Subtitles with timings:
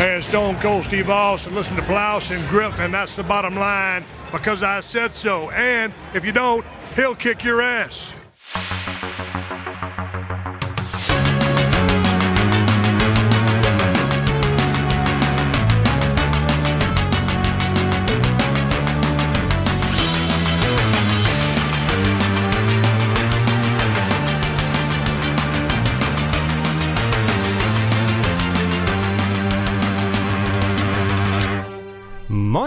[0.00, 1.54] and Stone Cold Steve Austin.
[1.54, 2.90] Listen to Blouse and Griffin.
[2.90, 5.50] That's the bottom line because I said so.
[5.50, 6.64] And if you don't,
[6.96, 8.14] he'll kick your ass.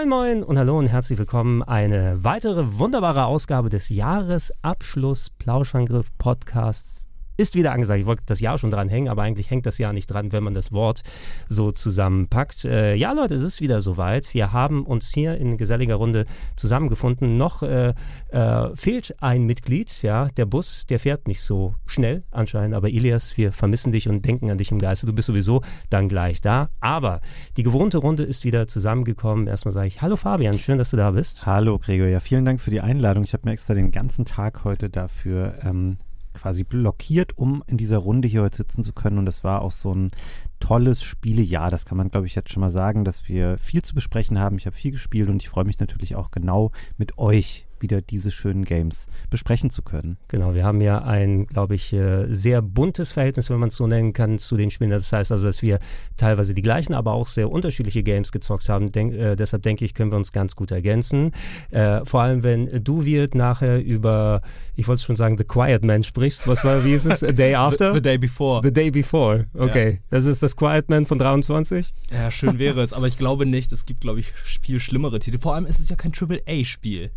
[0.04, 1.64] Moin Moin und hallo und herzlich willkommen.
[1.64, 8.00] Eine weitere wunderbare Ausgabe des Jahresabschluss Plauschangriff Podcasts ist wieder angesagt.
[8.00, 10.44] Ich wollte das Jahr schon dran hängen, aber eigentlich hängt das Jahr nicht dran, wenn
[10.44, 11.04] man das Wort
[11.48, 12.66] so zusammenpackt.
[12.66, 14.34] Äh, ja, Leute, es ist wieder soweit.
[14.34, 16.26] Wir haben uns hier in geselliger Runde
[16.56, 17.38] zusammengefunden.
[17.38, 17.94] Noch äh,
[18.30, 20.02] äh, fehlt ein Mitglied.
[20.04, 22.76] Ja, der Bus, der fährt nicht so schnell anscheinend.
[22.76, 25.06] Aber Ilias, wir vermissen dich und denken an dich im Geiste.
[25.06, 26.70] Du bist sowieso dann gleich da.
[26.80, 27.22] Aber
[27.58, 29.48] die gewohnte Runde ist wieder zusammengekommen.
[29.48, 31.45] Erstmal sage ich Hallo Fabian, schön, dass du da bist.
[31.45, 33.23] Hallo Gregor, ja, vielen Dank für die Einladung.
[33.23, 35.98] Ich habe mir extra den ganzen Tag heute dafür ähm,
[36.34, 39.17] quasi blockiert, um in dieser Runde hier heute sitzen zu können.
[39.17, 40.12] Und das war auch so ein
[40.59, 41.70] tolles Spielejahr.
[41.70, 44.58] Das kann man, glaube ich, jetzt schon mal sagen, dass wir viel zu besprechen haben.
[44.58, 48.31] Ich habe viel gespielt und ich freue mich natürlich auch genau mit euch wieder diese
[48.31, 50.17] schönen Games besprechen zu können.
[50.30, 53.86] Genau, wir haben ja ein, glaube ich, äh, sehr buntes Verhältnis, wenn man es so
[53.86, 54.89] nennen kann, zu den Spielen.
[54.89, 55.78] Das heißt also, dass wir
[56.17, 58.92] teilweise die gleichen, aber auch sehr unterschiedliche Games gezockt haben.
[58.92, 61.31] Denk, äh, deshalb denke ich, können wir uns ganz gut ergänzen.
[61.70, 64.42] Äh, vor allem, wenn du wird nachher über,
[64.76, 66.48] ich wollte schon sagen, The Quiet Man sprichst.
[66.48, 67.23] Was war, wie ist es?
[67.23, 67.92] A Day After?
[67.92, 68.61] The, the Day Before.
[68.64, 69.92] The Day Before, okay.
[69.92, 70.00] Ja.
[70.09, 71.94] Das ist das Quiet Man von 23?
[72.11, 73.72] Ja, schön wäre es, aber ich glaube nicht.
[73.72, 75.39] Es gibt, glaube ich, viel schlimmere Titel.
[75.39, 77.11] Vor allem ist es ja kein Triple-A-Spiel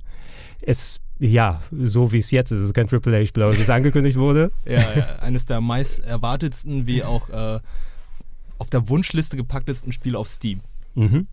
[0.63, 3.71] es, ja, so wie es jetzt ist, es ist kein Triple A-Spiel, aber wie es
[3.71, 4.51] angekündigt wurde.
[4.67, 7.61] Ja, ja, eines der meist erwartetsten, wie auch äh,
[8.59, 10.61] auf der Wunschliste gepacktesten Spiele auf Steam.
[10.95, 11.27] Mhm.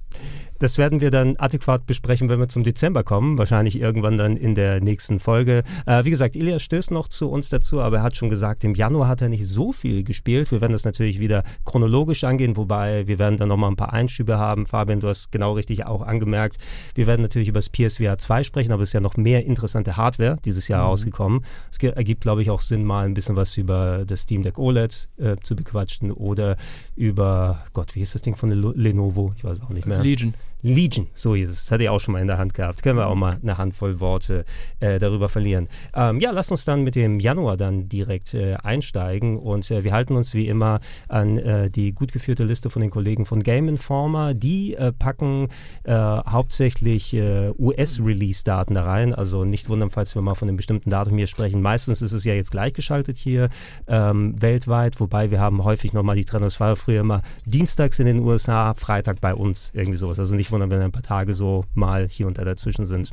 [0.59, 3.38] Das werden wir dann adäquat besprechen, wenn wir zum Dezember kommen.
[3.38, 5.64] Wahrscheinlich irgendwann dann in der nächsten Folge.
[5.86, 8.73] Äh, wie gesagt, Ilias stößt noch zu uns dazu, aber er hat schon gesagt, im
[8.73, 10.52] Januar hat er nicht so viel gespielt.
[10.52, 14.38] Wir werden das natürlich wieder chronologisch angehen, wobei wir werden dann nochmal ein paar Einschübe
[14.38, 14.65] haben.
[14.65, 16.58] Fabian, du hast genau richtig auch angemerkt.
[16.95, 19.98] Wir werden natürlich über das PSVR 2 sprechen, aber es ist ja noch mehr interessante
[19.98, 20.88] Hardware dieses Jahr mhm.
[20.88, 21.45] rausgekommen.
[21.71, 25.09] Es ergibt, glaube ich, auch Sinn, mal ein bisschen was über das Steam Deck OLED
[25.17, 26.55] äh, zu bequatschen oder
[26.95, 29.33] über, Gott, wie ist das Ding von Lenovo?
[29.36, 30.02] Ich weiß auch nicht mehr.
[30.03, 30.36] Legion.
[30.64, 31.60] Legion, so ist es.
[31.66, 32.84] Das hatte ich auch schon mal in der Hand gehabt.
[32.84, 34.46] Können wir auch mal eine Handvoll Worte
[34.80, 35.68] äh, darüber verlieren.
[35.94, 39.92] Ähm, ja, lass uns dann mit dem Januar dann direkt äh, einsteigen und äh, wir
[39.92, 40.80] halten uns wie immer
[41.10, 44.34] an äh, die gut geführte Liste von den Kollegen von Game Informer.
[44.34, 45.50] Die äh, packen
[45.84, 49.14] äh, hauptsächlich US-Release-Daten da rein.
[49.14, 51.62] Also nicht wundern, falls wir mal von einem bestimmten Datum hier sprechen.
[51.62, 53.50] Meistens ist es ja jetzt gleichgeschaltet hier
[53.88, 56.48] ähm, weltweit, wobei wir haben häufig nochmal die Trennung.
[56.48, 60.20] Es war früher immer dienstags in den USA, Freitag bei uns, irgendwie sowas.
[60.20, 63.11] Also nicht wundern, wenn ein paar Tage so mal hier und da dazwischen sind.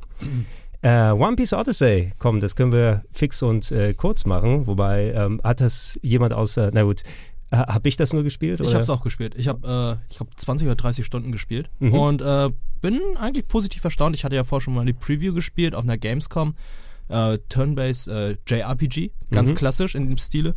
[0.83, 4.67] Äh, One Piece Odyssey, komm, das können wir fix und äh, kurz machen.
[4.67, 7.03] Wobei, ähm, hat das jemand außer, na gut,
[7.51, 8.61] äh, habe ich das nur gespielt?
[8.61, 9.35] Ich habe es auch gespielt.
[9.37, 11.93] Ich habe, äh, ich glaube, 20 oder 30 Stunden gespielt mhm.
[11.93, 14.17] und äh, bin eigentlich positiv erstaunt.
[14.17, 16.55] Ich hatte ja vorher schon mal die Preview gespielt auf einer Gamescom.
[17.09, 18.09] Äh, Turn-Based
[18.47, 19.57] JRPG, ganz mhm.
[19.57, 20.55] klassisch in dem Stile.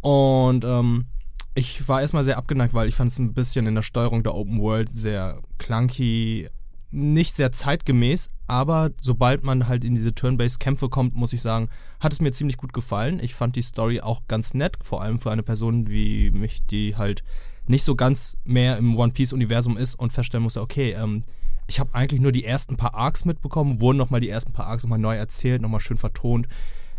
[0.00, 1.06] Und ähm,
[1.54, 4.34] ich war erstmal sehr abgeneigt, weil ich fand es ein bisschen in der Steuerung der
[4.34, 6.48] Open World sehr clunky,
[6.90, 11.68] nicht sehr zeitgemäß, aber sobald man halt in diese Turn-Based-Kämpfe kommt, muss ich sagen,
[12.00, 13.20] hat es mir ziemlich gut gefallen.
[13.20, 16.96] Ich fand die Story auch ganz nett, vor allem für eine Person wie mich, die
[16.96, 17.24] halt
[17.66, 21.24] nicht so ganz mehr im One Piece-Universum ist und feststellen musste, okay, ähm,
[21.66, 24.82] ich habe eigentlich nur die ersten paar Arcs mitbekommen, wurden nochmal die ersten paar Arcs
[24.82, 26.46] nochmal neu erzählt, nochmal schön vertont,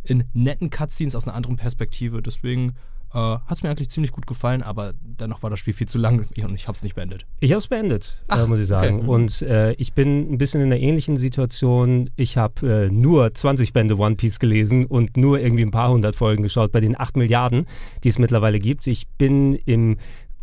[0.03, 2.21] in netten Cutscenes aus einer anderen Perspektive.
[2.21, 2.75] Deswegen
[3.15, 5.97] äh, Hat es mir eigentlich ziemlich gut gefallen, aber dennoch war das Spiel viel zu
[5.97, 7.25] lang und ich habe es nicht beendet.
[7.39, 8.99] Ich habe es beendet, Ach, äh, muss ich sagen.
[8.99, 9.07] Okay.
[9.07, 12.09] Und äh, ich bin ein bisschen in einer ähnlichen Situation.
[12.17, 16.17] Ich habe äh, nur 20 Bände One Piece gelesen und nur irgendwie ein paar hundert
[16.17, 17.67] Folgen geschaut bei den 8 Milliarden,
[18.03, 18.85] die es mittlerweile gibt.
[18.87, 19.97] Ich bin im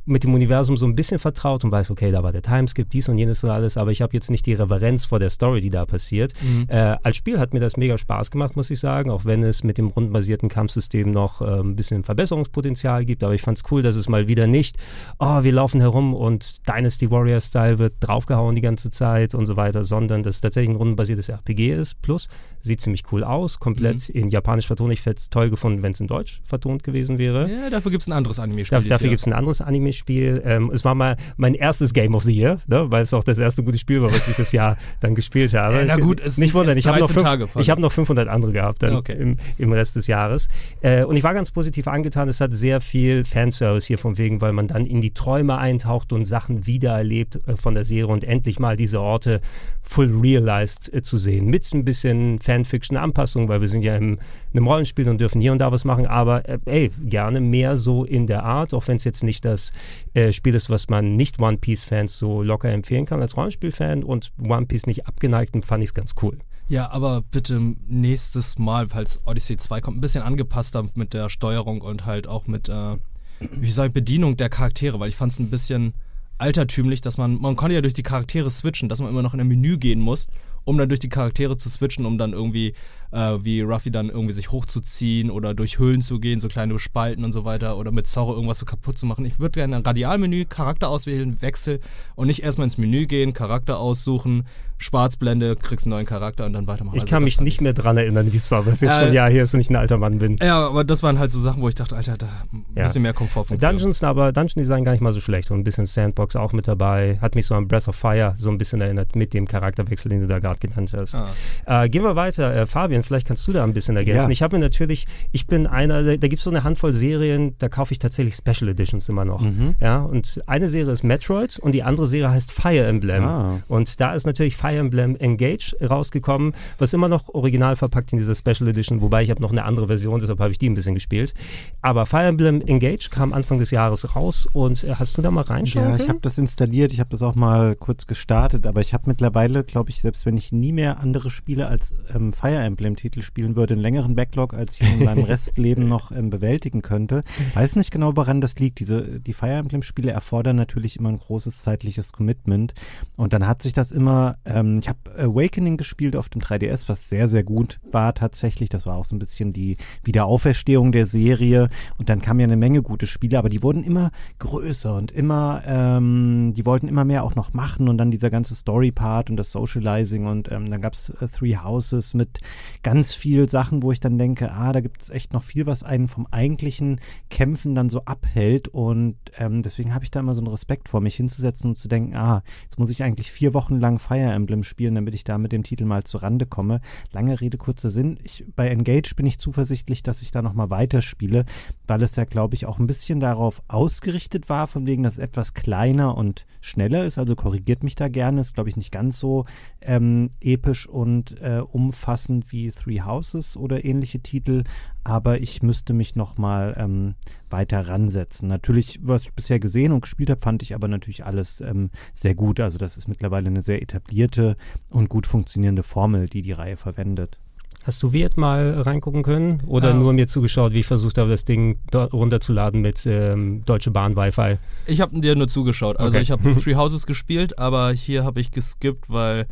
[0.05, 3.09] mit dem Universum so ein bisschen vertraut und weiß, okay, da war der Timeskip, dies
[3.09, 5.71] und jenes und alles, aber ich habe jetzt nicht die Reverenz vor der Story, die
[5.71, 6.33] da passiert.
[6.43, 6.67] Mhm.
[6.69, 9.63] Äh, als Spiel hat mir das mega Spaß gemacht, muss ich sagen, auch wenn es
[9.63, 13.83] mit dem rundenbasierten Kampfsystem noch äh, ein bisschen Verbesserungspotenzial gibt, aber ich fand es cool,
[13.83, 14.77] dass es mal wieder nicht,
[15.19, 19.57] oh, wir laufen herum und Dynasty Warrior Style wird draufgehauen die ganze Zeit und so
[19.57, 22.29] weiter, sondern dass es tatsächlich ein rundenbasiertes RPG ist, plus
[22.61, 24.21] sieht ziemlich cool aus, komplett mhm.
[24.21, 24.93] in Japanisch vertont.
[24.93, 27.51] Ich hätte es toll gefunden, wenn es in Deutsch vertont gewesen wäre.
[27.51, 28.83] Ja, dafür gibt es ein anderes Anime-Spiel.
[28.83, 30.43] Da, dafür gibt es ein anderes Anime Anime-Spiel.
[30.45, 32.87] Ähm, es war mal mein erstes Game of the Year, ne?
[32.91, 35.77] weil es auch das erste gute Spiel war, was ich das Jahr dann gespielt habe.
[35.77, 38.53] Ja, na gut, es nicht wundern, ich habe noch, fünf, ich hab noch 500 andere
[38.53, 39.17] gehabt dann Okay.
[39.19, 40.49] im, im Rest des Jahres.
[40.81, 42.29] Äh, und ich war ganz positiv angetan.
[42.29, 46.13] Es hat sehr viel Fanservice hier von wegen, weil man dann in die Träume eintaucht
[46.13, 49.41] und Sachen wiedererlebt äh, von der Serie und endlich mal diese Orte
[49.83, 51.47] full realized äh, zu sehen.
[51.47, 54.19] Mit ein bisschen Fanfiction-Anpassung, weil wir sind ja im,
[54.55, 56.07] einem Rollenspiel und dürfen hier und da was machen.
[56.07, 59.73] Aber äh, ey, gerne mehr so in der Art, auch wenn es jetzt nicht das
[60.15, 64.33] äh, Spiel ist, was man nicht One Piece-Fans so locker empfehlen kann als Rollenspiel-Fan und
[64.43, 66.39] One Piece nicht abgeneigten, fand ich es ganz cool.
[66.69, 71.83] Ja, aber bitte nächstes Mal, falls Odyssey 2 kommt, ein bisschen angepasster mit der Steuerung
[71.83, 72.97] und halt auch mit, äh,
[73.41, 75.95] wie soll ich, Bedienung der Charaktere, weil ich fand es ein bisschen
[76.39, 79.41] altertümlich, dass man, man konnte ja durch die Charaktere switchen, dass man immer noch in
[79.41, 80.27] ein Menü gehen muss,
[80.65, 82.75] um dann durch die Charaktere zu switchen, um dann irgendwie,
[83.13, 87.25] äh, wie Ruffy dann irgendwie sich hochzuziehen oder durch Höhlen zu gehen, so kleine Spalten
[87.25, 89.25] und so weiter oder mit Zorro irgendwas so kaputt zu machen.
[89.25, 91.81] Ich würde gerne ein Radialmenü, Charakter auswählen, Wechsel
[92.17, 94.45] und nicht erstmal ins Menü gehen, Charakter aussuchen,
[94.79, 96.97] Schwarzblende, kriegst einen neuen Charakter und dann weitermachen.
[96.97, 98.91] Ich Also kann mich nicht ich- mehr dran erinnern, wie es war, weil es jetzt
[98.91, 100.39] Äh, schon ein Jahr her ist und ich ein alter Mann bin.
[100.43, 102.83] Ja, aber das waren halt so Sachen, wo ich dachte, Alter, da ein Ja.
[102.83, 103.71] bisschen mehr Komfortfunktion.
[103.71, 106.67] Dungeons, aber Dungeon Design gar nicht mal so schlecht und ein bisschen Sandbox auch mit
[106.67, 107.17] dabei.
[107.21, 110.23] Hat mich so an Breath of Fire so ein bisschen erinnert mit dem Charakterwechsel, den
[110.23, 111.15] du da gerade genannt hast.
[111.15, 111.85] Ah.
[111.85, 112.53] Äh, gehen wir weiter.
[112.55, 114.29] Äh, Fabian, vielleicht kannst du da ein bisschen ergänzen.
[114.29, 114.33] Ja.
[114.33, 117.69] Ich habe mir natürlich, ich bin einer, da, gibt es so eine Handvoll Serien, da
[117.69, 119.41] kaufe ich tatsächlich Special Editions immer noch.
[119.41, 119.75] Mhm.
[119.81, 123.25] Ja, und eine Serie ist Metroid und die andere Serie heißt Fire Emblem.
[123.25, 123.61] Ah.
[123.69, 128.35] Und da ist natürlich Fire Emblem Engage rausgekommen, was immer noch original verpackt in dieser
[128.35, 130.95] Special Edition, wobei ich habe noch eine andere Version, deshalb habe ich die ein bisschen
[130.95, 131.35] gespielt.
[131.81, 135.43] Aber Fire Emblem Engage kam Anfang des Jahres raus und äh, hast du da mal
[135.43, 136.09] reinschauen Ja, ich können?
[136.11, 139.91] habe das installiert, ich habe das auch mal kurz gestartet, aber ich habe mittlerweile, glaube
[139.91, 142.59] ich, selbst wenn ich nie mehr andere Spiele als ähm, Fire
[142.93, 147.23] Emblem-Titel spielen würde, einen längeren Backlog, als ich in meinem Restleben noch ähm, bewältigen könnte.
[147.55, 148.81] Weiß nicht genau, woran das liegt.
[148.81, 152.75] Diese, die Fire Emblem-Spiele erfordern natürlich immer ein großes zeitliches Commitment.
[153.17, 157.09] Und dann hat sich das immer, ähm, ich habe Awakening gespielt auf dem 3DS, was
[157.09, 158.69] sehr, sehr gut war tatsächlich.
[158.69, 161.69] Das war auch so ein bisschen die Wiederauferstehung der Serie.
[161.99, 165.63] Und dann kamen ja eine Menge gute Spiele, aber die wurden immer größer und immer,
[165.67, 169.53] ähm, die wollten immer mehr auch noch machen und dann dieser ganze Story-Part und das
[169.53, 172.41] Socializing und ähm, dann gab's äh, Three Houses mit
[172.83, 175.83] ganz viel Sachen, wo ich dann denke, ah, da gibt es echt noch viel, was
[175.83, 177.01] einen vom eigentlichen
[177.31, 181.01] Kämpfen dann so abhält und ähm, deswegen habe ich da immer so einen Respekt vor,
[181.01, 184.65] mich hinzusetzen und zu denken, ah, jetzt muss ich eigentlich vier Wochen lang Fire Emblem
[184.65, 186.81] spielen, damit ich da mit dem Titel mal zur Rande komme.
[187.13, 188.19] Lange Rede, kurzer Sinn.
[188.25, 191.45] Ich, bei Engage bin ich zuversichtlich, dass ich da nochmal weiterspiele,
[191.87, 195.19] weil es ja, glaube ich, auch ein bisschen darauf ausgerichtet war, von wegen, dass es
[195.19, 197.19] etwas kleiner und schneller ist.
[197.19, 198.41] Also korrigiert mich da gerne.
[198.41, 199.45] Ist, glaube ich, nicht ganz so
[199.81, 204.65] ähm, episch und äh, umfassend wie Three Houses oder ähnliche Titel.
[205.05, 207.15] Aber ich müsste mich nochmal ähm,
[207.51, 208.49] weiter ransetzen.
[208.49, 212.35] Natürlich, was ich bisher gesehen und gespielt habe, fand ich aber natürlich alles ähm, sehr
[212.35, 212.61] gut.
[212.61, 214.57] Also das ist mittlerweile eine sehr etablierte
[214.91, 217.39] und gut funktionierende Formel, die die Reihe verwendet.
[217.85, 219.95] Hast du Wirt mal reingucken können oder Ja.
[219.95, 224.59] nur mir zugeschaut, wie ich versucht habe, das Ding runterzuladen mit ähm, Deutsche Bahn Wi-Fi?
[224.87, 225.99] Ich habe dir nur zugeschaut.
[225.99, 226.23] Also Okay.
[226.23, 229.47] ich habe Three Houses gespielt, aber hier habe ich geskippt, weil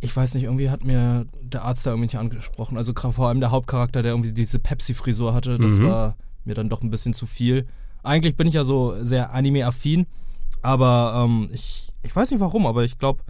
[0.00, 2.76] ich weiß nicht, irgendwie hat mir der Arzt da irgendwie nicht angesprochen.
[2.76, 5.84] Also vor allem der Hauptcharakter, der irgendwie diese Pepsi-Frisur hatte, das Mhm.
[5.84, 7.66] war mir dann doch ein bisschen zu viel.
[8.02, 10.06] Eigentlich bin ich ja so sehr Anime-affin,
[10.62, 13.22] aber ähm, ich, ich weiß nicht warum, aber ich glaube,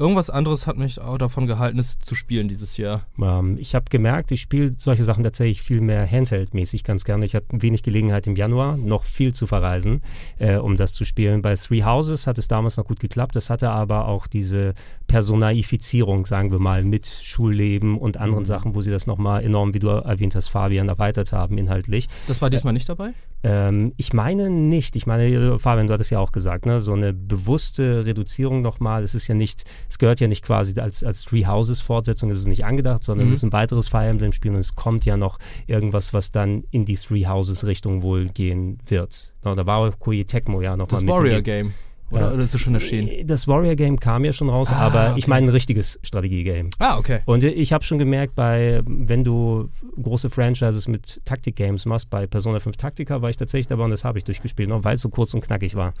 [0.00, 3.02] irgendwas anderes hat mich auch davon gehalten, es zu spielen dieses Jahr.
[3.20, 7.26] Ähm, ich habe gemerkt, ich spiele solche Sachen tatsächlich viel mehr Handheld-mäßig ganz gerne.
[7.26, 10.02] Ich hatte wenig Gelegenheit im Januar, noch viel zu verreisen,
[10.38, 11.42] äh, um das zu spielen.
[11.42, 13.36] Bei Three Houses hat es damals noch gut geklappt.
[13.36, 14.72] Das hatte aber auch diese
[15.06, 19.80] Personaifizierung, sagen wir mal, mit Schulleben und anderen Sachen, wo sie das nochmal enorm, wie
[19.80, 22.08] du erwähnt hast, Fabian, erweitert haben inhaltlich.
[22.26, 23.12] Das war diesmal nicht dabei?
[23.42, 24.96] Ähm, ich meine nicht.
[24.96, 26.80] Ich meine, äh, Fabian, du hattest ja auch gesagt, ne?
[26.80, 29.02] so eine bewusste Reduzierung nochmal.
[29.02, 32.38] Es ist ja nicht, es gehört ja nicht quasi als, als Three Houses Fortsetzung, es
[32.38, 33.32] ist nicht angedacht, sondern Mhm.
[33.34, 36.64] es ist ein weiteres Fire Emblem Spiel und es kommt ja noch irgendwas, was dann
[36.70, 39.34] in die Three Houses Richtung wohl gehen wird.
[39.44, 41.10] No, da war Koei Tecmo ja nochmal Das mit.
[41.10, 41.74] Warrior in die- Game.
[42.10, 42.32] Oder, Ja.
[42.32, 43.26] oder ist es schon erschienen?
[43.26, 45.30] Das Warrior Game kam ja schon raus, Ah, aber ich okay.
[45.30, 46.70] meine ein richtiges Strategie-Game.
[46.78, 47.20] Ah, okay.
[47.24, 49.68] Und ich habe schon gemerkt, bei, wenn du
[50.02, 54.04] große Franchises mit Taktik-Games machst, bei Persona 5 Taktika war ich tatsächlich dabei und das
[54.04, 55.94] habe ich durchgespielt, noch weil es so kurz und knackig war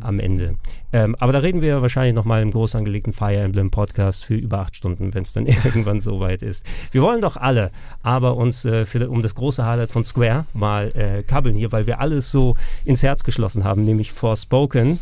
[0.00, 0.54] am Ende.
[0.92, 4.60] Ähm, aber da reden wir wahrscheinlich nochmal im groß angelegten Fire Emblem Podcast für über
[4.60, 6.64] acht Stunden, wenn es dann irgendwann soweit ist.
[6.90, 7.70] Wir wollen doch alle
[8.02, 11.86] aber uns äh, für, um das große Highlight von Square mal äh, kabbeln hier, weil
[11.86, 14.98] wir alles so ins Herz geschlossen haben, nämlich Forspoken,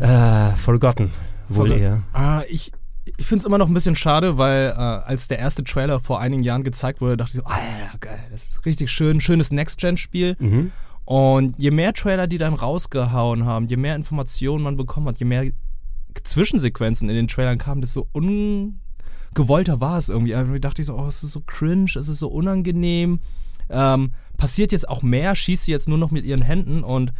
[0.00, 1.10] äh, Forgotten,
[1.48, 2.02] wohl Forgot- eher.
[2.12, 2.72] Ah, ich,
[3.16, 6.20] ich finde es immer noch ein bisschen schade, weil äh, als der erste Trailer vor
[6.20, 10.36] einigen Jahren gezeigt wurde, dachte ich so, Alter, geil, das ist richtig schön, schönes Next-Gen-Spiel.
[10.38, 10.70] Mhm.
[11.04, 15.24] Und je mehr Trailer die dann rausgehauen haben, je mehr Informationen man bekommen hat, je
[15.24, 15.50] mehr
[16.22, 20.34] Zwischensequenzen in den Trailern kamen, desto ungewollter war es irgendwie.
[20.34, 23.20] Also dachte ich so, oh, es ist so cringe, es ist so unangenehm.
[23.70, 27.12] Ähm, passiert jetzt auch mehr, schießt sie jetzt nur noch mit ihren Händen und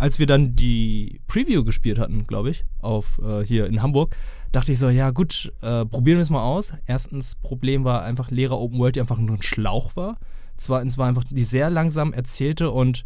[0.00, 4.16] als wir dann die Preview gespielt hatten, glaube ich, auf äh, hier in Hamburg,
[4.50, 6.72] dachte ich so, ja gut, äh, probieren wir es mal aus.
[6.86, 10.18] Erstens, Problem war einfach leere Open World, die einfach nur ein Schlauch war.
[10.56, 13.04] Zweitens war einfach die sehr langsam erzählte und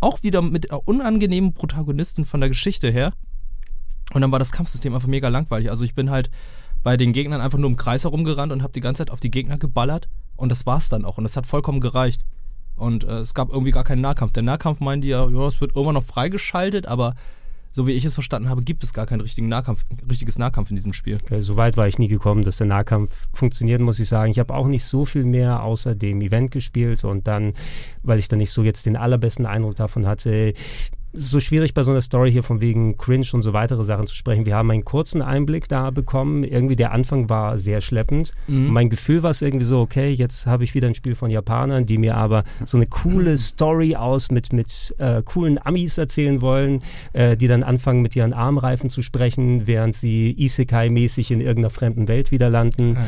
[0.00, 3.12] auch wieder mit unangenehmen Protagonisten von der Geschichte her.
[4.12, 5.70] Und dann war das Kampfsystem einfach mega langweilig.
[5.70, 6.30] Also ich bin halt
[6.82, 9.30] bei den Gegnern einfach nur im Kreis herumgerannt und habe die ganze Zeit auf die
[9.30, 10.08] Gegner geballert.
[10.36, 11.18] Und das war's dann auch.
[11.18, 12.24] Und das hat vollkommen gereicht.
[12.76, 14.32] Und äh, es gab irgendwie gar keinen Nahkampf.
[14.32, 17.14] Der Nahkampf meinte ja, ja, es wird irgendwann noch freigeschaltet, aber
[17.76, 20.94] so wie ich es verstanden habe, gibt es gar kein Nahkampf, richtiges Nahkampf in diesem
[20.94, 21.18] Spiel.
[21.22, 24.30] Okay, so weit war ich nie gekommen, dass der Nahkampf funktioniert, muss ich sagen.
[24.30, 27.52] Ich habe auch nicht so viel mehr außer dem Event gespielt und dann,
[28.02, 30.54] weil ich dann nicht so jetzt den allerbesten Eindruck davon hatte,
[31.16, 34.14] so schwierig bei so einer Story hier von wegen Cringe und so weitere Sachen zu
[34.14, 34.46] sprechen.
[34.46, 36.44] Wir haben einen kurzen Einblick da bekommen.
[36.44, 38.32] Irgendwie der Anfang war sehr schleppend.
[38.46, 38.68] Mhm.
[38.68, 41.86] mein Gefühl war es irgendwie so, okay, jetzt habe ich wieder ein Spiel von Japanern,
[41.86, 46.82] die mir aber so eine coole Story aus mit, mit äh, coolen Amis erzählen wollen,
[47.12, 52.08] äh, die dann anfangen mit ihren Armreifen zu sprechen, während sie Isekai-mäßig in irgendeiner fremden
[52.08, 52.94] Welt wieder landen.
[52.94, 53.00] Ja,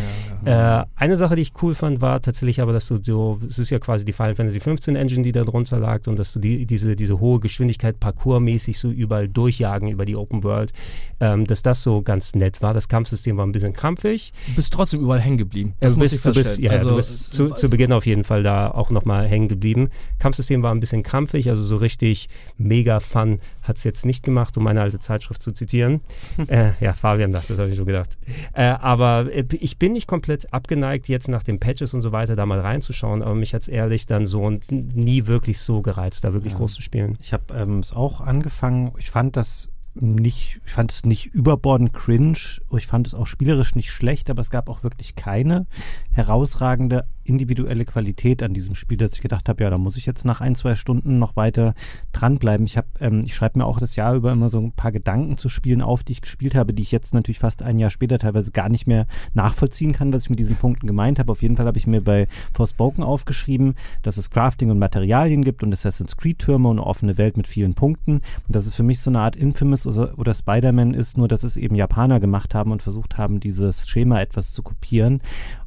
[0.47, 0.83] ja, ja.
[0.83, 3.71] Äh, eine Sache, die ich cool fand, war tatsächlich aber, dass du so, es ist
[3.71, 6.67] ja quasi die Final Fantasy 15 Engine, die da drunter lag und dass du die,
[6.67, 10.73] diese, diese hohe Geschwindigkeit parkourmäßig so überall durchjagen über die Open World,
[11.21, 12.75] ähm, dass das so ganz nett war.
[12.75, 14.33] Das Kampfsystem war ein bisschen krampfig.
[14.49, 15.75] Du bist trotzdem überall hängen geblieben.
[15.81, 18.43] Das du bist, du bist, ja, also, du bist zu, zu Beginn auf jeden Fall
[18.43, 19.91] da auch nochmal hängen geblieben.
[20.19, 24.57] Kampfsystem war ein bisschen krampfig, also so richtig mega fun hat es jetzt nicht gemacht,
[24.57, 26.01] um meine alte Zeitschrift zu zitieren.
[26.49, 28.19] äh, ja, Fabian dachte, das habe ich so gedacht.
[28.55, 32.35] Äh, aber äh, ich bin nicht komplett abgeneigt, jetzt nach den Patches und so weiter
[32.35, 36.33] da mal reinzuschauen, aber mich hat es ehrlich dann so nie wirklich so gereizt, da
[36.33, 36.59] wirklich ja.
[36.59, 37.19] groß zu spielen.
[37.21, 38.93] Ich habe ähm, es auch angefangen.
[38.99, 42.39] Ich fand das nicht, ich fand es nicht überbordend cringe.
[42.77, 45.67] Ich fand es auch spielerisch nicht schlecht, aber es gab auch wirklich keine
[46.13, 50.25] herausragende individuelle Qualität an diesem Spiel, dass ich gedacht habe, ja, da muss ich jetzt
[50.25, 51.75] nach ein, zwei Stunden noch weiter
[52.13, 52.67] dranbleiben.
[52.67, 55.37] Ich habe, ähm, ich schreibe mir auch das Jahr über immer so ein paar Gedanken
[55.37, 58.19] zu Spielen auf, die ich gespielt habe, die ich jetzt natürlich fast ein Jahr später
[58.19, 61.33] teilweise gar nicht mehr nachvollziehen kann, was ich mit diesen Punkten gemeint habe.
[61.33, 65.63] Auf jeden Fall habe ich mir bei Forspoken aufgeschrieben, dass es Crafting und Materialien gibt
[65.63, 68.15] und Assassin's Creed Türme und eine offene Welt mit vielen Punkten.
[68.47, 71.57] Und das ist für mich so eine Art Infamous oder Spider-Man ist, nur dass es
[71.57, 75.21] eben Japaner gemacht haben und versucht haben, dieses Schema etwas zu kopieren.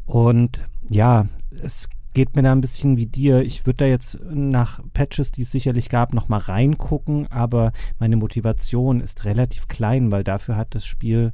[0.05, 1.27] Und ja,
[1.61, 3.41] es geht mir da ein bisschen wie dir.
[3.41, 8.99] Ich würde da jetzt nach Patches, die es sicherlich gab, nochmal reingucken, aber meine Motivation
[8.99, 11.31] ist relativ klein, weil dafür hat das Spiel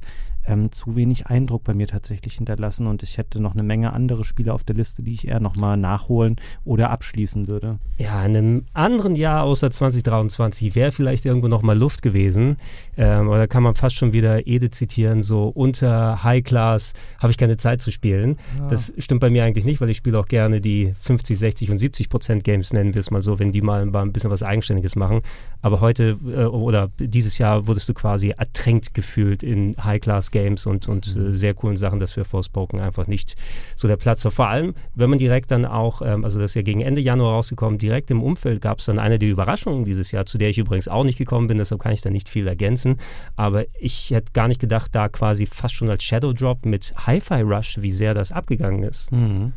[0.48, 4.24] ähm, zu wenig Eindruck bei mir tatsächlich hinterlassen und ich hätte noch eine Menge andere
[4.24, 7.78] Spiele auf der Liste, die ich eher nochmal nachholen oder abschließen würde.
[7.98, 12.56] Ja, in einem anderen Jahr außer 2023 wäre vielleicht irgendwo nochmal Luft gewesen.
[12.96, 17.36] Ähm, oder kann man fast schon wieder Ede zitieren, so unter High Class habe ich
[17.36, 18.38] keine Zeit zu spielen.
[18.58, 18.68] Ja.
[18.68, 21.78] Das stimmt bei mir eigentlich nicht, weil ich spiele auch gerne die 50, 60 und
[21.78, 24.96] 70 Prozent Games, nennen wir es mal so, wenn die mal ein bisschen was Eigenständiges
[24.96, 25.20] machen.
[25.60, 30.37] Aber heute äh, oder dieses Jahr wurdest du quasi ertränkt gefühlt in High Class Games
[30.38, 31.30] Games und, und mhm.
[31.30, 33.34] äh, sehr coolen Sachen, dass für Forspoken einfach nicht
[33.76, 34.32] so der Platz war.
[34.32, 37.34] Vor allem, wenn man direkt dann auch, ähm, also das ist ja gegen Ende Januar
[37.34, 40.58] rausgekommen, direkt im Umfeld gab es dann eine der Überraschungen dieses Jahr, zu der ich
[40.58, 42.96] übrigens auch nicht gekommen bin, deshalb kann ich da nicht viel ergänzen.
[43.36, 47.42] Aber ich hätte gar nicht gedacht, da quasi fast schon als Shadow Drop mit Hi-Fi
[47.42, 49.10] Rush, wie sehr das abgegangen ist.
[49.12, 49.52] Mhm.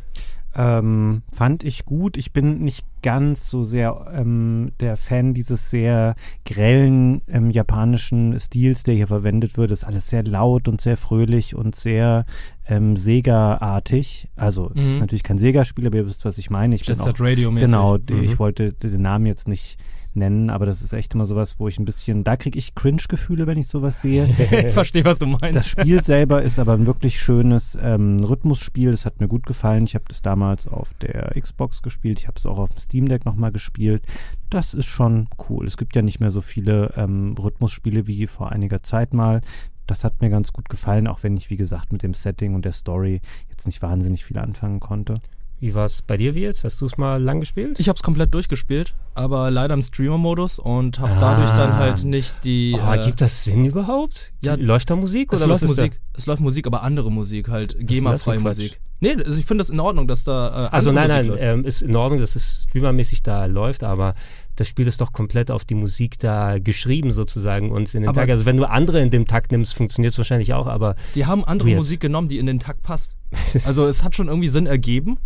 [0.54, 2.16] Ähm, fand ich gut.
[2.16, 8.82] Ich bin nicht ganz so sehr ähm, der Fan dieses sehr grellen ähm, japanischen Stils,
[8.82, 9.70] der hier verwendet wird.
[9.70, 12.26] Ist alles sehr laut und sehr fröhlich und sehr
[12.66, 14.28] ähm, Sega-artig.
[14.36, 14.86] Also, mhm.
[14.86, 16.74] ist natürlich kein Sega-Spiel, aber ihr wisst, was ich meine.
[16.74, 17.60] Ich Jet Set Radio -mäßig.
[17.60, 18.22] Genau, mhm.
[18.22, 19.78] ich wollte den Namen jetzt nicht
[20.14, 23.46] nennen, aber das ist echt immer sowas, wo ich ein bisschen, da kriege ich Cringe-Gefühle,
[23.46, 24.26] wenn ich sowas sehe.
[24.66, 25.56] ich verstehe, was du meinst.
[25.56, 29.84] Das Spiel selber ist aber ein wirklich schönes ähm, Rhythmusspiel, das hat mir gut gefallen.
[29.84, 33.08] Ich habe das damals auf der Xbox gespielt, ich habe es auch auf dem Steam
[33.08, 34.02] Deck nochmal gespielt.
[34.50, 35.66] Das ist schon cool.
[35.66, 39.40] Es gibt ja nicht mehr so viele ähm, Rhythmusspiele wie vor einiger Zeit mal.
[39.86, 42.64] Das hat mir ganz gut gefallen, auch wenn ich, wie gesagt, mit dem Setting und
[42.64, 45.14] der Story jetzt nicht wahnsinnig viel anfangen konnte.
[45.62, 46.64] Wie war es bei dir, Wirt?
[46.64, 47.78] Hast du es mal lang gespielt?
[47.78, 51.20] Ich habe es komplett durchgespielt, aber leider im Streamer-Modus und habe ah.
[51.20, 52.76] dadurch dann halt nicht die.
[52.76, 54.32] Oh, äh, gibt das Sinn überhaupt?
[54.40, 55.92] Ja, läuft da Musik oder es läuft Musik?
[55.92, 56.18] Da?
[56.18, 58.80] Es läuft Musik, aber andere Musik halt, GEMA-freie Musik.
[58.98, 60.66] Nee, also ich finde das in Ordnung, dass da.
[60.66, 64.16] Äh, also nein, Musik nein, ähm, ist in Ordnung, dass es streamermäßig da läuft, aber
[64.56, 68.22] das Spiel ist doch komplett auf die Musik da geschrieben sozusagen und in den aber
[68.22, 68.32] Takt.
[68.32, 70.96] Also wenn du andere in dem Takt nimmst, funktioniert es wahrscheinlich auch, aber.
[71.14, 71.78] Die haben andere weird.
[71.78, 73.14] Musik genommen, die in den Takt passt.
[73.64, 75.18] Also es hat schon irgendwie Sinn ergeben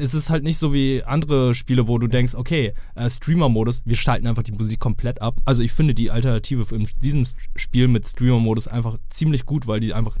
[0.00, 3.96] es ist halt nicht so wie andere Spiele, wo du denkst, okay, äh, Streamer-Modus, wir
[3.96, 5.40] schalten einfach die Musik komplett ab.
[5.44, 9.92] Also ich finde die Alternative in diesem Spiel mit Streamer-Modus einfach ziemlich gut, weil die
[9.92, 10.16] einfach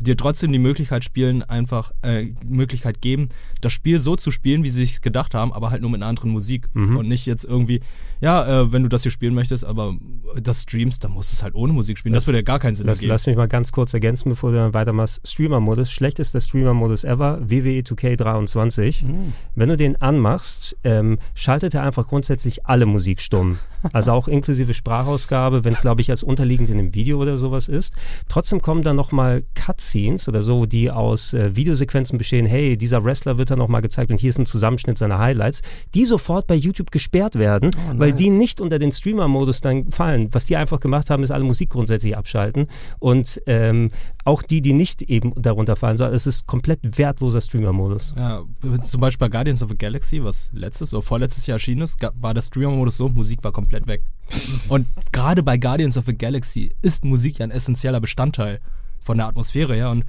[0.00, 3.28] dir trotzdem die Möglichkeit spielen, einfach äh, Möglichkeit geben,
[3.60, 6.08] das Spiel so zu spielen, wie sie sich gedacht haben, aber halt nur mit einer
[6.08, 6.96] anderen Musik mhm.
[6.96, 7.80] und nicht jetzt irgendwie,
[8.20, 9.94] ja, äh, wenn du das hier spielen möchtest, aber
[10.40, 12.12] das streamst, dann musst du es halt ohne Musik spielen.
[12.12, 13.10] Das, das würde ja gar keinen Sinn lass, ergeben.
[13.10, 15.26] Lass mich mal ganz kurz ergänzen, bevor du dann weitermachst.
[15.26, 19.04] Streamer-Modus, schlechtester Streamer-Modus ever, WWE 2K23.
[19.04, 19.32] Mhm.
[19.54, 23.58] Wenn du den anmachst, ähm, schaltet er einfach grundsätzlich alle Musik stumm.
[23.94, 27.66] Also auch inklusive Sprachausgabe, wenn es, glaube ich, als unterliegend in einem Video oder sowas
[27.66, 27.94] ist.
[28.28, 32.44] Trotzdem kommen dann nochmal Cutscenes oder so, die aus äh, Videosequenzen bestehen.
[32.44, 35.62] Hey, dieser Wrestler wird dann nochmal gezeigt und hier ist ein Zusammenschnitt seiner Highlights,
[35.94, 37.98] die sofort bei YouTube gesperrt werden, oh, nice.
[37.98, 40.28] weil die nicht unter den Streamer-Modus dann fallen.
[40.32, 42.68] Was die einfach gemacht haben, ist alle Musik grundsätzlich abschalten.
[42.98, 43.90] Und ähm,
[44.24, 48.14] auch die, die nicht eben darunter fallen, sondern es ist komplett wertloser Streamer-Modus.
[48.16, 48.42] Ja,
[48.82, 52.34] zum Beispiel bei Guardians of the Galaxy, was letztes oder vorletztes Jahr erschienen ist, war
[52.34, 54.02] der Streamer-Modus so, Musik war komplett weg.
[54.68, 58.60] Und gerade bei Guardians of the Galaxy ist Musik ja ein essentieller Bestandteil
[59.00, 59.90] von der Atmosphäre her.
[59.90, 60.04] Und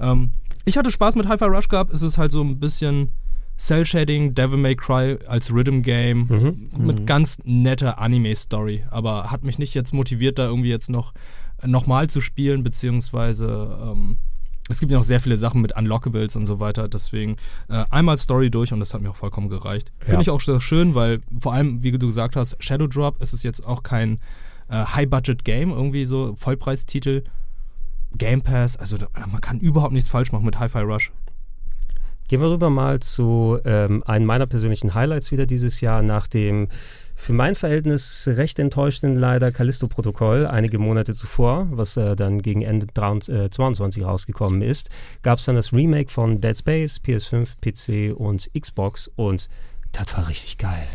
[0.00, 0.30] ähm,
[0.64, 1.92] ich hatte Spaß mit Hi-Fi Rush gehabt.
[1.92, 3.10] Es ist halt so ein bisschen
[3.58, 6.70] Cell-Shading, Devil May Cry als Rhythm-Game mhm.
[6.86, 7.06] mit mhm.
[7.06, 8.84] ganz netter Anime-Story.
[8.90, 11.12] Aber hat mich nicht jetzt motiviert, da irgendwie jetzt noch
[11.64, 14.18] nochmal zu spielen, beziehungsweise ähm,
[14.68, 16.88] es gibt ja noch sehr viele Sachen mit Unlockables und so weiter.
[16.88, 17.36] Deswegen
[17.68, 19.92] äh, einmal Story durch und das hat mir auch vollkommen gereicht.
[20.00, 20.20] Finde ja.
[20.22, 23.42] ich auch sehr schön, weil vor allem, wie du gesagt hast, Shadow Drop ist es
[23.42, 24.18] jetzt auch kein
[24.68, 27.24] äh, High-Budget-Game, irgendwie so Vollpreistitel.
[28.16, 31.12] Game Pass, also da, man kann überhaupt nichts falsch machen mit Hi-Fi Rush.
[32.28, 36.68] Gehen wir rüber mal zu ähm, einem meiner persönlichen Highlights wieder dieses Jahr nach dem
[37.16, 42.86] für mein Verhältnis recht enttäuschenden leider Callisto-Protokoll einige Monate zuvor, was äh, dann gegen Ende
[42.88, 44.90] 2022 äh, rausgekommen ist,
[45.22, 49.48] gab es dann das Remake von Dead Space, PS5, PC und Xbox und
[49.92, 50.86] das war richtig geil.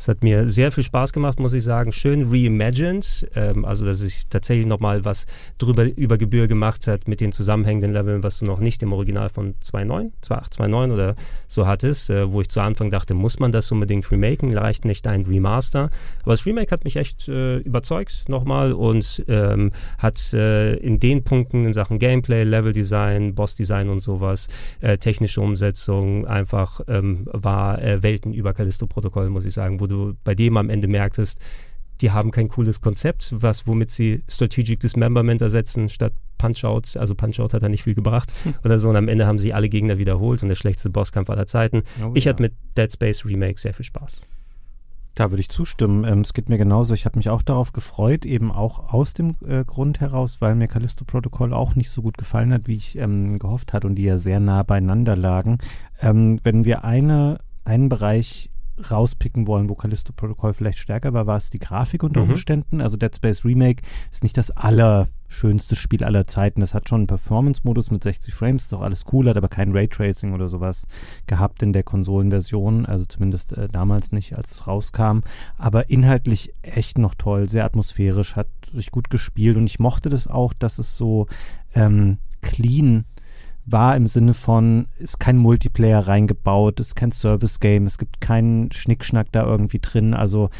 [0.00, 1.92] Es hat mir sehr viel Spaß gemacht, muss ich sagen.
[1.92, 5.26] Schön reimagined, ähm, also dass sich tatsächlich nochmal was
[5.58, 9.28] drüber über Gebühr gemacht hat mit den zusammenhängenden Leveln, was du noch nicht im Original
[9.28, 11.16] von 2.9, 2.8, 2.9 oder
[11.48, 15.06] so hattest, äh, wo ich zu Anfang dachte, muss man das unbedingt remaken, reicht nicht
[15.06, 15.90] ein Remaster.
[16.22, 21.24] Aber das Remake hat mich echt äh, überzeugt nochmal und ähm, hat äh, in den
[21.24, 24.48] Punkten in Sachen Gameplay, Leveldesign, Bossdesign und sowas,
[24.80, 30.14] äh, technische Umsetzung einfach ähm, war äh, Welten über Callisto-Protokoll, muss ich sagen, wo du
[30.24, 31.38] bei dem am Ende merktest,
[32.00, 36.96] die haben kein cooles Konzept, was womit sie Strategic Dismemberment ersetzen statt Punch-Out.
[36.96, 38.54] Also Punch-Out hat da nicht viel gebracht hm.
[38.64, 38.88] oder so.
[38.88, 41.82] Und am Ende haben sie alle Gegner wiederholt und der schlechteste Bosskampf aller Zeiten.
[42.02, 42.30] Oh, ich ja.
[42.30, 44.22] hatte mit Dead Space Remake sehr viel Spaß.
[45.14, 46.04] Da würde ich zustimmen.
[46.04, 46.94] Ähm, es geht mir genauso.
[46.94, 50.68] Ich habe mich auch darauf gefreut, eben auch aus dem äh, Grund heraus, weil mir
[50.68, 54.04] Callisto Protocol auch nicht so gut gefallen hat, wie ich ähm, gehofft hatte und die
[54.04, 55.58] ja sehr nah beieinander lagen.
[56.00, 58.49] Ähm, wenn wir eine, einen Bereich
[58.90, 62.30] rauspicken wollen, wo Callisto Protocol vielleicht stärker war, war es die Grafik unter mhm.
[62.30, 62.80] Umständen.
[62.80, 66.60] Also Dead Space Remake ist nicht das allerschönste Spiel aller Zeiten.
[66.60, 69.72] Das hat schon einen Performance-Modus mit 60 Frames, ist auch alles cool, hat aber kein
[69.72, 70.86] Raytracing oder sowas
[71.26, 75.20] gehabt in der Konsolenversion, also zumindest äh, damals nicht, als es rauskam.
[75.58, 80.26] Aber inhaltlich echt noch toll, sehr atmosphärisch, hat sich gut gespielt und ich mochte das
[80.26, 81.26] auch, dass es so
[81.74, 83.04] ähm, clean
[83.70, 89.28] war im Sinne von, ist kein Multiplayer reingebaut, ist kein Service-Game, es gibt keinen Schnickschnack
[89.32, 90.14] da irgendwie drin.
[90.14, 90.50] Also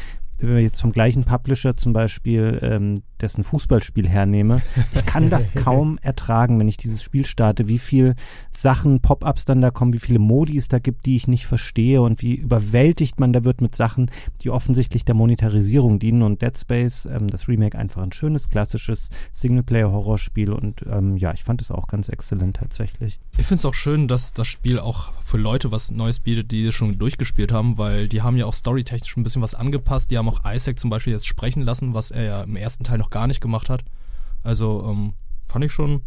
[0.41, 4.61] wenn wir jetzt vom gleichen Publisher zum Beispiel ähm, dessen Fußballspiel hernehme,
[4.93, 8.15] ich kann das kaum ertragen, wenn ich dieses Spiel starte, wie viel
[8.51, 12.01] Sachen, Pop-ups dann da kommen, wie viele Modi es da gibt, die ich nicht verstehe
[12.01, 14.09] und wie überwältigt man da wird mit Sachen,
[14.41, 19.09] die offensichtlich der Monetarisierung dienen und Dead Space, ähm, das Remake einfach ein schönes, klassisches
[19.31, 23.19] Singleplayer-Horrorspiel und ähm, ja, ich fand es auch ganz exzellent tatsächlich.
[23.37, 26.65] Ich finde es auch schön, dass das Spiel auch für Leute was Neues bietet, die
[26.65, 30.17] es schon durchgespielt haben, weil die haben ja auch storytechnisch ein bisschen was angepasst, die
[30.17, 33.09] haben auch Isaac zum Beispiel jetzt sprechen lassen, was er ja im ersten Teil noch
[33.09, 33.83] gar nicht gemacht hat.
[34.43, 35.13] Also ähm,
[35.47, 36.01] fand ich schon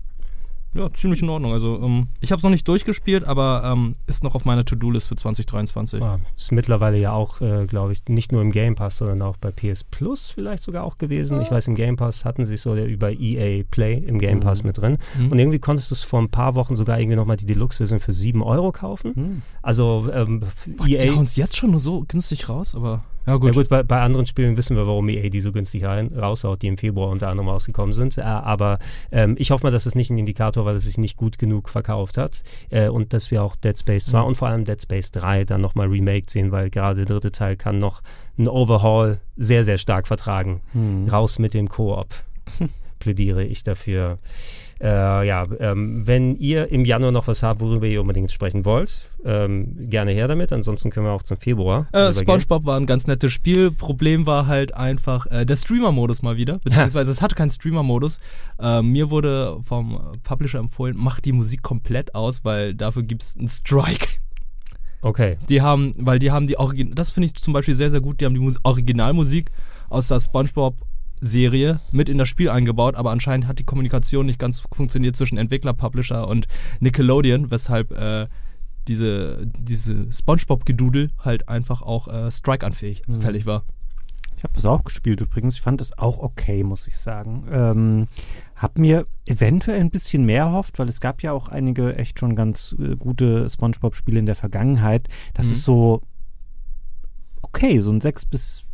[0.74, 1.52] ja, ziemlich in Ordnung.
[1.52, 5.08] Also ähm, ich habe es noch nicht durchgespielt, aber ähm, ist noch auf meiner To-Do-List
[5.08, 6.00] für 2023.
[6.00, 9.36] Ja, ist mittlerweile ja auch, äh, glaube ich, nicht nur im Game Pass, sondern auch
[9.36, 11.40] bei PS Plus vielleicht sogar auch gewesen.
[11.40, 14.62] Ich weiß, im Game Pass hatten sie es so über EA Play im Game Pass
[14.62, 14.66] mhm.
[14.66, 14.98] mit drin.
[15.16, 15.32] Mhm.
[15.32, 18.12] Und irgendwie konntest du es vor ein paar Wochen sogar irgendwie nochmal die Deluxe-Version für
[18.12, 19.12] 7 Euro kaufen.
[19.14, 19.42] Mhm.
[19.62, 20.42] Also ähm,
[20.76, 21.02] Boah, EA...
[21.02, 23.04] Die hauen es jetzt schon nur so günstig raus, aber...
[23.26, 25.84] Ja gut, ja, gut bei, bei, anderen Spielen wissen wir, warum EA die so günstig
[25.84, 28.18] rein, raushaut, die im Februar unter anderem rausgekommen sind.
[28.18, 28.78] Äh, aber
[29.10, 31.38] ähm, ich hoffe mal, dass es nicht ein Indikator war, dass es sich nicht gut
[31.38, 34.26] genug verkauft hat äh, und dass wir auch Dead Space 2 mhm.
[34.26, 37.56] und vor allem Dead Space 3 dann nochmal remaked sehen, weil gerade der dritte Teil
[37.56, 38.02] kann noch
[38.38, 40.60] ein Overhaul sehr, sehr stark vertragen.
[40.72, 41.08] Mhm.
[41.08, 42.08] Raus mit dem Koop.
[43.04, 44.18] plädiere ich dafür.
[44.80, 49.08] Äh, ja, ähm, wenn ihr im Januar noch was habt, worüber ihr unbedingt sprechen wollt,
[49.24, 50.52] ähm, gerne her damit.
[50.52, 51.88] Ansonsten können wir auch zum Februar.
[51.92, 53.70] Äh, SpongeBob war ein ganz nettes Spiel.
[53.70, 56.58] Problem war halt einfach äh, der Streamer-Modus mal wieder.
[56.64, 58.18] Beziehungsweise es hatte keinen Streamer-Modus.
[58.60, 63.36] Äh, mir wurde vom Publisher empfohlen, mach die Musik komplett aus, weil dafür gibt es
[63.36, 64.08] einen Strike.
[65.02, 65.36] Okay.
[65.48, 68.20] Die haben, weil die haben die Original, das finde ich zum Beispiel sehr, sehr gut,
[68.20, 69.50] die haben die Mus Originalmusik
[69.90, 70.76] aus der SpongeBob
[71.20, 75.38] Serie mit in das Spiel eingebaut, aber anscheinend hat die Kommunikation nicht ganz funktioniert zwischen
[75.38, 76.46] Entwickler, Publisher und
[76.80, 78.26] Nickelodeon, weshalb äh,
[78.88, 83.22] diese, diese Spongebob-Gedudel halt einfach auch äh, Strike-anfähig mhm.
[83.22, 83.64] fällig war.
[84.36, 85.54] Ich habe das auch gespielt übrigens.
[85.54, 87.46] Ich fand es auch okay, muss ich sagen.
[87.50, 88.08] Ähm,
[88.56, 92.36] hab mir eventuell ein bisschen mehr erhofft, weil es gab ja auch einige echt schon
[92.36, 95.08] ganz äh, gute Spongebob-Spiele in der Vergangenheit.
[95.32, 95.52] Das mhm.
[95.52, 96.02] ist so
[97.40, 98.64] okay, so ein 6 bis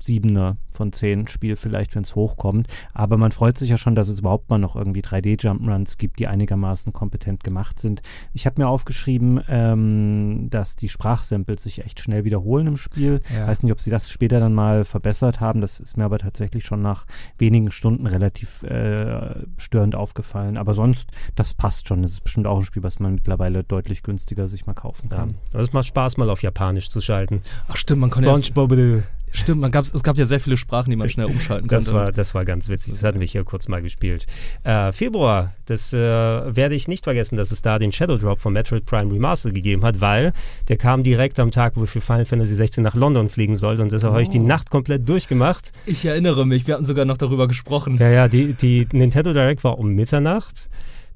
[0.00, 2.66] Siebener von zehn Spiel vielleicht, wenn es hochkommt.
[2.94, 6.26] Aber man freut sich ja schon, dass es überhaupt mal noch irgendwie 3D-Jump'n'Runs gibt, die
[6.26, 8.00] einigermaßen kompetent gemacht sind.
[8.32, 13.20] Ich habe mir aufgeschrieben, ähm, dass die Sprachsamples sich echt schnell wiederholen im Spiel.
[13.36, 13.46] Ja.
[13.46, 15.60] Weiß nicht, ob sie das später dann mal verbessert haben.
[15.60, 17.04] Das ist mir aber tatsächlich schon nach
[17.36, 20.56] wenigen Stunden relativ äh, störend aufgefallen.
[20.56, 22.00] Aber sonst, das passt schon.
[22.00, 25.34] Das ist bestimmt auch ein Spiel, was man mittlerweile deutlich günstiger sich mal kaufen kann.
[25.52, 25.60] Ja.
[25.60, 27.42] Es macht Spaß, mal auf Japanisch zu schalten.
[27.68, 30.96] Ach stimmt, man kann SpongeBob ja Stimmt, man es gab ja sehr viele Sprachen, die
[30.96, 31.84] man schnell umschalten konnte.
[31.84, 32.94] Das war, das war ganz witzig.
[32.94, 34.26] Das hatten wir hier kurz mal gespielt.
[34.64, 38.52] Äh, Februar, das äh, werde ich nicht vergessen, dass es da den Shadow Drop von
[38.52, 40.32] Metroid Prime Remastered gegeben hat, weil
[40.68, 43.82] der kam direkt am Tag, wo wir für Final Fantasy 16 nach London fliegen sollten
[43.82, 44.14] und deshalb oh.
[44.14, 45.72] habe ich die Nacht komplett durchgemacht.
[45.86, 47.98] Ich erinnere mich, wir hatten sogar noch darüber gesprochen.
[47.98, 50.68] Ja, ja, die, die Nintendo Direct war um Mitternacht.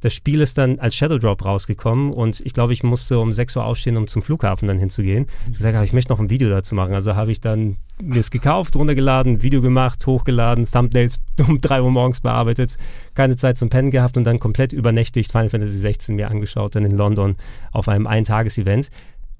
[0.05, 3.57] Das Spiel ist dann als Shadow Drop rausgekommen und ich glaube, ich musste um 6
[3.57, 5.29] Uhr aufstehen, um zum Flughafen dann hinzugehen.
[5.47, 6.93] Ich gesagt ich möchte noch ein Video dazu machen.
[6.93, 11.91] Also habe ich dann mir es gekauft, runtergeladen, Video gemacht, hochgeladen, Thumbnails um 3 Uhr
[11.91, 12.77] morgens bearbeitet,
[13.15, 16.85] keine Zeit zum Pennen gehabt und dann komplett übernächtigt Final Fantasy 16 mir angeschaut, dann
[16.85, 17.37] in London
[17.73, 18.91] auf einem Eintages-Event.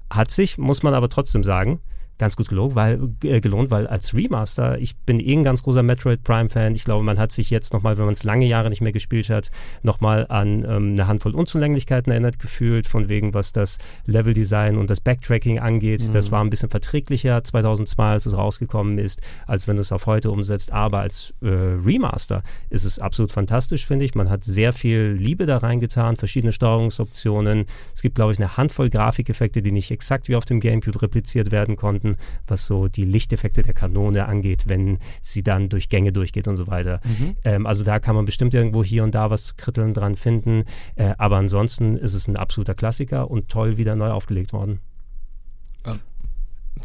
[0.09, 1.79] Hat sich, muss man aber trotzdem sagen,
[2.17, 5.83] ganz gut gelohnt, weil, äh, gelohnt, weil als Remaster, ich bin eh ein ganz großer
[5.83, 6.73] Metroid Prime-Fan.
[6.75, 9.29] Ich glaube, man hat sich jetzt nochmal, wenn man es lange Jahre nicht mehr gespielt
[9.29, 9.51] hat,
[9.83, 15.01] nochmal an ähm, eine Handvoll Unzulänglichkeiten erinnert gefühlt, von wegen, was das Leveldesign und das
[15.01, 16.07] Backtracking angeht.
[16.07, 16.11] Mhm.
[16.13, 20.05] Das war ein bisschen verträglicher 2002, als es rausgekommen ist, als wenn du es auf
[20.05, 20.71] heute umsetzt.
[20.71, 24.15] Aber als äh, Remaster ist es absolut fantastisch, finde ich.
[24.15, 27.65] Man hat sehr viel Liebe da reingetan, verschiedene Steuerungsoptionen.
[27.93, 31.51] Es gibt, glaube ich, eine Handvoll Grafikeffekte, die nicht exakt wie auf dem GameCube repliziert
[31.51, 36.11] werden konnten finden, was so die Lichteffekte der Kanone angeht, wenn sie dann durch Gänge
[36.11, 37.01] durchgeht und so weiter.
[37.03, 37.35] Mhm.
[37.43, 40.65] Ähm, also da kann man bestimmt irgendwo hier und da was kritteln dran finden.
[40.95, 44.79] Äh, aber ansonsten ist es ein absoluter Klassiker und toll wieder neu aufgelegt worden.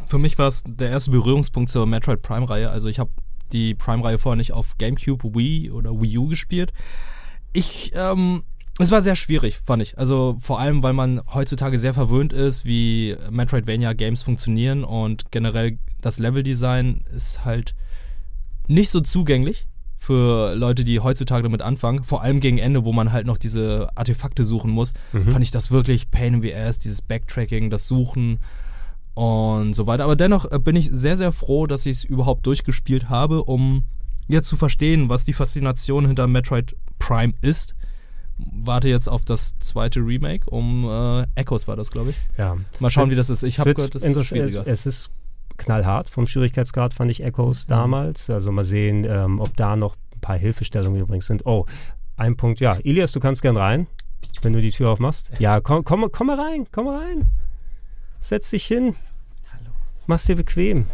[0.07, 2.71] Für mich war es der erste Berührungspunkt zur Metroid Prime-Reihe.
[2.71, 3.11] Also ich habe
[3.53, 6.73] die Prime-Reihe vorher nicht auf GameCube, Wii oder Wii U gespielt.
[7.53, 8.45] Ich ähm,
[8.79, 9.99] es war sehr schwierig, fand ich.
[9.99, 16.19] Also vor allem, weil man heutzutage sehr verwöhnt ist, wie Metroidvania-Games funktionieren und generell das
[16.19, 17.75] Leveldesign ist halt
[18.69, 19.67] nicht so zugänglich
[19.99, 22.05] für Leute, die heutzutage damit anfangen.
[22.05, 25.31] Vor allem gegen Ende, wo man halt noch diese Artefakte suchen muss, mhm.
[25.31, 28.39] fand ich das wirklich Pain in the Ass, dieses Backtracking, das Suchen
[29.13, 30.05] und so weiter.
[30.05, 33.85] Aber dennoch äh, bin ich sehr, sehr froh, dass ich es überhaupt durchgespielt habe, um
[34.27, 37.75] jetzt zu verstehen, was die Faszination hinter Metroid Prime ist
[38.53, 40.49] warte jetzt auf das zweite Remake.
[40.51, 42.17] Um äh, Echoes war das, glaube ich.
[42.37, 42.57] Ja.
[42.79, 43.43] Mal schauen, wie das ist.
[43.43, 44.67] Ich habe gehört, das ist schwieriger.
[44.67, 45.11] Es, es ist
[45.57, 47.71] knallhart vom Schwierigkeitsgrad, fand ich Echoes mhm.
[47.71, 48.31] damals.
[48.31, 51.47] Also mal sehen, ähm, ob da noch ein paar Hilfestellungen übrigens sind.
[51.47, 51.67] Oh,
[52.17, 52.77] ein Punkt, ja.
[52.83, 53.87] Ilias, du kannst gern rein,
[54.43, 55.33] wenn du die Tür aufmachst.
[55.39, 57.27] Ja, komm, komm, komm mal rein, komm mal rein.
[58.21, 58.97] Setz dich hin.
[59.53, 59.71] Hallo.
[60.07, 60.87] Mach's dir bequem.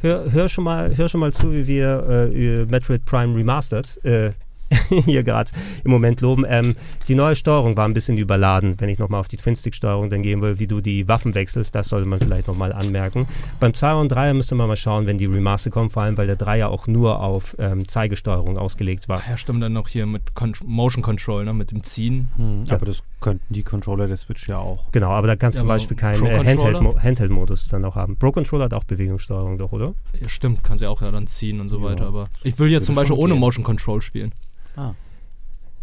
[0.00, 4.32] Hör, hör, schon, mal, hör schon mal zu, wie wir äh, Metroid Prime Remastered äh,
[5.04, 5.50] hier gerade
[5.84, 6.44] im Moment loben.
[6.48, 6.76] Ähm,
[7.08, 10.42] die neue Steuerung war ein bisschen überladen, wenn ich nochmal auf die Twin-Stick-Steuerung dann gehen
[10.42, 13.26] will, wie du die Waffen wechselst, das sollte man vielleicht nochmal anmerken.
[13.60, 16.26] Beim 2 und 3 müsste man mal schauen, wenn die Remaster kommen, vor allem weil
[16.26, 19.22] der 3 ja auch nur auf ähm, Zeigesteuerung ausgelegt war.
[19.28, 22.28] Ja, stimmt dann noch hier mit Con Motion Control, ne, mit dem Ziehen.
[22.36, 22.74] Hm, ja.
[22.74, 24.90] Aber das könnten die Controller der Switch ja auch.
[24.92, 28.16] Genau, aber da kannst du ja, zum Beispiel keinen äh, Handheld-Modus Handheld dann auch haben.
[28.16, 29.94] Pro Controller hat auch Bewegungssteuerung doch, oder?
[30.20, 31.84] Ja, stimmt, kannst ja auch ja dann ziehen und so ja.
[31.84, 34.32] weiter, aber ich will jetzt zum Beispiel ohne Motion Control spielen.
[34.78, 34.94] Ah.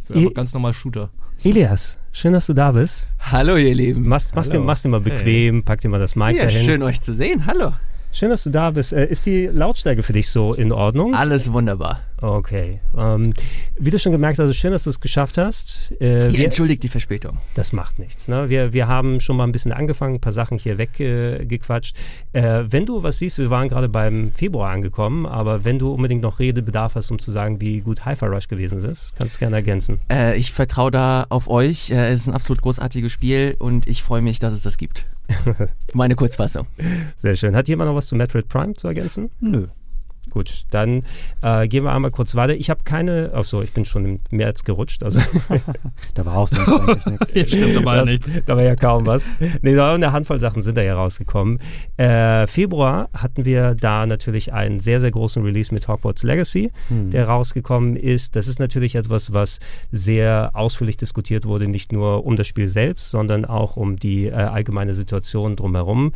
[0.09, 1.09] I ganz normal Shooter.
[1.43, 3.09] Elias, schön, dass du da bist.
[3.19, 4.07] Hallo, ihr Lieben.
[4.07, 5.61] Machst, machst, Dir, machst dir mal bequem, hey.
[5.63, 6.63] pack dir mal das Mic ja, dahin.
[6.65, 7.45] schön euch zu sehen.
[7.45, 7.73] Hallo.
[8.13, 8.93] Schön, dass du da bist.
[8.93, 11.13] Äh, ist die Lautstärke für dich so in Ordnung?
[11.13, 11.99] Alles wunderbar.
[12.21, 12.79] Okay.
[12.97, 13.33] Ähm,
[13.77, 15.91] wie du schon gemerkt hast, also schön, dass du es geschafft hast.
[15.99, 17.37] Äh, wir, entschuldigt die Verspätung.
[17.55, 18.27] Das macht nichts.
[18.27, 18.49] Ne?
[18.49, 21.95] Wir, wir haben schon mal ein bisschen angefangen, ein paar Sachen hier weggequatscht.
[22.33, 25.93] Äh, äh, wenn du was siehst, wir waren gerade beim Februar angekommen, aber wenn du
[25.93, 29.39] unbedingt noch Redebedarf hast, um zu sagen, wie gut Hi-Fi Rush gewesen ist, kannst du
[29.39, 29.99] gerne ergänzen.
[30.09, 31.91] Äh, ich vertraue da auf euch.
[31.91, 35.05] Äh, es ist ein absolut großartiges Spiel und ich freue mich, dass es das gibt.
[35.93, 36.67] Meine Kurzfassung.
[37.15, 37.55] Sehr schön.
[37.55, 39.29] Hat jemand noch was zu Metroid Prime zu ergänzen?
[39.39, 39.67] Nö.
[40.29, 41.03] Gut, dann
[41.41, 42.55] äh, gehen wir einmal kurz weiter.
[42.55, 45.03] Ich habe keine, achso, ich bin schon im März gerutscht.
[45.03, 45.19] Also
[46.13, 47.33] da war auch sonst eigentlich nichts.
[47.33, 48.31] Ja, stimmt, da war das, ja nichts.
[48.45, 49.31] Da war ja kaum was.
[49.61, 51.59] Nee, da eine Handvoll Sachen sind da ja rausgekommen.
[51.97, 57.11] Äh, Februar hatten wir da natürlich einen sehr, sehr großen Release mit Hogwarts Legacy, hm.
[57.11, 58.35] der rausgekommen ist.
[58.35, 59.59] Das ist natürlich etwas, was
[59.91, 64.33] sehr ausführlich diskutiert wurde, nicht nur um das Spiel selbst, sondern auch um die äh,
[64.33, 66.13] allgemeine Situation drumherum.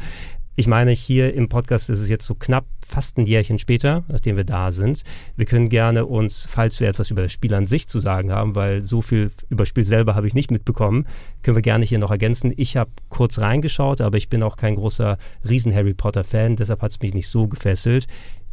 [0.59, 4.35] Ich meine, hier im Podcast ist es jetzt so knapp fast ein Jährchen später, nachdem
[4.35, 5.03] wir da sind.
[5.37, 8.55] Wir können gerne uns, falls wir etwas über das Spiel an sich zu sagen haben,
[8.55, 11.05] weil so viel über das Spiel selber habe ich nicht mitbekommen,
[11.43, 12.51] können wir gerne hier noch ergänzen.
[12.57, 15.17] Ich habe kurz reingeschaut, aber ich bin auch kein großer
[15.47, 18.07] Riesen-Harry Potter-Fan, deshalb hat es mich nicht so gefesselt.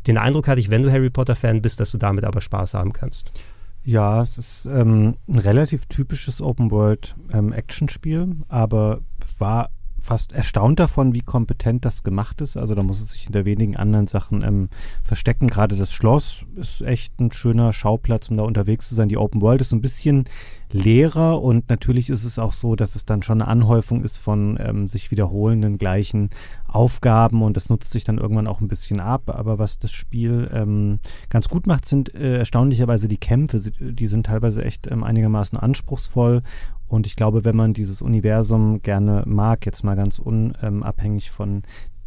[0.07, 2.93] Den Eindruck hatte ich, wenn du Harry Potter-Fan bist, dass du damit aber Spaß haben
[2.93, 3.33] kannst.
[3.85, 9.01] Ja, es ist ähm, ein relativ typisches Open-World-Action-Spiel, ähm, aber
[9.41, 9.71] war
[10.07, 12.57] fast erstaunt davon, wie kompetent das gemacht ist.
[12.57, 14.69] Also da muss es sich hinter wenigen anderen Sachen ähm,
[15.03, 15.49] verstecken.
[15.49, 19.09] Gerade das Schloss ist echt ein schöner Schauplatz, um da unterwegs zu sein.
[19.09, 20.25] Die Open World ist ein bisschen
[20.73, 24.59] leerer und natürlich ist es auch so, dass es dann schon eine Anhäufung ist von
[24.61, 26.31] ähm, sich wiederholenden gleichen
[26.67, 29.31] Aufgaben und das nutzt sich dann irgendwann auch ein bisschen ab.
[29.31, 30.99] Aber was das Spiel ähm,
[31.31, 33.61] ganz gut macht, sind äh, erstaunlicherweise die Kämpfe.
[33.61, 36.43] Die sind teilweise echt ähm, einigermaßen anspruchsvoll
[36.89, 41.63] und ich glaube, wenn man dieses Universum gerne mag, jetzt mal ganz unabhängig von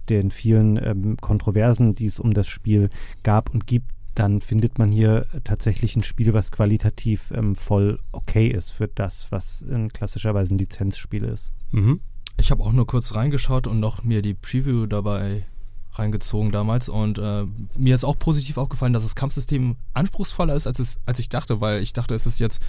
[0.09, 2.89] den vielen ähm, Kontroversen, die es um das Spiel
[3.23, 8.47] gab und gibt, dann findet man hier tatsächlich ein Spiel, was qualitativ ähm, voll okay
[8.47, 11.51] ist für das, was in klassischerweise ein Lizenzspiel ist.
[11.71, 12.01] Mhm.
[12.37, 15.45] Ich habe auch nur kurz reingeschaut und noch mir die Preview dabei
[15.93, 17.45] reingezogen damals und äh,
[17.77, 21.61] mir ist auch positiv aufgefallen, dass das Kampfsystem anspruchsvoller ist, als, es, als ich dachte,
[21.61, 22.61] weil ich dachte, es ist jetzt,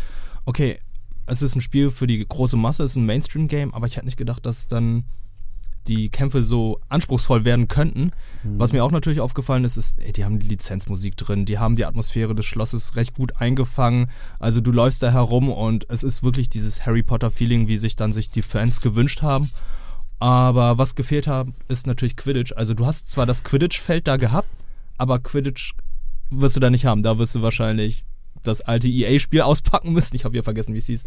[0.44, 0.78] okay,
[1.30, 4.06] es ist ein Spiel für die große Masse, es ist ein Mainstream-Game, aber ich hätte
[4.06, 5.04] nicht gedacht, dass dann
[5.86, 8.12] die Kämpfe so anspruchsvoll werden könnten.
[8.42, 8.58] Mhm.
[8.58, 11.76] Was mir auch natürlich aufgefallen ist, ist, ey, die haben die Lizenzmusik drin, die haben
[11.76, 14.10] die Atmosphäre des Schlosses recht gut eingefangen.
[14.38, 18.12] Also du läufst da herum und es ist wirklich dieses Harry Potter-Feeling, wie sich dann
[18.12, 19.50] sich die Fans gewünscht haben.
[20.18, 22.52] Aber was gefehlt hat, ist natürlich Quidditch.
[22.54, 24.48] Also du hast zwar das Quidditch-Feld da gehabt,
[24.98, 25.72] aber Quidditch
[26.28, 27.02] wirst du da nicht haben.
[27.02, 28.04] Da wirst du wahrscheinlich
[28.42, 30.16] das alte EA-Spiel auspacken müssen.
[30.16, 31.04] Ich habe ja vergessen, wie es hieß.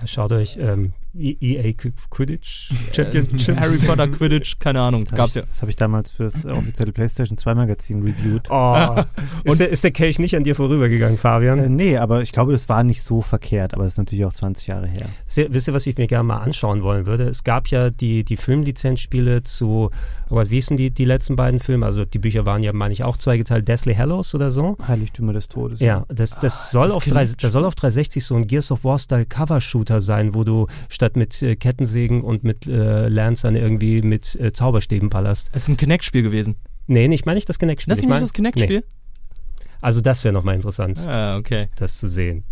[0.00, 1.72] Ja, schaut euch ähm, EA
[2.10, 3.48] Quidditch Championships.
[3.60, 5.48] Harry Potter Quidditch, keine Ahnung, gab's ich, ja.
[5.48, 8.50] Das habe ich damals fürs offizielle PlayStation 2 Magazin reviewed.
[8.50, 9.02] Oh.
[9.44, 11.58] ist, der, ist der Kelch nicht an dir vorübergegangen, Fabian?
[11.58, 14.32] Äh, nee, aber ich glaube, das war nicht so verkehrt, aber es ist natürlich auch
[14.32, 15.06] 20 Jahre her.
[15.26, 17.24] Se, wisst ihr, was ich mir gerne mal anschauen wollen würde?
[17.24, 19.90] Es gab ja die, die Filmlizenzspiele zu,
[20.30, 21.86] oh wie hießen die, die letzten beiden Filme?
[21.86, 24.76] Also die Bücher waren ja, meine ich, auch zweigeteilt, Deathly Hallows oder so.
[24.86, 25.80] Heiligtümer des Todes.
[25.80, 28.70] Ja, das, das, ah, soll, das auf drei, das soll auf 360 so ein Gears
[28.70, 34.02] of War-Style Cover-Shooter sein, wo du statt mit äh, Kettensägen und mit äh, Lancern irgendwie
[34.02, 35.50] mit äh, Zauberstäben ballerst.
[35.52, 36.56] Es ist ein Kinect-Spiel gewesen.
[36.86, 37.92] Nee, nicht meine ich das Kinect-Spiel.
[37.92, 38.80] Das ist nicht mein, das Kinect-Spiel?
[38.80, 39.64] Nee.
[39.80, 41.68] Also das wäre nochmal interessant, ah, okay.
[41.76, 42.44] das zu sehen.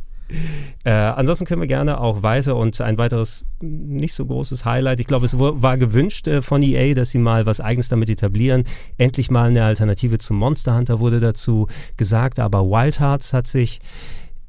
[0.85, 5.01] Äh, ansonsten können wir gerne auch weiter und ein weiteres nicht so großes Highlight.
[5.01, 8.65] Ich glaube, es war gewünscht äh, von EA, dass sie mal was Eigenes damit etablieren.
[8.99, 13.81] Endlich mal eine Alternative zum Monster Hunter wurde dazu gesagt, aber Wild Hearts hat sich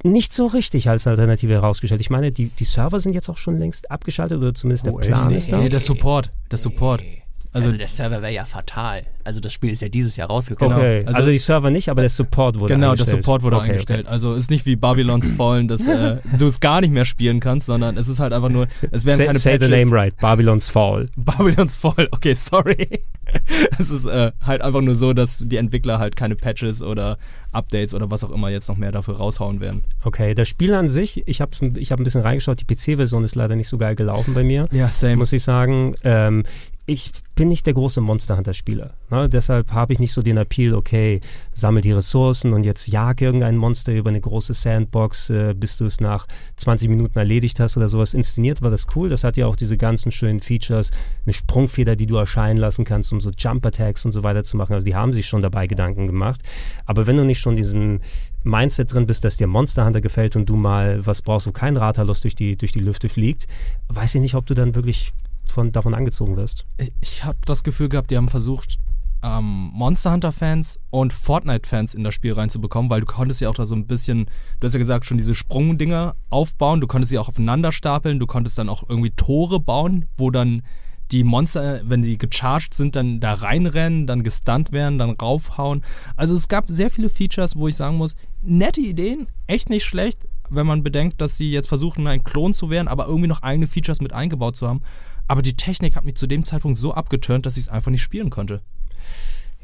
[0.03, 2.01] nicht so richtig als Alternative herausgestellt.
[2.01, 5.07] Ich meine, die, die Server sind jetzt auch schon längst abgeschaltet oder zumindest oh, der
[5.07, 5.57] Plan ist da.
[5.57, 6.31] Nee, der Support.
[6.51, 7.03] Der Support.
[7.53, 9.03] Also, also, der Server wäre ja fatal.
[9.23, 10.75] Also das Spiel ist ja dieses Jahr rausgekommen.
[10.75, 11.07] Okay, genau.
[11.09, 13.09] also, also, die Server nicht, aber der Support wurde genau, eingestellt.
[13.09, 13.99] Genau, der Support wurde okay, eingestellt.
[14.01, 14.09] Okay.
[14.11, 17.67] Also ist nicht wie Babylons Fallen, dass äh, du es gar nicht mehr spielen kannst,
[17.67, 19.67] sondern es ist halt einfach nur, es werden say, keine say Patches.
[19.67, 21.09] the name right, Babylons Fall.
[21.15, 23.03] Babylons Fall, okay, sorry.
[23.79, 27.17] es ist äh, halt einfach nur so, dass die Entwickler halt keine Patches oder
[27.51, 29.83] Updates oder was auch immer jetzt noch mehr dafür raushauen werden.
[30.03, 33.35] Okay, das Spiel an sich, ich habe ich hab ein bisschen reingeschaut, die PC-Version ist
[33.35, 34.65] leider nicht so geil gelaufen bei mir.
[34.71, 35.17] Ja, same.
[35.17, 35.95] Muss ich sagen.
[36.03, 36.43] Ähm,
[36.85, 38.93] ich bin nicht der große Monster Hunter Spieler.
[39.09, 39.29] Ne?
[39.29, 41.21] Deshalb habe ich nicht so den Appeal, okay,
[41.53, 45.85] sammel die Ressourcen und jetzt jag irgendein Monster über eine große Sandbox, äh, bis du
[45.85, 48.13] es nach 20 Minuten erledigt hast oder sowas.
[48.13, 49.07] Inszeniert war das cool.
[49.07, 50.91] Das hat ja auch diese ganzen schönen Features,
[51.25, 54.57] eine Sprungfeder, die du erscheinen lassen kannst, um so Jump Attacks und so weiter zu
[54.57, 54.73] machen.
[54.73, 56.41] Also die haben sich schon dabei Gedanken gemacht.
[56.85, 58.01] Aber wenn du nicht schon diesen
[58.43, 61.77] Mindset drin bist, dass dir Monster Hunter gefällt und du mal was brauchst, wo kein
[61.77, 63.47] Rathalos durch die, durch die Lüfte fliegt,
[63.87, 65.13] weiß ich nicht, ob du dann wirklich
[65.45, 66.65] von, davon angezogen wirst.
[66.77, 68.77] Ich, ich habe das Gefühl gehabt, die haben versucht,
[69.23, 73.65] ähm, Monster Hunter-Fans und Fortnite-Fans in das Spiel reinzubekommen, weil du konntest ja auch da
[73.65, 74.25] so ein bisschen,
[74.59, 78.27] du hast ja gesagt, schon diese Sprungdinger aufbauen, du konntest sie auch aufeinander stapeln, du
[78.27, 80.63] konntest dann auch irgendwie Tore bauen, wo dann
[81.11, 85.83] die Monster, wenn die gecharged sind, dann da reinrennen, dann gestunt werden, dann raufhauen.
[86.15, 90.19] Also es gab sehr viele Features, wo ich sagen muss, nette Ideen, echt nicht schlecht,
[90.49, 93.67] wenn man bedenkt, dass sie jetzt versuchen, ein Klon zu werden, aber irgendwie noch eigene
[93.67, 94.81] Features mit eingebaut zu haben.
[95.27, 98.03] Aber die Technik hat mich zu dem Zeitpunkt so abgeturnt, dass ich es einfach nicht
[98.03, 98.61] spielen konnte.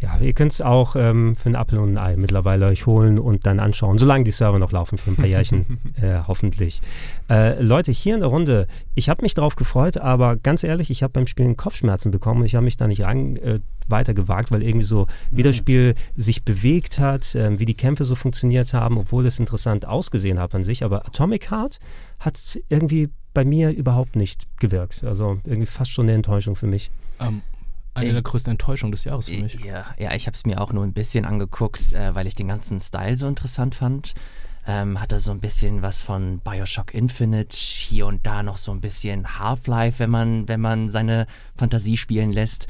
[0.02, 3.19] Ja, ihr könnt es auch ähm, für einen Apfel und ein Ei mittlerweile euch holen
[3.19, 6.82] und dann anschauen, solange die Server noch laufen für ein paar Jährchen, äh, hoffentlich.
[7.30, 11.04] Äh, Leute, hier in der Runde, ich habe mich drauf gefreut, aber ganz ehrlich, ich
[11.04, 14.52] habe beim Spielen Kopfschmerzen bekommen und ich habe mich da nicht rein, äh, weiter gewagt,
[14.52, 15.58] weil irgendwie so, wie das.
[15.60, 20.39] Spiel sich bewegt hat, äh, wie die Kämpfe so funktioniert haben, obwohl es interessant ausgesehen
[20.39, 20.86] hat an sich.
[20.86, 21.80] Aber Atomic Heart
[22.19, 25.02] hat irgendwie bei mir überhaupt nicht gewirkt.
[25.06, 26.91] Also irgendwie fast schon eine Enttäuschung für mich.
[27.19, 27.41] Um ähm,
[27.93, 29.63] eine ich, der größten Enttäuschungen des Jahres für mich.
[29.63, 32.49] Ja, ja ich habe es mir auch nur ein bisschen angeguckt, äh, weil ich den
[32.49, 34.13] ganzen Style so interessant fand.
[34.67, 38.82] Ähm, hatte so ein bisschen was von Bioshock Infinite, hier und da noch so ein
[38.82, 41.25] bisschen Half-Life, wenn man, wenn man seine
[41.56, 42.67] Fantasie spielen lässt.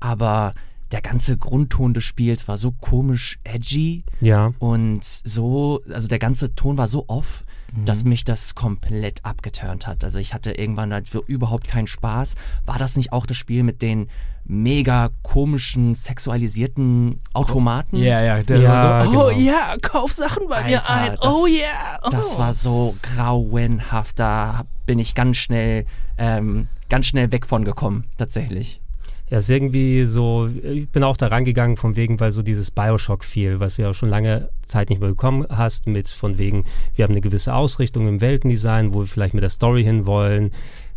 [0.00, 0.54] Aber
[0.92, 4.02] der ganze Grundton des Spiels war so komisch edgy.
[4.22, 4.54] Ja.
[4.60, 7.44] Und so, also der ganze Ton war so off,
[7.76, 7.84] mhm.
[7.84, 10.02] dass mich das komplett abgeturnt hat.
[10.02, 12.34] Also ich hatte irgendwann halt für überhaupt keinen Spaß.
[12.64, 14.08] War das nicht auch das Spiel mit den
[14.48, 17.96] mega komischen, sexualisierten Automaten.
[17.96, 19.30] Ja, ja, der ja so, oh genau.
[19.30, 21.18] ja, kauf Sachen bei Alter, mir ein.
[21.20, 21.56] Oh ja.
[21.56, 22.10] Yeah, oh.
[22.10, 24.18] Das war so grauenhaft.
[24.18, 25.84] Da bin ich ganz schnell,
[26.16, 28.80] ähm, ganz schnell weg von gekommen, tatsächlich.
[29.28, 33.58] Ja, ist irgendwie so, ich bin auch da rangegangen von wegen, weil so dieses Bioshock-Feel,
[33.58, 37.12] was du ja schon lange Zeit nicht mehr bekommen hast, mit von wegen, wir haben
[37.12, 40.52] eine gewisse Ausrichtung im Weltendesign, wo wir vielleicht mit der Story hinwollen.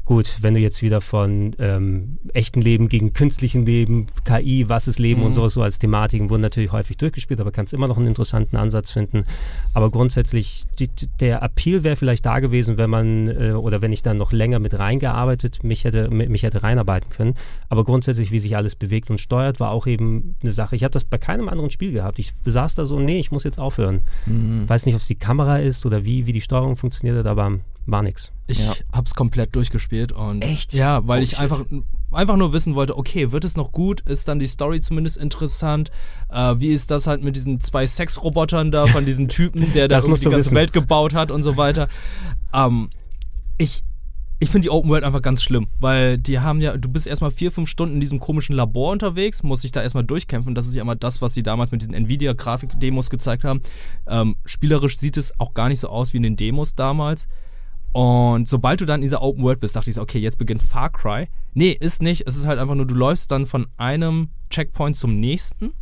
[0.09, 4.97] Gut, wenn du jetzt wieder von ähm, echten Leben gegen künstlichen Leben, KI, was ist
[4.97, 5.27] Leben mhm.
[5.27, 8.57] und sowas so als Thematiken wurden natürlich häufig durchgespielt, aber kannst immer noch einen interessanten
[8.57, 9.25] Ansatz finden.
[9.75, 14.01] Aber grundsätzlich, die, der Appeal wäre vielleicht da gewesen, wenn man äh, oder wenn ich
[14.01, 17.35] dann noch länger mit reingearbeitet, mich hätte, mich hätte reinarbeiten können.
[17.69, 20.75] Aber grundsätzlich, wie sich alles bewegt und steuert, war auch eben eine Sache.
[20.75, 22.17] Ich habe das bei keinem anderen Spiel gehabt.
[22.17, 24.01] Ich saß da so, nee, ich muss jetzt aufhören.
[24.25, 24.67] Mhm.
[24.67, 27.59] Weiß nicht, ob es die Kamera ist oder wie, wie die Steuerung funktioniert hat, aber
[27.91, 28.31] war nichts.
[28.47, 28.73] Ich ja.
[28.91, 31.63] hab's komplett durchgespielt und echt ja, weil oh, ich einfach
[32.11, 34.01] einfach nur wissen wollte, okay, wird es noch gut?
[34.01, 35.91] Ist dann die Story zumindest interessant?
[36.29, 39.99] Äh, wie ist das halt mit diesen zwei Sexrobotern da von diesem Typen, der da
[39.99, 40.55] die ganze wissen.
[40.55, 41.87] Welt gebaut hat und so weiter?
[42.53, 42.89] Ähm,
[43.57, 43.83] ich
[44.41, 47.31] ich finde die Open World einfach ganz schlimm, weil die haben ja, du bist erstmal
[47.31, 50.55] vier, fünf Stunden in diesem komischen Labor unterwegs, musst dich da erstmal durchkämpfen.
[50.55, 53.61] Das ist ja immer das, was sie damals mit diesen Nvidia-Grafik-Demos gezeigt haben.
[54.07, 57.27] Ähm, spielerisch sieht es auch gar nicht so aus wie in den Demos damals.
[57.91, 60.91] Und sobald du dann in dieser Open World bist, dachte ich okay, jetzt beginnt Far
[60.91, 61.27] Cry.
[61.53, 62.27] Nee, ist nicht.
[62.27, 65.73] Es ist halt einfach nur, du läufst dann von einem Checkpoint zum nächsten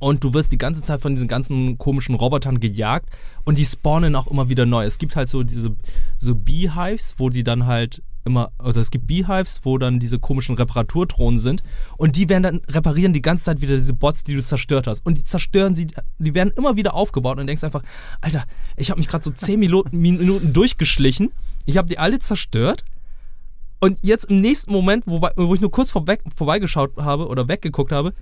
[0.00, 3.10] und du wirst die ganze Zeit von diesen ganzen komischen Robotern gejagt
[3.44, 4.84] und die spawnen auch immer wieder neu.
[4.84, 5.74] Es gibt halt so diese
[6.18, 10.54] so Beehives, wo die dann halt immer, also es gibt Beehives, wo dann diese komischen
[10.54, 11.62] Reparaturthronen sind
[11.96, 15.04] und die werden dann reparieren die ganze Zeit wieder diese Bots, die du zerstört hast
[15.04, 15.88] und die zerstören sie,
[16.18, 17.82] die werden immer wieder aufgebaut und denkst einfach,
[18.20, 18.44] Alter,
[18.76, 21.32] ich habe mich gerade so 10 Minuten, Minuten durchgeschlichen,
[21.66, 22.84] ich habe die alle zerstört
[23.80, 27.92] und jetzt im nächsten Moment, wo, wo ich nur kurz vorweg, vorbeigeschaut habe oder weggeguckt
[27.92, 28.12] habe,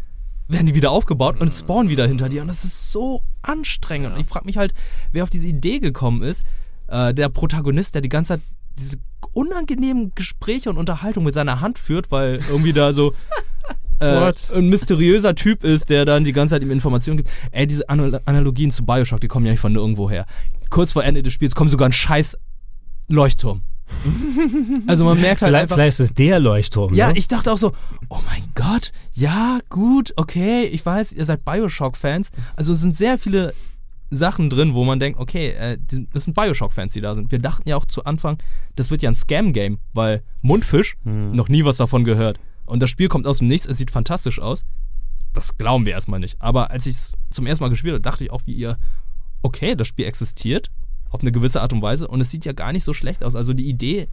[0.49, 2.43] werden die wieder aufgebaut und spawnen wieder hinter dir.
[2.43, 4.11] Und das ist so anstrengend.
[4.11, 4.15] Ja.
[4.15, 4.75] Und ich frage mich halt,
[5.13, 6.45] wer auf diese Idee gekommen ist.
[6.89, 8.43] Äh, der Protagonist, der die ganze Zeit
[8.79, 8.99] diese
[9.33, 13.15] unangenehmen Gespräche und Unterhaltung mit seiner Hand führt, weil irgendwie da so
[14.01, 17.31] äh, ein mysteriöser Typ ist, der dann die ganze Zeit ihm Informationen gibt.
[17.53, 20.27] Ey, diese Analogien zu Bioshock, die kommen ja nicht von nirgendwo her.
[20.71, 22.37] Kurz vor Ende des Spiels kommt sogar ein scheiß
[23.09, 23.63] Leuchtturm.
[24.89, 26.95] also man merkt halt vielleicht, einfach, vielleicht ist es der Leuchtturm.
[26.95, 27.19] Ja, ne?
[27.19, 27.73] ich dachte auch so,
[28.09, 32.31] oh mein Gott, ja, gut, okay, ich weiß, ihr seid Bioshock-Fans.
[32.57, 33.55] Also es sind sehr viele
[34.11, 35.79] Sachen drin, wo man denkt, okay, äh,
[36.13, 37.33] das sind Bioshock-Fans, die da sind.
[37.33, 38.39] Wir dachten ja auch zu Anfang,
[38.77, 41.33] das wird ja ein Scam-Game, weil Mundfisch, hm.
[41.33, 42.39] noch nie was davon gehört.
[42.67, 44.65] Und das Spiel kommt aus dem Nichts, es sieht fantastisch aus.
[45.33, 46.41] Das glauben wir erstmal nicht.
[46.41, 48.79] Aber als ich es zum ersten Mal gespielt habe, dachte ich auch wie ihr,
[49.43, 50.71] okay, das Spiel existiert
[51.11, 53.37] auf eine gewisse Art und Weise und es sieht ja gar nicht so schlecht aus.
[53.37, 54.09] Also die Idee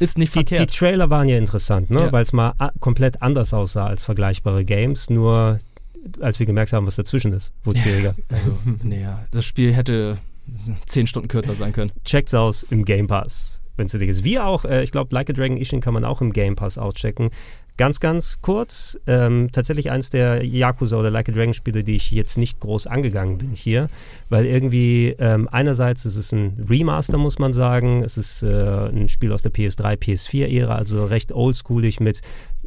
[0.00, 0.60] ist nicht verkehrt.
[0.60, 2.00] Die, die Trailer waren ja interessant, ne?
[2.00, 2.12] Ja.
[2.12, 5.60] weil es mal komplett anders aussah als vergleichbare Games, nur
[6.20, 8.14] als wir gemerkt haben, was dazwischen ist, wurde es schwieriger.
[8.28, 10.18] Also, naja, das Spiel hätte
[10.86, 11.92] zehn Stunden kürzer sein können.
[12.04, 14.24] Checkt's aus im Game Pass, wenn es ist.
[14.24, 16.78] Wie auch, äh, ich glaube, Like a Dragon Ishin kann man auch im Game Pass
[16.78, 17.30] auschecken.
[17.78, 22.10] Ganz, ganz kurz, ähm, tatsächlich eins der Yakuza oder Like a Dragon Spiele, die ich
[22.10, 23.88] jetzt nicht groß angegangen bin hier,
[24.28, 29.08] weil irgendwie ähm, einerseits ist es ein Remaster, muss man sagen, es ist äh, ein
[29.08, 32.20] Spiel aus der PS3, PS4-Ära, also recht oldschoolig mit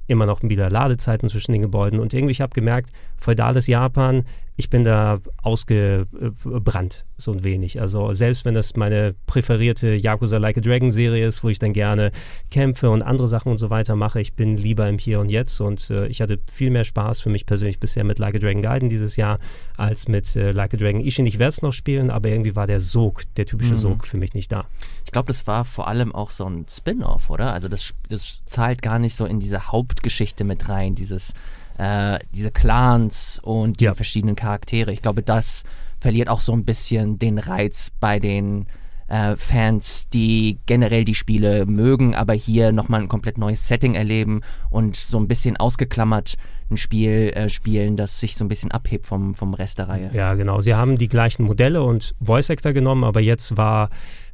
[0.08, 2.92] immer noch wieder Ladezeiten zwischen den Gebäuden und irgendwie, ich habe gemerkt,
[3.26, 4.24] feudales Japan,
[4.56, 7.82] ich bin da ausgebrannt, so ein wenig.
[7.82, 11.74] Also selbst wenn das meine präferierte Yakuza Like a Dragon Serie ist, wo ich dann
[11.74, 12.12] gerne
[12.52, 15.60] kämpfe und andere Sachen und so weiter mache, ich bin lieber im Hier und Jetzt
[15.60, 18.62] und äh, ich hatte viel mehr Spaß für mich persönlich bisher mit Like a Dragon
[18.62, 19.40] Gaiden dieses Jahr
[19.76, 21.26] als mit äh, Like a Dragon Ishin.
[21.26, 23.78] Ich werde es noch spielen, aber irgendwie war der Sog, der typische mhm.
[23.78, 24.66] Sog für mich nicht da.
[25.04, 27.52] Ich glaube, das war vor allem auch so ein Spin-off, oder?
[27.52, 31.34] Also das, das zahlt gar nicht so in diese Hauptgeschichte mit rein, dieses
[31.78, 33.94] äh, diese Clans und die ja.
[33.94, 34.92] verschiedenen Charaktere.
[34.92, 35.64] Ich glaube, das
[36.00, 38.68] verliert auch so ein bisschen den Reiz bei den
[39.08, 44.42] äh, Fans, die generell die Spiele mögen, aber hier nochmal ein komplett neues Setting erleben
[44.70, 46.36] und so ein bisschen ausgeklammert
[46.72, 50.10] ein Spiel äh, spielen, das sich so ein bisschen abhebt vom, vom Rest der Reihe.
[50.14, 50.62] Ja, genau.
[50.62, 53.90] Sie haben die gleichen Modelle und Voice Actor genommen, aber jetzt war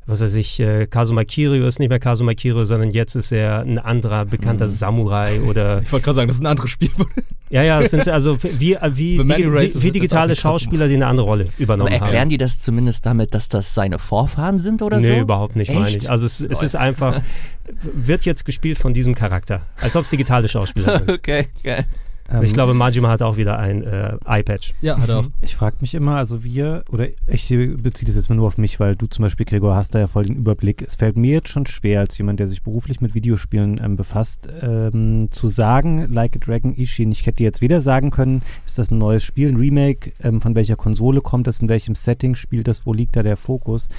[0.07, 3.59] was weiß ich, äh, Kazuma Kiryu ist nicht mehr Kazuma Kiryu, sondern jetzt ist er
[3.59, 4.71] ein anderer bekannter mhm.
[4.71, 5.81] Samurai oder.
[5.83, 6.89] Ich wollte gerade sagen, das ist ein anderes Spiel.
[7.49, 11.27] ja, ja, es sind also wie, wie, digi wie, wie digitale Schauspieler, die eine andere
[11.27, 12.29] Rolle übernommen Aber erklären haben.
[12.29, 15.13] die das zumindest damit, dass das seine Vorfahren sind oder nee, so?
[15.13, 15.79] Nee, überhaupt nicht, Echt?
[15.79, 16.09] meine ich.
[16.09, 17.21] Also es, es ist einfach,
[17.93, 21.11] wird jetzt gespielt von diesem Charakter, als ob es digitale Schauspieler sind.
[21.11, 21.85] okay, geil.
[22.31, 24.73] Ähm, ich glaube, Majima hat auch wieder ein äh, iPad.
[24.81, 25.25] Ja, hat er auch.
[25.41, 28.79] Ich frage mich immer, also wir, oder ich beziehe das jetzt mal nur auf mich,
[28.79, 30.81] weil du zum Beispiel, Gregor, hast da ja voll den Überblick.
[30.81, 34.47] Es fällt mir jetzt schon schwer, als jemand, der sich beruflich mit Videospielen ähm, befasst,
[34.61, 37.11] ähm, zu sagen, Like a Dragon Ishin.
[37.11, 40.55] Ich hätte jetzt weder sagen können, ist das ein neues Spiel, ein Remake, ähm, von
[40.55, 43.89] welcher Konsole kommt das, in welchem Setting spielt das, wo liegt da der Fokus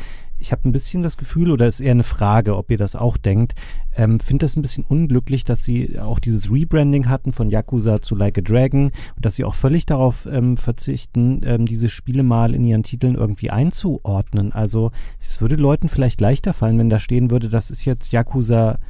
[0.42, 3.16] ich habe ein bisschen das Gefühl, oder ist eher eine Frage, ob ihr das auch
[3.16, 3.54] denkt,
[3.96, 8.16] ähm, finde das ein bisschen unglücklich, dass sie auch dieses Rebranding hatten von Yakuza zu
[8.16, 12.54] Like a Dragon und dass sie auch völlig darauf ähm, verzichten, ähm, diese Spiele mal
[12.54, 14.52] in ihren Titeln irgendwie einzuordnen.
[14.52, 14.90] Also
[15.20, 18.80] es würde Leuten vielleicht leichter fallen, wenn da stehen würde, das ist jetzt Yakuza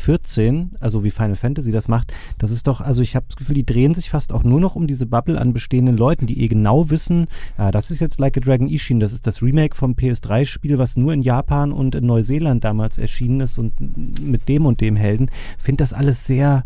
[0.00, 3.54] 14, also wie Final Fantasy das macht, das ist doch, also ich habe das Gefühl,
[3.54, 6.48] die drehen sich fast auch nur noch um diese Bubble an bestehenden Leuten, die eh
[6.48, 7.26] genau wissen,
[7.58, 10.96] ja, das ist jetzt Like a Dragon Ishin, das ist das Remake vom PS3-Spiel, was
[10.96, 13.74] nur in Japan und in Neuseeland damals erschienen ist und
[14.20, 15.30] mit dem und dem Helden.
[15.58, 16.64] Finde das alles sehr,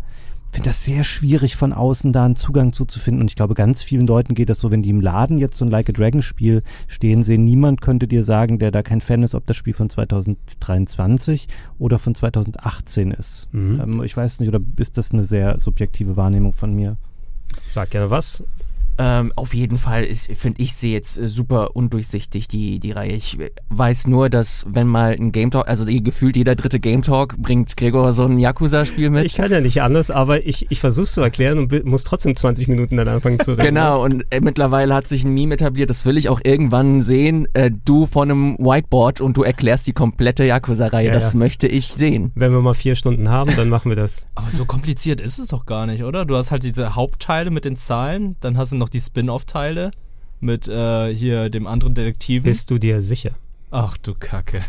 [0.55, 4.07] finde das sehr schwierig von außen da einen Zugang zuzufinden und ich glaube, ganz vielen
[4.07, 6.63] Leuten geht das so, wenn die im Laden jetzt so ein Like a Dragon Spiel
[6.87, 9.89] stehen sehen, niemand könnte dir sagen, der da kein Fan ist, ob das Spiel von
[9.89, 13.49] 2023 oder von 2018 ist.
[13.51, 13.81] Mhm.
[13.81, 16.95] Ähm, ich weiß nicht, oder ist das eine sehr subjektive Wahrnehmung von mir?
[17.73, 18.41] Sag gerne was.
[18.97, 23.13] Ähm, auf jeden Fall finde ich sie jetzt äh, super undurchsichtig, die, die Reihe.
[23.13, 23.37] Ich
[23.69, 27.75] weiß nur, dass wenn mal ein Game Talk, also gefühlt jeder dritte Game Talk bringt
[27.75, 29.25] Gregor so ein Yakuza-Spiel mit.
[29.25, 32.35] Ich kann ja nicht anders, aber ich, ich versuche es zu erklären und muss trotzdem
[32.35, 33.65] 20 Minuten dann anfangen zu reden.
[33.65, 37.47] Genau, und äh, mittlerweile hat sich ein Meme etabliert, das will ich auch irgendwann sehen.
[37.53, 41.07] Äh, du von einem Whiteboard und du erklärst die komplette Yakuza-Reihe.
[41.07, 41.39] Ja, das ja.
[41.39, 42.31] möchte ich sehen.
[42.35, 44.25] Wenn wir mal vier Stunden haben, dann machen wir das.
[44.35, 46.25] Aber so kompliziert ist es doch gar nicht, oder?
[46.25, 49.91] Du hast halt diese Hauptteile mit den Zahlen, dann hast du noch noch die Spin-off-Teile
[50.39, 52.43] mit äh, hier dem anderen Detektiven.
[52.43, 53.31] Bist du dir sicher?
[53.71, 54.63] Ach du Kacke.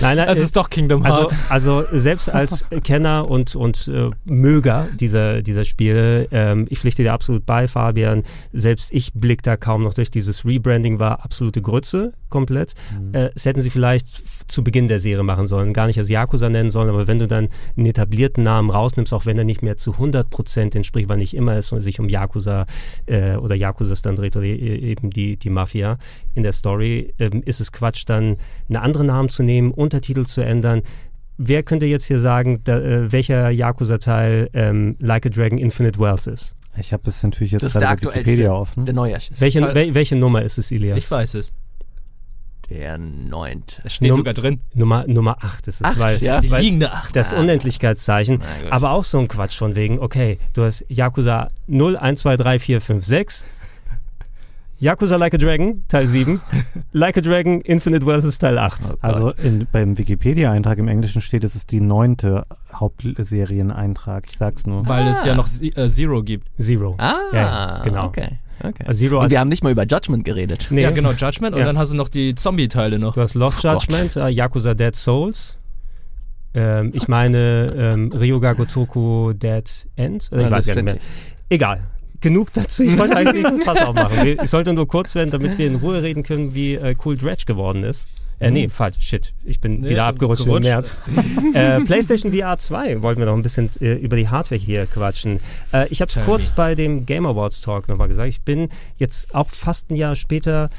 [0.00, 1.36] Nein, nein, es ist doch Kingdom also, Hearts.
[1.48, 7.02] Also, also selbst als Kenner und, und äh, Möger dieser, dieser Spiele, ähm, ich pflichte
[7.02, 8.22] dir absolut bei, Fabian,
[8.52, 10.10] selbst ich blick da kaum noch durch.
[10.10, 12.74] Dieses Rebranding war absolute Grütze komplett.
[12.98, 13.14] Mhm.
[13.14, 14.06] Äh, das hätten sie vielleicht
[14.48, 17.26] zu Beginn der Serie machen sollen, gar nicht als Yakuza nennen sollen, aber wenn du
[17.26, 21.34] dann einen etablierten Namen rausnimmst, auch wenn er nicht mehr zu 100% entspricht, weil nicht
[21.34, 22.66] immer es sich um Yakuza
[23.06, 25.98] äh, oder Yakuzas dann dreht oder e-, eben die, die Mafia
[26.34, 28.36] in der Story, ähm, ist es Quatsch, dann
[28.68, 30.82] einen anderen Namen zu nehmen, Untertitel zu ändern.
[31.38, 36.26] Wer könnte jetzt hier sagen, da, äh, welcher Yakuza-Teil ähm, Like a Dragon Infinite Wealth
[36.26, 36.56] ist?
[36.78, 38.84] Ich habe es natürlich jetzt gerade bei Wikipedia offen.
[38.84, 39.16] Der neue.
[39.38, 40.98] Welche, wel, welche Nummer ist es, Ilias?
[40.98, 41.52] Ich weiß es.
[42.68, 43.80] Der neunte.
[43.84, 44.60] Es steht Num sogar drin.
[44.74, 45.84] Nummer, Nummer 8 ist es.
[45.84, 46.40] Acht, weil ja.
[46.40, 47.14] die liegende 8.
[47.14, 47.38] Das ah.
[47.38, 48.40] Unendlichkeitszeichen.
[48.70, 52.58] Aber auch so ein Quatsch von wegen, okay, du hast Yakuza 0, 1, 2, 3,
[52.58, 53.46] 4, 5, 6.
[54.78, 56.40] Yakuza Like a Dragon, Teil 7.
[56.92, 58.96] like a Dragon, Infinite ist Teil 8.
[59.00, 64.24] Also in, beim Wikipedia-Eintrag im Englischen steht, es ist die neunte Hauptserieneintrag.
[64.28, 64.86] Ich sag's nur.
[64.86, 65.10] Weil ah.
[65.10, 66.50] es ja noch äh, Zero gibt.
[66.60, 66.94] Zero.
[66.98, 68.06] Ah, ja, genau.
[68.06, 68.38] Okay.
[68.62, 68.92] Okay.
[68.92, 70.68] Zero und wir haben nicht mal über Judgment geredet.
[70.70, 70.82] Nee.
[70.82, 71.54] Ja, genau, Judgment.
[71.54, 71.66] Und ja.
[71.66, 73.14] dann hast du noch die Zombie-Teile noch.
[73.14, 75.58] Du hast Lost Judgment, uh, Yakuza Dead Souls.
[76.54, 79.64] Ähm, ich meine ähm, Ryoga Gotoku Dead
[79.96, 80.30] End.
[80.32, 80.98] Äh, ich weiß gar nicht mehr.
[81.48, 81.82] Egal
[82.20, 82.82] genug dazu.
[82.82, 84.26] Ich wollte eigentlich das Fass aufmachen.
[84.26, 87.44] Ich sollte nur kurz werden, damit wir in Ruhe reden können, wie äh, cool Dredge
[87.46, 88.08] geworden ist.
[88.38, 88.70] Äh, nee, mhm.
[88.70, 89.32] falsch, shit.
[89.44, 90.66] Ich bin nee, wieder abgerutscht gerutscht.
[90.66, 90.96] im März.
[91.54, 95.40] äh, PlayStation VR 2 wollten wir noch ein bisschen äh, über die Hardware hier quatschen.
[95.72, 98.28] Äh, ich habe es kurz bei dem Game Awards Talk nochmal gesagt.
[98.28, 98.68] Ich bin
[98.98, 100.70] jetzt auch fast ein Jahr später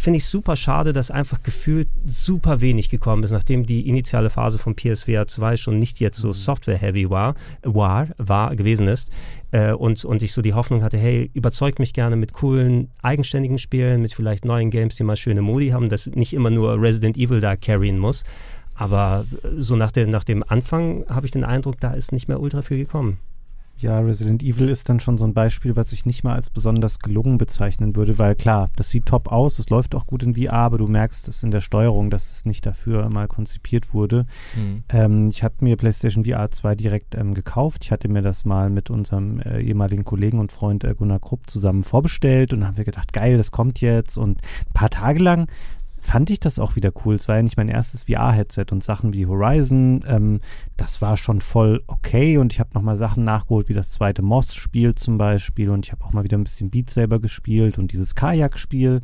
[0.00, 4.58] finde ich super schade, dass einfach gefühlt super wenig gekommen ist, nachdem die initiale Phase
[4.58, 6.32] von PSVR 2 schon nicht jetzt so mhm.
[6.32, 9.10] software-heavy war, war, war, gewesen ist.
[9.52, 13.58] Äh, und, und ich so die Hoffnung hatte, hey, überzeugt mich gerne mit coolen, eigenständigen
[13.58, 17.16] Spielen, mit vielleicht neuen Games, die mal schöne Modi haben, dass nicht immer nur Resident
[17.16, 18.24] Evil da carryen muss.
[18.74, 19.26] Aber
[19.56, 22.62] so nach, der, nach dem Anfang habe ich den Eindruck, da ist nicht mehr ultra
[22.62, 23.18] viel gekommen.
[23.80, 26.98] Ja, Resident Evil ist dann schon so ein Beispiel, was ich nicht mal als besonders
[26.98, 30.52] gelungen bezeichnen würde, weil klar, das sieht top aus, es läuft auch gut in VR,
[30.52, 34.26] aber du merkst es in der Steuerung, dass es nicht dafür mal konzipiert wurde.
[34.54, 34.84] Mhm.
[34.90, 37.84] Ähm, ich habe mir PlayStation VR 2 direkt ähm, gekauft.
[37.84, 41.48] Ich hatte mir das mal mit unserem äh, ehemaligen Kollegen und Freund äh, Gunnar Krupp
[41.48, 45.48] zusammen vorbestellt und haben wir gedacht, geil, das kommt jetzt und ein paar Tage lang
[46.00, 47.14] fand ich das auch wieder cool.
[47.14, 50.40] Es war ja nicht mein erstes VR-Headset und Sachen wie Horizon, ähm,
[50.76, 54.94] das war schon voll okay und ich habe nochmal Sachen nachgeholt, wie das zweite Moss-Spiel
[54.94, 58.14] zum Beispiel und ich habe auch mal wieder ein bisschen Beat Saber gespielt und dieses
[58.14, 59.02] Kajak-Spiel.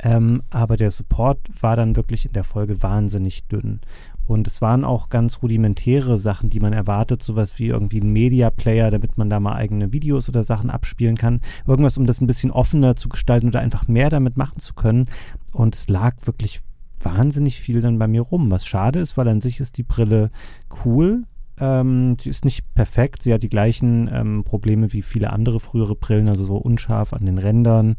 [0.00, 3.80] Ähm, aber der Support war dann wirklich in der Folge wahnsinnig dünn.
[4.26, 8.50] Und es waren auch ganz rudimentäre Sachen, die man erwartet, sowas wie irgendwie ein Media
[8.50, 11.40] Player, damit man da mal eigene Videos oder Sachen abspielen kann.
[11.66, 15.06] Irgendwas, um das ein bisschen offener zu gestalten oder einfach mehr damit machen zu können.
[15.52, 16.60] Und es lag wirklich
[17.00, 18.50] wahnsinnig viel dann bei mir rum.
[18.50, 20.30] Was schade ist, weil an sich ist die Brille
[20.84, 21.24] cool.
[21.58, 23.22] Ähm, sie ist nicht perfekt.
[23.22, 27.26] Sie hat die gleichen ähm, Probleme wie viele andere frühere Brillen, also so unscharf an
[27.26, 27.96] den Rändern.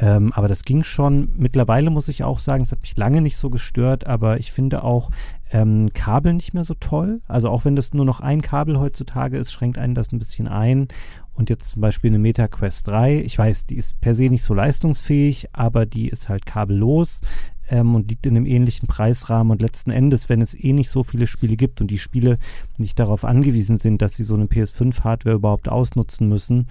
[0.00, 1.32] Ähm, aber das ging schon.
[1.36, 4.84] Mittlerweile muss ich auch sagen, es hat mich lange nicht so gestört, aber ich finde
[4.84, 5.10] auch
[5.50, 7.20] ähm, Kabel nicht mehr so toll.
[7.26, 10.46] Also auch wenn das nur noch ein Kabel heutzutage ist, schränkt einen das ein bisschen
[10.46, 10.88] ein.
[11.34, 13.20] Und jetzt zum Beispiel eine Meta Quest 3.
[13.20, 17.20] Ich weiß, die ist per se nicht so leistungsfähig, aber die ist halt kabellos
[17.68, 19.50] ähm, und liegt in einem ähnlichen Preisrahmen.
[19.50, 22.38] Und letzten Endes, wenn es eh nicht so viele Spiele gibt und die Spiele
[22.76, 26.66] nicht darauf angewiesen sind, dass sie so eine PS5-Hardware überhaupt ausnutzen müssen,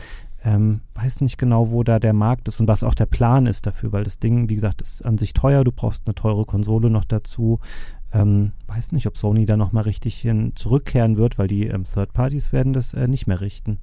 [0.48, 3.66] ähm, weiß nicht genau, wo da der Markt ist und was auch der Plan ist
[3.68, 5.66] dafür, weil das Ding, wie gesagt, ist an sich teuer.
[5.66, 7.60] Du brauchst eine teure Konsole noch dazu.
[8.14, 12.14] Ähm, weiß nicht, ob Sony da nochmal richtig hin zurückkehren wird, weil die ähm, Third
[12.14, 13.80] Parties werden das äh, nicht mehr richten.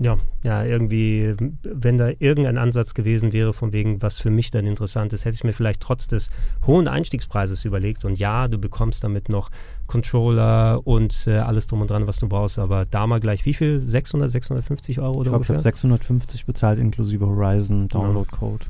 [0.00, 4.66] Ja, ja, irgendwie, wenn da irgendein Ansatz gewesen wäre, von wegen, was für mich dann
[4.66, 6.30] interessant ist, hätte ich mir vielleicht trotz des
[6.66, 8.04] hohen Einstiegspreises überlegt.
[8.04, 9.50] Und ja, du bekommst damit noch
[9.86, 12.58] Controller und äh, alles drum und dran, was du brauchst.
[12.58, 13.78] Aber da mal gleich, wie viel?
[13.78, 15.54] 600, 650 Euro oder ich glaub, ungefähr?
[15.54, 18.66] Ich habe 650 bezahlt, inklusive Horizon Download Code.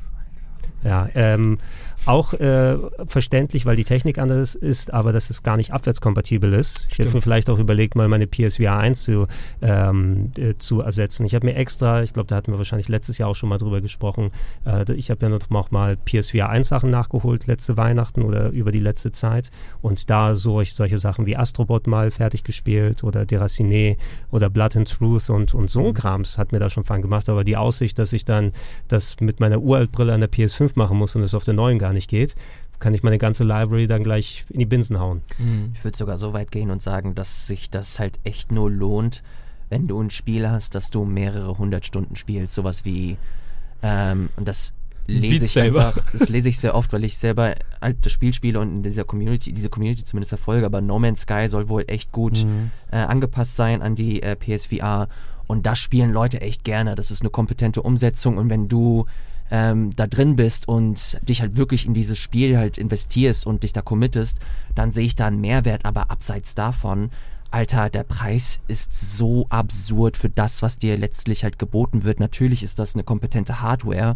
[0.83, 1.57] Ja, ähm,
[2.05, 2.77] auch äh,
[3.07, 6.87] verständlich, weil die Technik anders ist, aber dass es gar nicht abwärtskompatibel ist.
[6.89, 9.27] Ich hätte mir vielleicht auch überlegt, mal meine PSVR 1 zu,
[9.61, 11.25] ähm, äh, zu ersetzen.
[11.25, 13.57] Ich habe mir extra, ich glaube, da hatten wir wahrscheinlich letztes Jahr auch schon mal
[13.57, 14.31] drüber gesprochen,
[14.65, 18.79] äh, ich habe ja noch mal PSVR 1 Sachen nachgeholt, letzte Weihnachten oder über die
[18.79, 19.51] letzte Zeit
[19.81, 23.97] und da so solche Sachen wie Astrobot mal fertig gespielt oder Deraciné
[24.31, 25.93] oder Blood and Truth und, und so mhm.
[25.93, 28.51] Krams hat mir da schon Fun gemacht, aber die Aussicht, dass ich dann
[28.87, 31.93] das mit meiner Uraltbrille an der PS5 machen muss und es auf der neuen gar
[31.95, 32.35] nicht geht,
[32.79, 35.21] kann ich meine ganze Library dann gleich in die Binsen hauen.
[35.37, 35.71] Mhm.
[35.73, 39.23] Ich würde sogar so weit gehen und sagen, dass sich das halt echt nur lohnt,
[39.69, 42.53] wenn du ein Spiel hast, dass du mehrere hundert Stunden spielst.
[42.53, 43.17] Sowas wie,
[43.81, 44.73] ähm, und das
[45.07, 48.59] lese ich einfach, das lese ich sehr oft, weil ich selber halt das Spiel spiele
[48.59, 52.11] und in dieser Community, diese Community zumindest verfolge, aber No Man's Sky soll wohl echt
[52.11, 52.71] gut mhm.
[52.91, 55.07] äh, angepasst sein an die äh, PSVR
[55.47, 56.95] und das spielen Leute echt gerne.
[56.95, 59.05] Das ist eine kompetente Umsetzung und wenn du
[59.51, 63.73] ähm, da drin bist und dich halt wirklich in dieses Spiel halt investierst und dich
[63.73, 64.39] da committest,
[64.73, 65.85] dann sehe ich da einen Mehrwert.
[65.85, 67.11] Aber abseits davon,
[67.51, 72.19] Alter, der Preis ist so absurd für das, was dir letztlich halt geboten wird.
[72.19, 74.15] Natürlich ist das eine kompetente Hardware,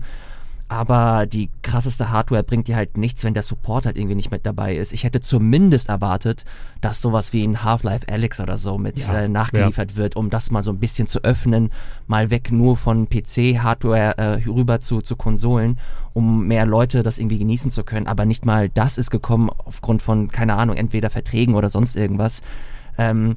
[0.69, 4.45] aber die krasseste Hardware bringt dir halt nichts, wenn der Support halt irgendwie nicht mit
[4.45, 4.93] dabei ist.
[4.93, 6.45] Ich hätte zumindest erwartet,
[6.79, 9.97] dass sowas wie ein Half-Life Alex oder so mit ja, äh, nachgeliefert ja.
[9.97, 11.71] wird, um das mal so ein bisschen zu öffnen,
[12.05, 15.79] mal weg nur von PC-Hardware äh, rüber zu, zu Konsolen,
[16.13, 18.05] um mehr Leute das irgendwie genießen zu können.
[18.05, 22.43] Aber nicht mal das ist gekommen aufgrund von, keine Ahnung, entweder Verträgen oder sonst irgendwas.
[22.99, 23.33] Ähm,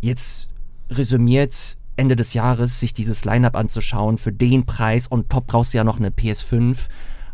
[0.00, 0.54] jetzt
[0.88, 5.78] resümiert Ende des Jahres sich dieses Line-Up anzuschauen für den Preis und top brauchst du
[5.78, 6.76] ja noch eine PS5.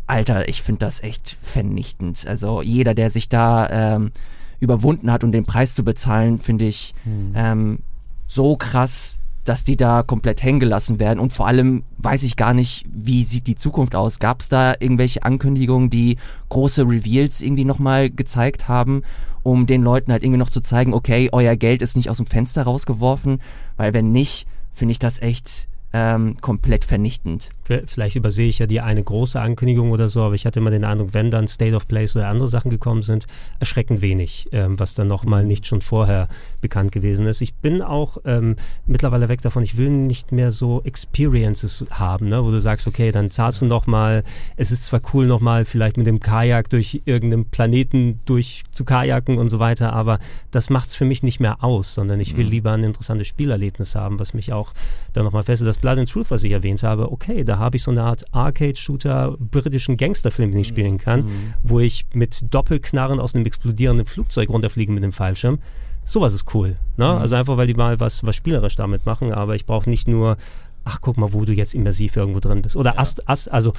[0.07, 2.25] Alter, ich finde das echt vernichtend.
[2.27, 4.11] Also jeder, der sich da ähm,
[4.59, 7.33] überwunden hat, um den Preis zu bezahlen, finde ich hm.
[7.35, 7.79] ähm,
[8.27, 11.19] so krass, dass die da komplett hängen gelassen werden.
[11.19, 14.19] Und vor allem weiß ich gar nicht, wie sieht die Zukunft aus.
[14.19, 16.17] Gab es da irgendwelche Ankündigungen, die
[16.49, 19.01] große Reveals irgendwie nochmal gezeigt haben?
[19.41, 22.25] um den Leuten halt irgendwie noch zu zeigen, okay, euer Geld ist nicht aus dem
[22.25, 23.39] Fenster rausgeworfen,
[23.77, 27.49] weil wenn nicht, finde ich das echt ähm, komplett vernichtend.
[27.85, 30.83] Vielleicht übersehe ich ja die eine große Ankündigung oder so, aber ich hatte immer den
[30.83, 33.27] Eindruck, wenn dann State of Place oder andere Sachen gekommen sind,
[33.59, 36.27] erschreckend wenig, ähm, was dann nochmal nicht schon vorher
[36.61, 37.41] bekannt gewesen ist.
[37.41, 38.55] Ich bin auch ähm,
[38.87, 43.11] mittlerweile weg davon, ich will nicht mehr so Experiences haben, ne, wo du sagst, okay,
[43.11, 44.23] dann zahlst du nochmal,
[44.57, 49.37] es ist zwar cool nochmal vielleicht mit dem Kajak durch irgendeinen Planeten durch zu kajaken
[49.37, 52.45] und so weiter, aber das macht es für mich nicht mehr aus, sondern ich will
[52.45, 52.51] mhm.
[52.51, 54.73] lieber ein interessantes Spielerlebnis haben, was mich auch
[55.13, 55.67] dann nochmal fesselt.
[55.67, 58.25] Das Blood and Truth, was ich erwähnt habe, okay, da habe ich so eine Art
[58.33, 61.53] Arcade-Shooter, britischen Gangsterfilm, den ich spielen kann, mhm.
[61.63, 65.59] wo ich mit Doppelknarren aus einem explodierenden Flugzeug runterfliege mit dem Fallschirm.
[66.05, 66.75] Sowas ist cool.
[66.97, 67.05] Ne?
[67.05, 67.19] Mhm.
[67.19, 70.37] Also einfach, weil die mal was, was spielerisch damit machen, aber ich brauche nicht nur
[70.85, 72.75] ach guck mal, wo du jetzt immersiv irgendwo drin bist.
[72.75, 72.99] Oder ja.
[72.99, 73.73] Ast, Ast, also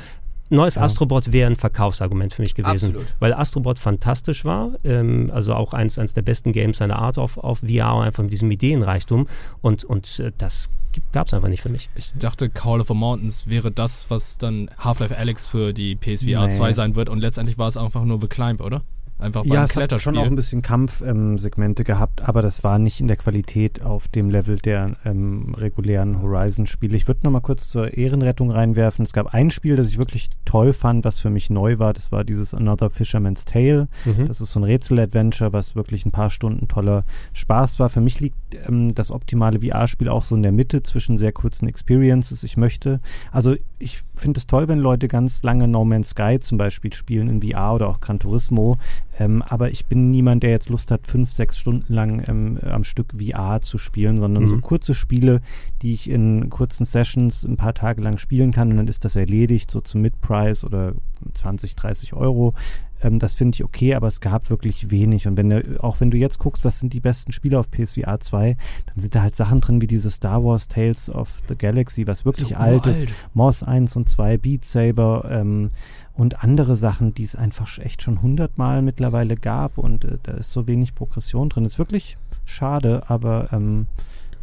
[0.51, 0.83] neues ja.
[0.83, 2.91] Astrobot wäre ein Verkaufsargument für mich gewesen.
[2.91, 3.15] Absolut.
[3.19, 7.39] Weil Astrobot fantastisch war, ähm, also auch eins, eins der besten Games seiner Art auf,
[7.39, 9.27] auf VR, einfach mit diesem Ideenreichtum.
[9.63, 10.71] Und, und äh, das
[11.13, 11.89] gab es einfach nicht für mich.
[11.95, 16.47] Ich dachte, Call of the Mountains wäre das, was dann Half-Life Alex für die PSVR
[16.47, 16.53] nee.
[16.53, 17.09] 2 sein wird.
[17.09, 18.83] Und letztendlich war es einfach nur The Climb, oder?
[19.21, 23.01] Einfach ja, es hat schon auch ein bisschen Kampfsegmente ähm, gehabt, aber das war nicht
[23.01, 26.97] in der Qualität auf dem Level der ähm, regulären Horizon-Spiele.
[26.97, 29.05] Ich würde noch mal kurz zur Ehrenrettung reinwerfen.
[29.05, 31.93] Es gab ein Spiel, das ich wirklich toll fand, was für mich neu war.
[31.93, 33.89] Das war dieses Another Fisherman's Tale.
[34.05, 34.27] Mhm.
[34.27, 37.05] Das ist so ein Rätsel-Adventure, was wirklich ein paar Stunden toller
[37.35, 37.91] Spaß war.
[37.91, 41.69] Für mich liegt ähm, das optimale VR-Spiel auch so in der Mitte zwischen sehr kurzen
[41.69, 42.43] Experiences.
[42.43, 43.01] Ich möchte,
[43.33, 47.29] also ich finde es toll, wenn Leute ganz lange No Man's Sky zum Beispiel spielen
[47.29, 48.79] in VR oder auch Gran Turismo.
[49.21, 52.85] Ähm, aber ich bin niemand, der jetzt Lust hat, fünf, sechs Stunden lang ähm, am
[52.85, 54.49] Stück VR zu spielen, sondern mhm.
[54.49, 55.43] so kurze Spiele,
[55.83, 59.17] die ich in kurzen Sessions ein paar Tage lang spielen kann und dann ist das
[59.17, 60.95] erledigt, so zum Mid-Price oder
[61.35, 62.55] 20, 30 Euro.
[63.03, 65.27] Ähm, das finde ich okay, aber es gab wirklich wenig.
[65.27, 68.21] Und wenn du, auch wenn du jetzt guckst, was sind die besten Spiele auf PSVR
[68.21, 68.57] 2,
[68.87, 72.25] dann sind da halt Sachen drin wie diese Star Wars Tales of the Galaxy, was
[72.25, 73.09] wirklich so alt ist.
[73.35, 75.73] Moss 1 und 2, Beat Saber ähm,
[76.21, 80.53] und andere Sachen, die es einfach echt schon hundertmal mittlerweile gab und äh, da ist
[80.53, 81.65] so wenig Progression drin.
[81.65, 83.87] Ist wirklich schade, aber ähm,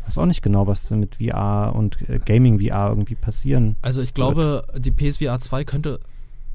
[0.07, 3.75] weiß auch nicht genau, was mit VR und äh, Gaming VR irgendwie passieren.
[3.83, 4.87] Also ich glaube, wird.
[4.87, 5.99] die PSVR 2 könnte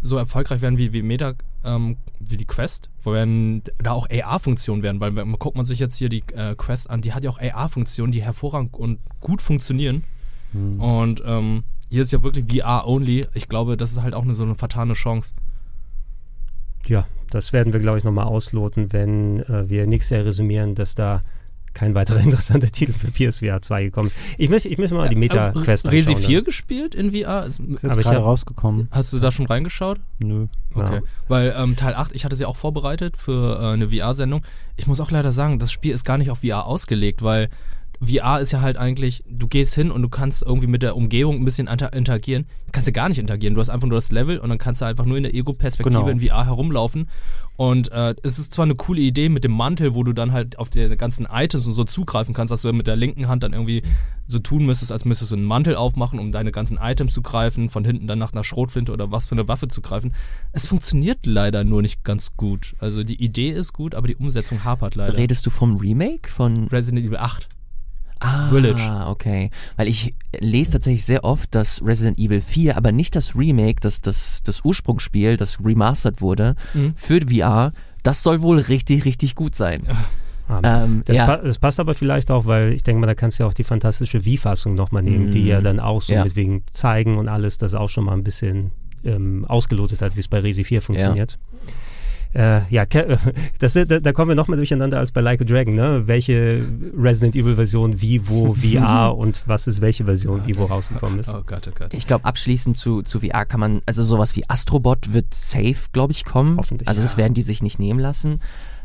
[0.01, 4.83] so erfolgreich werden wie, wie Meta, ähm, wie die Quest, wo werden da auch AR-Funktionen
[4.83, 7.31] werden, weil man guckt man sich jetzt hier die äh, Quest an, die hat ja
[7.31, 10.03] auch AR-Funktionen, die hervorragend und gut funktionieren.
[10.51, 10.81] Hm.
[10.81, 11.63] Und ähm,
[11.93, 13.27] hier ist ja wirklich VR-only.
[13.35, 15.35] Ich glaube, das ist halt auch eine, so eine vertane Chance.
[16.87, 20.95] Ja, das werden wir, glaube ich, nochmal ausloten, wenn äh, wir nächstes Jahr resümieren, dass
[20.95, 21.23] da
[21.75, 24.17] kein weiterer interessanter Titel für PSVR 2 gekommen ist.
[24.39, 27.45] Ich möchte ich möchte mal die Meta-Quest äh, Resi 4 gespielt in VR?
[27.45, 28.89] Ist, ist gerade rausgekommen.
[28.91, 30.01] Hast du da schon reingeschaut?
[30.19, 30.47] Nö.
[30.73, 30.95] Okay.
[30.95, 31.03] Ja.
[31.29, 34.43] Weil ähm, Teil 8, ich hatte sie auch vorbereitet für äh, eine VR-Sendung.
[34.79, 37.51] Ich muss auch leider sagen, das Spiel ist gar nicht auf VR ausgelegt, weil
[38.05, 41.37] VR ist ja halt eigentlich, du gehst hin und du kannst irgendwie mit der Umgebung
[41.37, 42.47] ein bisschen interagieren.
[42.67, 43.55] Du kannst ja gar nicht interagieren.
[43.55, 46.05] Du hast einfach nur das Level und dann kannst du einfach nur in der Ego-Perspektive
[46.05, 46.09] genau.
[46.09, 47.09] in VR herumlaufen.
[47.57, 50.59] Und äh, es ist zwar eine coole Idee mit dem Mantel, wo du dann halt
[50.59, 53.53] auf die ganzen Items und so zugreifen kannst, dass du mit der linken Hand dann
[53.53, 53.83] irgendwie
[54.27, 57.69] so tun müsstest, als müsstest du einen Mantel aufmachen, um deine ganzen Items zu greifen,
[57.71, 60.13] von hinten dann nach einer Schrotflinte oder was für eine Waffe zu greifen.
[60.53, 62.75] Es funktioniert leider nur nicht ganz gut.
[62.79, 65.17] Also die Idee ist gut, aber die Umsetzung hapert leider.
[65.17, 67.49] Redest du vom Remake von Resident Evil 8?
[68.23, 68.83] Ah, Village.
[69.09, 69.51] okay.
[69.77, 74.01] Weil ich lese tatsächlich sehr oft, dass Resident Evil 4, aber nicht das Remake, das,
[74.01, 76.95] das, das Ursprungsspiel, das remastered wurde mhm.
[76.97, 79.83] für VR, das soll wohl richtig, richtig gut sein.
[80.63, 81.27] Ähm, das, ja.
[81.27, 83.55] pa das, passt aber vielleicht auch, weil ich denke mal, da kannst du ja auch
[83.55, 85.31] die fantastische Wii-Fassung nochmal nehmen, mm.
[85.31, 85.65] die ja mhm.
[85.65, 86.25] dann auch so ja.
[86.25, 88.73] mit wegen zeigen und alles, das auch schon mal ein bisschen
[89.05, 91.33] ähm, ausgelotet hat, wie es bei Resi 4 funktioniert.
[91.33, 91.52] Ja.
[92.35, 92.85] Äh, ja,
[93.59, 96.03] das, da, da, kommen wir noch mal durcheinander als bei Like a Dragon, ne?
[96.07, 96.65] Welche
[96.97, 101.29] Resident Evil Version wie, wo, VR und was ist welche Version wie, wo rausgekommen ist.
[101.35, 101.93] Oh Gott, oh Gott.
[101.93, 106.13] Ich glaube, abschließend zu, zu VR kann man, also sowas wie Astrobot wird safe, glaube
[106.13, 106.57] ich, kommen.
[106.57, 106.89] Hoffentlich.
[106.89, 107.19] Also das ja.
[107.19, 108.41] werden die sich nicht nehmen lassen.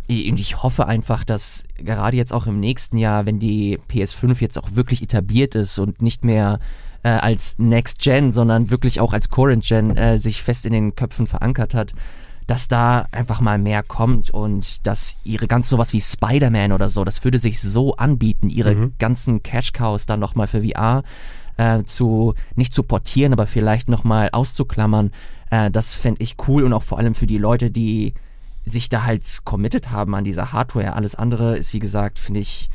[0.10, 4.58] Und ich hoffe einfach, dass gerade jetzt auch im nächsten Jahr, wenn die PS5 jetzt
[4.58, 6.60] auch wirklich etabliert ist und nicht mehr
[7.04, 10.96] äh, als Next Gen, sondern wirklich auch als Current Gen äh, sich fest in den
[10.96, 11.94] Köpfen verankert hat,
[12.48, 17.04] dass da einfach mal mehr kommt und dass ihre ganz sowas wie Spider-Man oder so,
[17.04, 18.94] das würde sich so anbieten, ihre mhm.
[18.98, 21.04] ganzen Cash-Cows dann nochmal für VR
[21.58, 25.12] äh, zu, nicht zu portieren, aber vielleicht nochmal auszuklammern.
[25.50, 28.14] Äh, das fände ich cool und auch vor allem für die Leute, die
[28.64, 30.94] sich da halt committed haben an dieser Hardware.
[30.94, 32.70] Alles andere ist, wie gesagt, finde ich,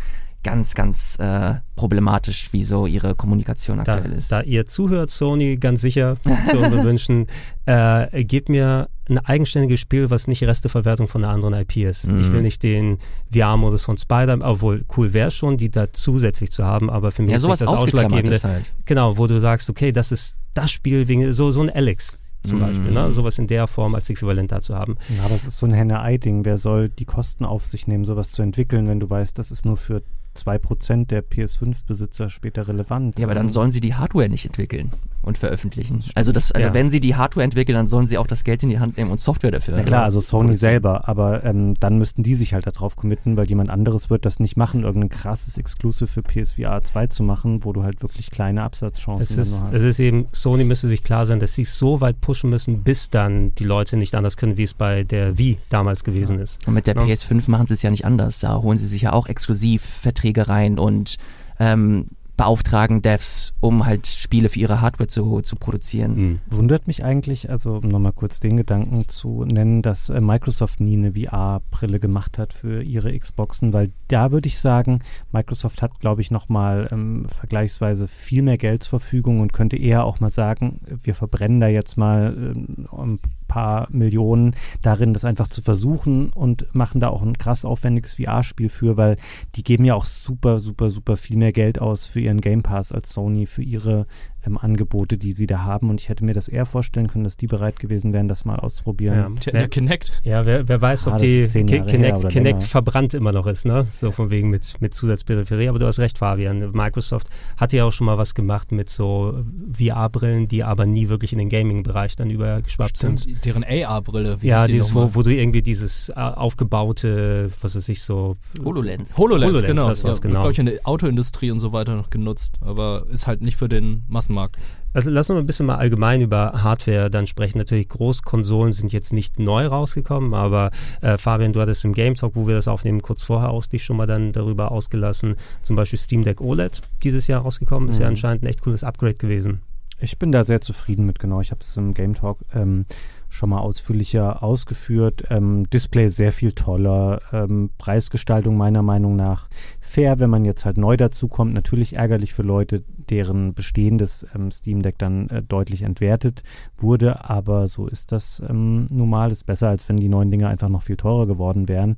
[0.44, 4.32] ganz, ganz äh, problematisch, wie so ihre Kommunikation Da, aktuell ist.
[4.32, 6.16] da ihr zuhört, Sony, ganz sicher
[6.50, 7.26] zu unseren Wünschen,
[7.66, 12.06] äh, gebt mir ein eigenständiges Spiel, was nicht Resteverwertung von einer anderen IP ist.
[12.08, 12.20] Mhm.
[12.20, 12.98] Ich will nicht den
[13.32, 17.30] VR-Modus von Spider, obwohl cool wäre schon, die da zusätzlich zu haben, aber für mich
[17.30, 18.40] ja, ist das Ausschlaggebende.
[18.42, 18.72] Halt.
[18.84, 22.58] Genau, wo du sagst, okay, das ist das Spiel wegen so, so ein Alex zum
[22.58, 22.62] Mhm.
[22.62, 23.12] Beispiel, ne?
[23.12, 24.96] sowas in der Form als Äquivalent dazu haben.
[25.16, 26.44] Ja, aber es ist so ein Henne-Ei-Ding.
[26.44, 29.64] Wer soll die Kosten auf sich nehmen, sowas zu entwickeln, wenn du weißt, das ist
[29.64, 30.02] nur für
[30.36, 33.18] 2% der PS5-Besitzer später relevant?
[33.18, 34.90] Ja, aber dann sollen sie die Hardware nicht entwickeln
[35.22, 36.00] und veröffentlichen.
[36.14, 36.74] Also, das, also Ja.
[36.74, 39.10] wenn sie die Hardware entwickeln, dann sollen sie auch das Geld in die Hand nehmen
[39.10, 39.74] und Software dafür.
[39.76, 40.58] Na klar, also Sony produzieren.
[40.72, 44.40] selber, aber ähm, dann müssten die sich halt darauf committen, weil jemand anderes wird das
[44.40, 48.62] nicht machen, irgendein krasses Exclusive für PSVR 2 zu machen, wo du halt wirklich kleine
[48.62, 49.74] Absatzchancen Es ist, hast.
[49.74, 52.82] es ist eben, Sony müsste sich klar sein, dass sie es so weit pushen müssen,
[52.82, 56.66] bis dann die Leute nicht anders können, wie es bei der Wii damals gewesen ist.
[56.66, 57.02] Und mit der Ja.
[57.02, 58.40] PS5 machen sie es ja nicht anders.
[58.40, 61.16] Da holen sie sich ja auch exklusiv Verträge rein und
[61.60, 62.06] ähm,
[62.36, 66.14] beauftragen Devs, um halt Spiele für ihre Hardware zu, zu produzieren.
[66.14, 66.38] Mhm.
[66.50, 70.96] Wundert mich eigentlich, also um nochmal kurz den Gedanken zu nennen, dass äh, Microsoft nie
[70.96, 76.20] eine VR-Brille gemacht hat für ihre Xboxen, weil da würde ich sagen, Microsoft hat, glaube
[76.20, 80.80] ich, nochmal ähm, vergleichsweise viel mehr Geld zur Verfügung und könnte eher auch mal sagen,
[81.02, 83.18] wir verbrennen da jetzt mal ähm,
[83.52, 88.70] paar Millionen darin, das einfach zu versuchen und machen da auch ein krass aufwendiges VR-Spiel
[88.70, 89.18] für, weil
[89.56, 92.92] die geben ja auch super, super, super viel mehr Geld aus für ihren Game Pass
[92.92, 94.06] als Sony für ihre
[94.46, 95.90] ähm, Angebote, die sie da haben.
[95.90, 98.56] Und ich hätte mir das eher vorstellen können, dass die bereit gewesen wären, das mal
[98.56, 99.36] auszuprobieren.
[99.36, 100.20] Tja, der Kinect.
[100.24, 103.86] Ja, wer, wer weiß, Ah, ob das die Kinect, Kinect verbrannt immer noch ist, ne?
[103.90, 105.68] So von wegen mit, mit Zusatzperipherie.
[105.68, 106.72] Aber du hast recht, Fabian.
[106.72, 111.32] Microsoft hatte ja auch schon mal was gemacht mit so VR-Brillen, die aber nie wirklich
[111.32, 113.20] in den Gaming-Bereich dann übergeschwappt sind.
[113.20, 114.42] Stimmt, deren AR-Brille.
[114.42, 118.36] wie Ja, die dieses, wo, wo du irgendwie dieses äh, aufgebaute, was weiß ich, so.
[118.64, 119.16] HoloLens.
[119.16, 119.88] HoloLens, HoloLens, genau.
[119.88, 120.40] das war's, ja, genau.
[120.40, 123.68] glaube ich, in der Autoindustrie und so weiter noch genutzt, aber ist halt nicht für
[123.68, 124.60] den Massenmarkt.
[124.94, 127.56] Also lass uns mal ein bisschen mal allgemein über Hardware dann sprechen.
[127.56, 130.70] Natürlich, Großkonsolen sind jetzt nicht neu rausgekommen, aber
[131.00, 133.84] äh, Fabian, du hattest im Game Talk, wo wir das aufnehmen, kurz vorher auch dich
[133.84, 135.36] schon mal dann darüber ausgelassen.
[135.62, 138.10] Zum Beispiel Steam Deck OLED dieses Jahr rausgekommen, ist ja Mhm.
[138.10, 139.62] anscheinend ein echt cooles Upgrade gewesen.
[139.98, 141.40] Ich bin da sehr zufrieden mit, genau.
[141.40, 142.86] Ich habe es im Game Talk ähm,
[143.28, 145.22] schon mal ausführlicher ausgeführt.
[145.30, 149.46] Ähm, Display sehr viel toller, ähm, Preisgestaltung meiner Meinung nach
[149.92, 151.52] fair, wenn man jetzt halt neu dazukommt.
[151.52, 156.42] Natürlich ärgerlich für Leute, deren bestehendes ähm, Steam Deck dann äh, deutlich entwertet
[156.78, 159.30] wurde, aber so ist das ähm, normal.
[159.30, 161.96] Ist besser, als wenn die neuen Dinge einfach noch viel teurer geworden wären.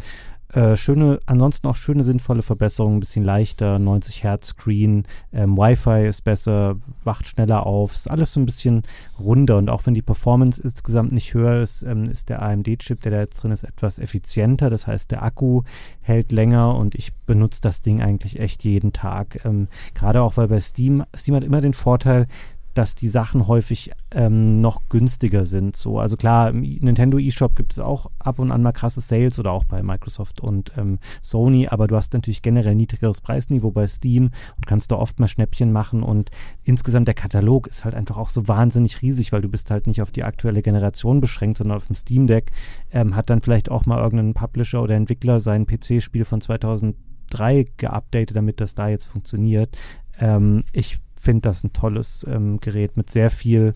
[0.54, 6.06] Äh, schöne, ansonsten auch schöne, sinnvolle Verbesserungen, ein bisschen leichter, 90 Hertz Screen, ähm, Wi-Fi
[6.06, 8.84] ist besser, wacht schneller auf, ist alles so ein bisschen
[9.18, 13.10] runder und auch wenn die Performance insgesamt nicht höher ist, ähm, ist der AMD-Chip, der
[13.10, 15.62] da jetzt drin ist, etwas effizienter, das heißt der Akku
[16.02, 20.46] hält länger und ich benutze das Ding eigentlich echt jeden Tag, ähm, gerade auch weil
[20.46, 22.28] bei Steam, Steam hat immer den Vorteil,
[22.74, 25.76] dass die Sachen häufig ähm, noch günstiger sind.
[25.76, 29.38] So, also klar, im Nintendo eShop gibt es auch ab und an mal krasse Sales
[29.38, 33.86] oder auch bei Microsoft und ähm, Sony, aber du hast natürlich generell niedrigeres Preisniveau bei
[33.86, 36.30] Steam und kannst da oft mal Schnäppchen machen und
[36.64, 40.02] insgesamt der Katalog ist halt einfach auch so wahnsinnig riesig, weil du bist halt nicht
[40.02, 42.50] auf die aktuelle Generation beschränkt, sondern auf dem Steam Deck
[42.90, 48.36] ähm, hat dann vielleicht auch mal irgendein Publisher oder Entwickler sein PC-Spiel von 2003 geupdatet,
[48.36, 49.76] damit das da jetzt funktioniert.
[50.18, 53.74] Ähm, ich finde das ein tolles ähm, Gerät mit sehr viel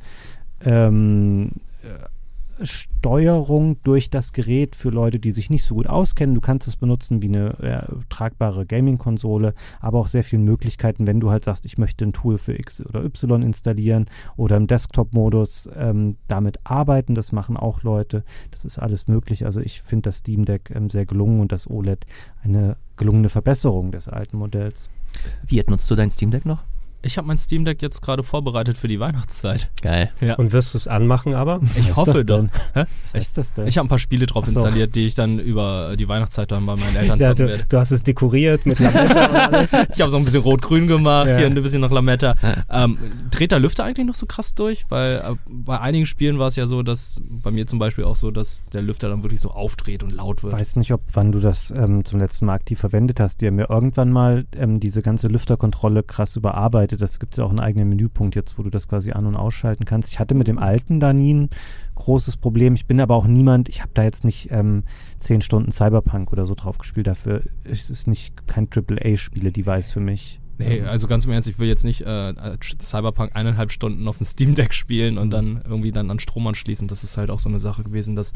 [0.64, 2.08] ähm, äh,
[2.64, 6.34] Steuerung durch das Gerät für Leute, die sich nicht so gut auskennen.
[6.34, 11.20] Du kannst es benutzen wie eine äh, tragbare Gaming-Konsole, aber auch sehr viele Möglichkeiten, wenn
[11.20, 15.70] du halt sagst, ich möchte ein Tool für X oder Y installieren oder im Desktop-Modus
[15.76, 17.14] ähm, damit arbeiten.
[17.14, 18.24] Das machen auch Leute.
[18.50, 19.44] Das ist alles möglich.
[19.44, 22.06] Also ich finde das Steam Deck ähm, sehr gelungen und das OLED
[22.42, 24.90] eine gelungene Verbesserung des alten Modells.
[25.46, 26.62] Wie nutzt du dein Steam Deck noch?
[27.00, 29.70] Ich habe mein Steam Deck jetzt gerade vorbereitet für die Weihnachtszeit.
[29.82, 30.10] Geil.
[30.36, 31.60] Und wirst du es anmachen aber?
[31.76, 32.38] Ich Was hoffe doch.
[32.38, 32.50] denn?
[32.74, 32.84] Hä?
[33.12, 33.68] Was ist das denn?
[33.68, 34.52] Ich habe ein paar Spiele drauf so.
[34.52, 37.64] installiert, die ich dann über die Weihnachtszeit dann bei meinen Eltern Ja, zocken du, werde.
[37.68, 39.72] du hast es dekoriert mit Lametta und alles.
[39.94, 41.36] Ich habe so ein bisschen rot-grün gemacht, Ja.
[41.36, 42.34] hier ein bisschen noch Lametta.
[42.68, 42.98] Ähm,
[43.30, 44.84] dreht der Lüfter eigentlich noch so krass durch?
[44.88, 48.16] Weil äh, bei einigen Spielen war es ja so, dass bei mir zum Beispiel auch
[48.16, 50.52] so, dass der Lüfter dann wirklich so aufdreht und laut wird.
[50.52, 53.40] weiß nicht, ob wann du das ähm, zum letzten Mal aktiv verwendet hast.
[53.40, 56.87] Die haben ja irgendwann mal ähm, diese ganze Lüfterkontrolle krass überarbeitet.
[56.96, 59.36] Das gibt es ja auch einen eigenen Menüpunkt jetzt, wo du das quasi an- und
[59.36, 60.10] ausschalten kannst.
[60.12, 61.50] Ich hatte mit dem alten da nie ein
[61.96, 62.74] großes Problem.
[62.74, 64.84] Ich bin aber auch niemand, ich habe da jetzt nicht ähm,
[65.18, 67.06] zehn Stunden Cyberpunk oder so drauf gespielt.
[67.06, 70.40] Dafür ist es nicht kein AAA-Spiele-Device für mich.
[70.58, 72.34] Nee, also ganz im Ernst, ich will jetzt nicht äh,
[72.80, 76.88] Cyberpunk eineinhalb Stunden auf dem Steam Deck spielen und dann irgendwie dann an Strom anschließen.
[76.88, 78.32] Das ist halt auch so eine Sache gewesen, dass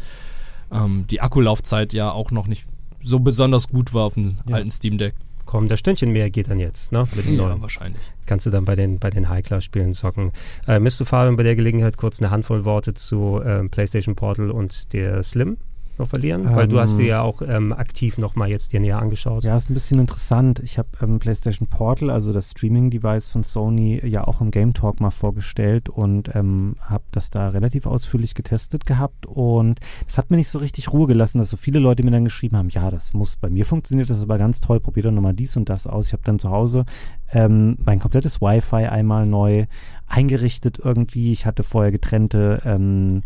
[0.70, 2.64] ähm, die Akkulaufzeit ja auch noch nicht
[3.02, 4.54] so besonders gut war auf dem Ja.
[4.56, 5.14] alten Steam Deck.
[5.44, 5.68] Bekommen.
[5.68, 7.06] Das Stündchen mehr geht dann jetzt, ne?
[7.14, 7.62] Mit dem ja, neuen.
[7.62, 8.02] wahrscheinlich.
[8.26, 10.32] Kannst du dann bei den, bei den High-Class-Spielen zocken.
[10.66, 14.92] Äh, du, Fabian, bei der Gelegenheit kurz eine Handvoll Worte zu ähm, PlayStation Portal und
[14.92, 15.58] der Slim?
[16.02, 16.46] Noch verlieren?
[16.46, 19.44] Ähm, Weil du hast dir ja auch ähm, aktiv nochmal jetzt dir näher angeschaut.
[19.44, 20.60] Ja, ist ein bisschen interessant.
[20.60, 25.00] Ich habe ähm, PlayStation Portal, also das Streaming-Device von Sony, ja auch im Game Talk
[25.00, 30.36] mal vorgestellt und ähm, habe das da relativ ausführlich getestet gehabt und es hat mir
[30.36, 33.14] nicht so richtig Ruhe gelassen, dass so viele Leute mir dann geschrieben haben, ja, das
[33.14, 36.08] muss, bei mir funktioniert das aber ganz toll, probier doch nochmal dies und das aus.
[36.08, 36.84] Ich habe dann zu Hause
[37.32, 39.66] ähm, mein komplettes Wi-Fi einmal neu
[40.06, 41.32] eingerichtet irgendwie.
[41.32, 43.22] Ich hatte vorher getrennte ähm,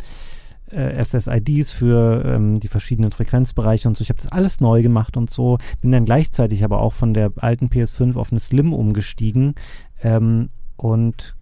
[0.76, 4.02] äh, SSIDs für ähm, die verschiedenen Frequenzbereiche und so.
[4.02, 5.58] Ich habe das alles neu gemacht und so.
[5.80, 9.54] Bin dann gleichzeitig aber auch von der alten PS5 auf eine Slim umgestiegen
[10.02, 11.36] ähm, und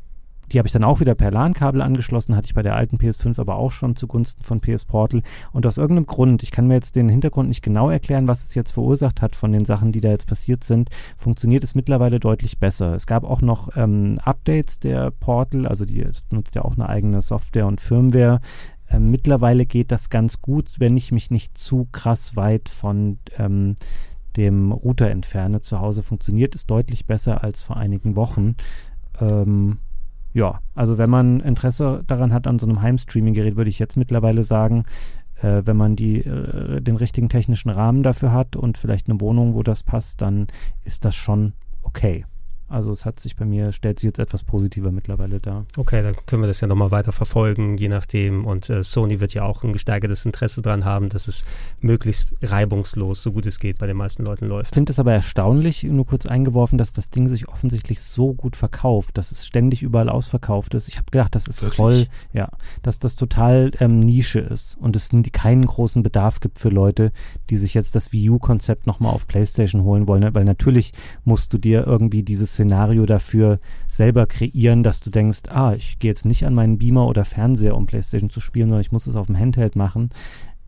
[0.53, 3.41] die habe ich dann auch wieder per LAN-Kabel angeschlossen, hatte ich bei der alten PS5
[3.41, 5.23] aber auch schon zugunsten von PS Portal.
[5.53, 8.55] Und aus irgendeinem Grund, ich kann mir jetzt den Hintergrund nicht genau erklären, was es
[8.55, 12.59] jetzt verursacht hat von den Sachen, die da jetzt passiert sind, funktioniert es mittlerweile deutlich
[12.59, 12.95] besser.
[12.95, 17.23] Es gab auch noch ähm, Updates der Portal, also die nutzt ja auch eine eigene
[17.23, 18.41] Software und Firmware,
[18.95, 23.77] äh, mittlerweile geht das ganz gut, wenn ich mich nicht zu krass weit von ähm,
[24.37, 25.61] dem Router entferne.
[25.61, 28.57] Zu Hause funktioniert es deutlich besser als vor einigen Wochen.
[29.21, 29.79] Ähm,
[30.33, 34.43] ja, also wenn man Interesse daran hat an so einem Heimstreaming-Gerät, würde ich jetzt mittlerweile
[34.43, 34.85] sagen,
[35.41, 39.55] äh, wenn man die, äh, den richtigen technischen Rahmen dafür hat und vielleicht eine Wohnung,
[39.55, 40.49] wo das passt, dann
[40.85, 42.27] ist das schon okay.
[42.69, 45.67] Also es hat sich bei mir, stellt sich jetzt etwas positiver mittlerweile dar.
[45.77, 48.45] Okay, dann können wir das ja nochmal weiter verfolgen, je nachdem.
[48.47, 51.45] Und äh, Sony wird ja auch ein gesteigertes Interesse daran haben, dass es
[51.81, 54.71] möglichst reibungslos, so gut es geht, bei den meisten Leuten läuft.
[54.71, 58.57] Ich finde es aber erstaunlich, nur kurz eingeworfen, dass das Ding sich offensichtlich so gut
[58.57, 60.89] verkauft, dass es ständig überall ausverkauft ist.
[60.89, 61.77] Ich habe gedacht, das ist Wirklich?
[61.77, 62.49] voll, ja,
[62.83, 67.13] dass das total ähm, Nische ist und es keinen großen Bedarf gibt für Leute,
[67.51, 70.93] die sich jetzt das Wii U-Konzept nochmal auf PlayStation holen wollen, weil natürlich
[71.25, 76.11] musst du dir irgendwie dieses Szenario dafür selber kreieren, dass du denkst, ah, ich gehe
[76.11, 79.17] jetzt nicht an meinen Beamer oder Fernseher, um PlayStation zu spielen, sondern ich muss es
[79.17, 80.11] auf dem Handheld machen.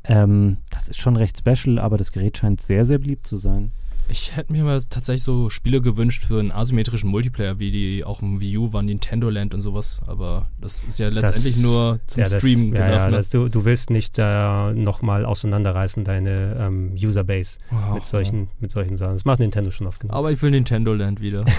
[0.04, 3.72] Ähm, das ist schon recht special, aber das Gerät scheint sehr, sehr beliebt zu sein.
[4.08, 8.22] Ich hätte mir mal tatsächlich so Spiele gewünscht für einen asymmetrischen Multiplayer, wie die auch
[8.22, 10.00] im Wii U waren, Nintendo Land und sowas.
[10.06, 13.16] Aber das ist ja letztendlich das, nur zum ja, Streamen das, Ja, ja, ne?
[13.16, 18.48] das, du, du willst nicht äh, nochmal auseinanderreißen, deine ähm, Userbase oh, mit, solchen, ja.
[18.60, 19.14] mit solchen Sachen.
[19.14, 20.14] Das macht Nintendo schon oft genug.
[20.14, 21.44] Aber ich will Nintendo Land wieder.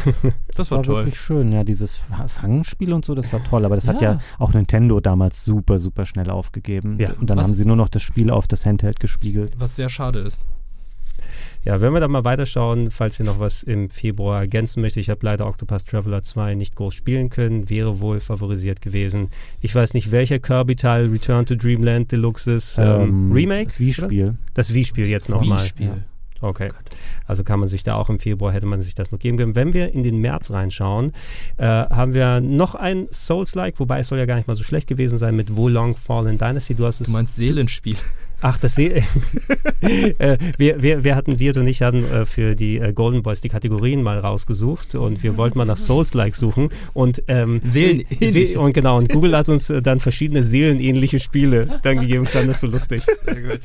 [0.55, 0.95] Das war, war toll.
[0.95, 1.63] wirklich schön, ja.
[1.63, 3.63] Dieses Fangenspiel und so, das war toll.
[3.63, 3.93] Aber das ja.
[3.93, 6.97] hat ja auch Nintendo damals super, super schnell aufgegeben.
[6.99, 7.11] Ja.
[7.13, 9.53] Und dann Was, haben sie nur noch das Spiel auf das Handheld gespiegelt.
[9.57, 10.41] Was sehr schade ist.
[11.65, 15.09] Ja, wenn wir dann mal weiterschauen, falls ihr noch was im Februar ergänzen möchtet, ich
[15.09, 19.29] habe leider Octopus Traveler 2 nicht groß spielen können, wäre wohl favorisiert gewesen.
[19.61, 22.77] Ich weiß nicht, welcher Kirby-Teil Return to Dreamland Deluxe ist.
[22.77, 23.65] Ähm, ähm, Remake?
[23.65, 24.37] Das Wii-Spiel.
[24.53, 25.63] Das Wii-Spiel jetzt nochmal.
[25.63, 26.03] Wii-Spiel.
[26.41, 26.69] Okay.
[27.25, 29.55] Also kann man sich da auch im Februar, hätte man sich das noch geben können.
[29.55, 31.13] Wenn wir in den März reinschauen,
[31.57, 34.87] äh, haben wir noch ein Souls-like, wobei es soll ja gar nicht mal so schlecht
[34.87, 36.75] gewesen sein mit Wo Long Fallen Dynasty.
[36.75, 37.07] Du hast es.
[37.07, 37.97] Du meinst Seelenspiel.
[38.39, 39.03] Ach, das sehe
[40.19, 43.41] äh, wir, wir, wir hatten, wir und ich hatten äh, für die äh, Golden Boys
[43.41, 48.51] die Kategorien mal rausgesucht und wir wollten mal nach Souls-like suchen und ähm, Seelenähnlich.
[48.51, 52.47] Se und genau, und Google hat uns äh, dann verschiedene seelenähnliche Spiele dann gegeben, fand
[52.47, 53.03] das so lustig.
[53.25, 53.59] Sehr gut.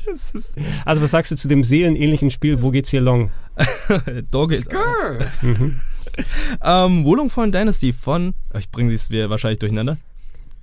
[0.85, 3.22] Also was sagst du zu dem seelenähnlichen Spiel, wo geht's hier long?
[4.31, 4.67] Dog is
[5.41, 5.79] mhm.
[6.63, 9.97] ähm, Wohnung von Dynasty von, ich bringe es wahrscheinlich durcheinander.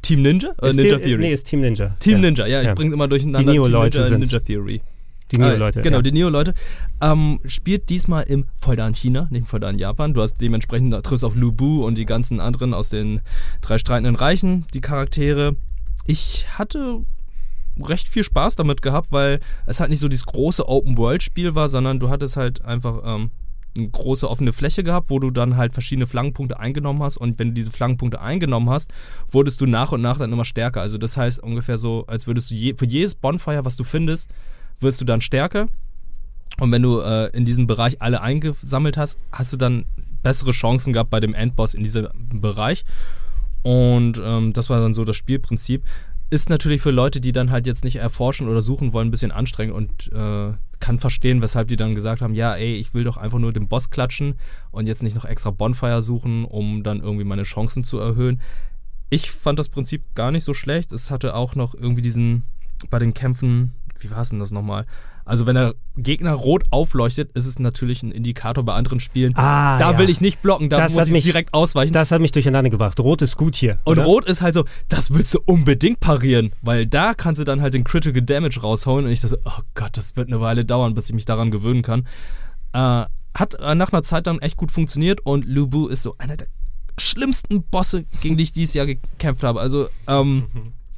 [0.02, 0.52] Team Ninja?
[0.58, 1.18] Oder Ninja Theory?
[1.18, 1.94] Nee, ist Team Ninja.
[2.00, 2.18] Team ja.
[2.18, 2.74] Ninja, ja, ich ja.
[2.74, 3.52] bringe immer durcheinander.
[3.52, 4.82] Die Neo-Leute Ninja, Ninja Theory.
[5.30, 5.80] Die Neo-Leute.
[5.80, 6.02] Äh, genau, ja.
[6.02, 6.54] die Neo-Leute.
[7.00, 10.14] Ähm, spielt diesmal im Feudalen China, nicht im feudalen Japan.
[10.14, 13.20] Du hast dementsprechend, da triffst auf Lu Bu und die ganzen anderen aus den
[13.61, 15.56] drei streitenden Reichen, die Charaktere.
[16.06, 17.04] Ich hatte
[17.82, 22.00] recht viel Spaß damit gehabt, weil es halt nicht so dieses große Open-World-Spiel war, sondern
[22.00, 23.30] du hattest halt einfach ähm,
[23.76, 27.48] eine große offene Fläche gehabt, wo du dann halt verschiedene Flankenpunkte eingenommen hast und wenn
[27.48, 28.92] du diese Flankenpunkte eingenommen hast,
[29.30, 30.80] wurdest du nach und nach dann immer stärker.
[30.80, 34.30] Also das heißt ungefähr so, als würdest du je, für jedes Bonfire, was du findest,
[34.80, 35.68] wirst du dann stärker.
[36.58, 39.84] Und wenn du äh, in diesem Bereich alle eingesammelt hast, hast du dann
[40.22, 42.84] bessere Chancen gehabt bei dem Endboss in diesem Bereich.
[43.62, 45.84] Und ähm, das war dann so das Spielprinzip
[46.30, 49.32] ist natürlich für Leute, die dann halt jetzt nicht erforschen oder suchen wollen, ein bisschen
[49.32, 53.16] anstrengend und äh, kann verstehen, weshalb die dann gesagt haben, ja, ey, ich will doch
[53.16, 54.36] einfach nur den Boss klatschen
[54.70, 58.40] und jetzt nicht noch extra Bonfire suchen, um dann irgendwie meine Chancen zu erhöhen.
[59.10, 60.92] Ich fand das Prinzip gar nicht so schlecht.
[60.92, 62.44] Es hatte auch noch irgendwie diesen,
[62.90, 64.86] bei den Kämpfen, wie war es denn das nochmal?
[65.30, 69.36] Also wenn der Gegner rot aufleuchtet, ist es natürlich ein Indikator bei anderen Spielen.
[69.36, 69.98] Ah, da ja.
[69.98, 71.92] will ich nicht blocken, da das muss ich mich, direkt ausweichen.
[71.92, 72.98] Das hat mich durcheinander gebracht.
[72.98, 73.78] Rot ist gut hier.
[73.84, 74.06] Und oder?
[74.06, 77.74] rot ist halt so, das willst du unbedingt parieren, weil da kannst du dann halt
[77.74, 81.06] den Critical Damage raushauen und ich dachte, oh Gott, das wird eine Weile dauern, bis
[81.08, 82.08] ich mich daran gewöhnen kann.
[82.72, 86.38] Äh, hat äh, nach einer Zeit dann echt gut funktioniert und Lubu ist so einer
[86.38, 86.48] der
[86.98, 89.60] schlimmsten Bosse, gegen die ich dieses Jahr gekämpft habe.
[89.60, 90.46] Also, ähm,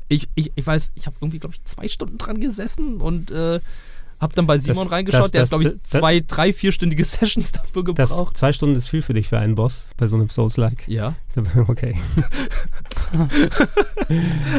[0.08, 3.60] ich, ich, ich weiß, ich habe irgendwie, glaube ich, zwei Stunden dran gesessen und äh,
[4.22, 7.04] hab dann bei Simon Das- reingeschaut, das- der das- hat, glaube ich, zwei, drei, vierstündige
[7.04, 8.36] Sessions dafür Das gebraucht.
[8.38, 10.88] zwei Stunden ist viel für dich für einen Boss bei so einem Souls-like.
[10.88, 11.14] ja.
[11.68, 11.96] Okay.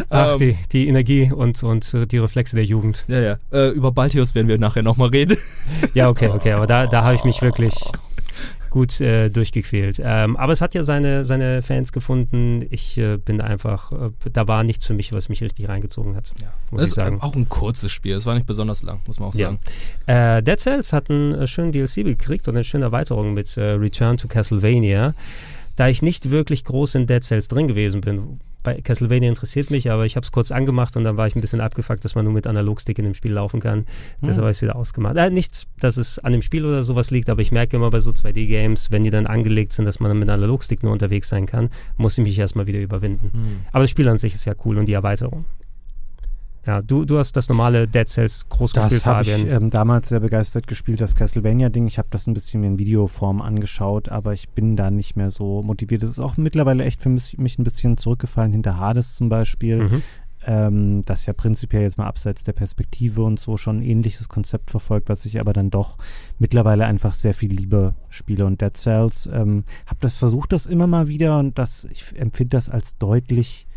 [0.09, 0.38] Ach, Ähm.
[0.39, 3.05] die, die Energie und, und äh, die Reflexe der Jugend.
[3.07, 3.38] Ja, ja.
[3.51, 5.38] Äh, über Baltius werden wir nachher nochmal reden.
[5.93, 7.74] Ja, okay, okay, aber da, da habe ich mich wirklich
[8.74, 10.01] gut äh, durchgequält.
[10.03, 12.65] Ähm, aber es hat ja seine, seine Fans gefunden.
[12.71, 16.34] Ich äh, bin einfach, äh, da war nichts für mich, was mich richtig reingezogen hat,
[16.71, 17.21] muss Das ich ist sagen.
[17.21, 18.15] auch ein kurzes Spiel.
[18.15, 19.49] Es war nicht besonders lang, muss man auch Ja.
[19.51, 19.59] sagen.
[20.07, 23.61] Äh, Dead Cells hat einen äh, schönen DLC gekriegt und eine schöne Erweiterung mit äh,
[23.74, 25.13] Return to Castlevania.
[25.76, 29.91] Da ich nicht wirklich groß in Dead Cells drin gewesen bin, bei Castlevania interessiert mich,
[29.91, 32.26] aber ich habe es kurz angemacht und dann war ich ein bisschen abgefuckt, dass man
[32.26, 33.86] nur mit Analogstick in dem Spiel laufen kann.
[34.22, 35.18] Deshalb habe ich es wieder ausgemacht.
[35.18, 37.99] Äh, nicht, dass es an dem Spiel oder sowas liegt, aber ich merke immer bei
[37.99, 41.70] so 2D-Games, wenn die dann angelegt sind, dass man mit Analogstick nur unterwegs sein kann,
[41.97, 43.32] muss ich mich erstmal wieder überwinden.
[43.72, 45.45] Aber das Spiel an sich ist ja cool und die Erweiterung.
[46.66, 49.64] Ja, du, du hast das normale Dead Cells groß gespielt, Das habe ich Fabian.
[49.64, 51.88] ähm, damals sehr begeistert gespielt, das Castlevania-Ding.
[51.88, 55.61] Ich habe das ein bisschen in Videoform angeschaut, aber ich bin da nicht mehr so
[55.61, 56.03] motiviert.
[56.03, 59.84] Es ist auch mittlerweile echt für mich, mich ein bisschen zurückgefallen hinter Hades zum Beispiel,
[59.84, 60.01] Mhm.
[60.45, 64.72] ähm, das ja prinzipiell jetzt mal abseits der Perspektive und so schon ein ähnliches Konzept
[64.72, 65.97] verfolgt, was ich aber dann doch
[66.39, 68.45] mittlerweile einfach sehr viel lieber spiele.
[68.45, 72.55] Und Dead Cells, ähm, habe das versucht, das immer mal wieder und das, ich empfinde
[72.55, 73.68] das als deutlich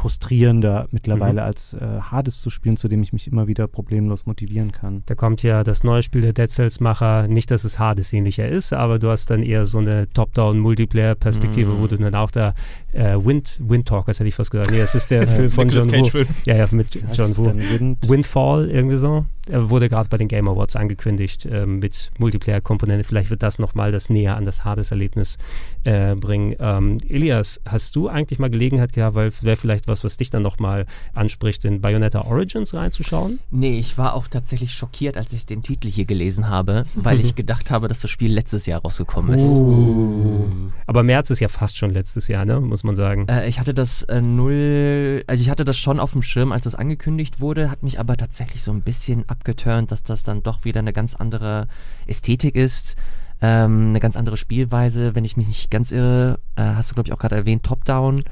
[0.00, 4.72] frustrierender mittlerweile als äh, Hades zu spielen, zu dem ich mich immer wieder problemlos motivieren
[4.72, 5.02] kann.
[5.04, 8.72] Da kommt ja das neue Spiel der Dead Cells-Macher, nicht, dass es Hades ähnlicher ist,
[8.72, 12.54] aber du hast dann eher so eine Top-Down-Multiplayer-Perspektive, wo du dann auch da
[12.92, 14.70] äh, Wind, Wind Talkers hätte ich fast gesagt.
[14.70, 16.24] Nee, das ist der Film von John Woo.
[16.46, 17.44] Ja, ja, mit Heißt John Woo.
[17.44, 18.08] Wind?
[18.08, 19.26] Windfall, irgendwie so.
[19.48, 23.04] Er wurde gerade bei den Game Awards angekündigt ähm, mit Multiplayer-Komponente.
[23.04, 25.36] Vielleicht wird das nochmal das näher an das Hades-Erlebnis
[25.84, 26.54] äh, bringen.
[26.58, 30.42] Ähm, Elias, hast du eigentlich mal Gelegenheit gehabt, weil wäre vielleicht was, was dich dann
[30.42, 33.38] nochmal anspricht, in Bayonetta Origins reinzuschauen?
[33.50, 37.34] Nee, ich war auch tatsächlich schockiert, als ich den Titel hier gelesen habe, weil ich
[37.40, 39.44] gedacht habe, dass das Spiel letztes Jahr rausgekommen ist.
[39.44, 40.46] Uh.
[40.86, 42.60] Aber März ist ja fast schon letztes Jahr, ne?
[42.60, 43.26] muss man sagen.
[43.28, 46.64] Äh, ich hatte das äh, null, also ich hatte das schon auf dem Schirm, als
[46.64, 50.64] das angekündigt wurde, hat mich aber tatsächlich so ein bisschen abgeturnt, dass das dann doch
[50.64, 51.68] wieder eine ganz andere
[52.06, 52.96] Ästhetik ist,
[53.42, 55.14] ähm, eine ganz andere Spielweise.
[55.14, 58.22] Wenn ich mich nicht ganz irre, äh, hast du glaube ich auch gerade erwähnt, Top-Down.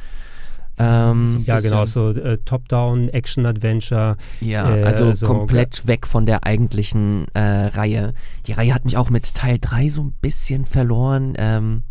[0.80, 4.16] Ähm, Ja, genau, so äh, Top-Down, Action-Adventure.
[4.40, 8.14] Ja, Äh, also so- komplett weg von der eigentlichen äh, Reihe.
[8.46, 11.34] Die Reihe hat mich auch mit Teil 3 so ein bisschen verloren.
[11.36, 11.82] Ähm,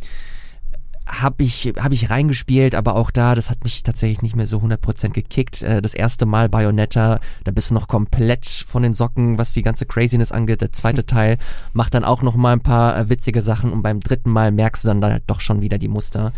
[1.07, 4.59] habe ich, hab ich reingespielt, aber auch da, das hat mich tatsächlich nicht mehr so
[4.59, 5.61] 100% gekickt.
[5.61, 9.61] Äh, das erste Mal Bayonetta, da bist du noch komplett von den Socken, was die
[9.61, 10.61] ganze Craziness angeht.
[10.61, 11.37] Der zweite Teil
[11.73, 14.83] macht dann auch noch mal ein paar äh, witzige Sachen und beim dritten Mal merkst
[14.83, 16.33] du dann, halt doch schon wieder die Muster.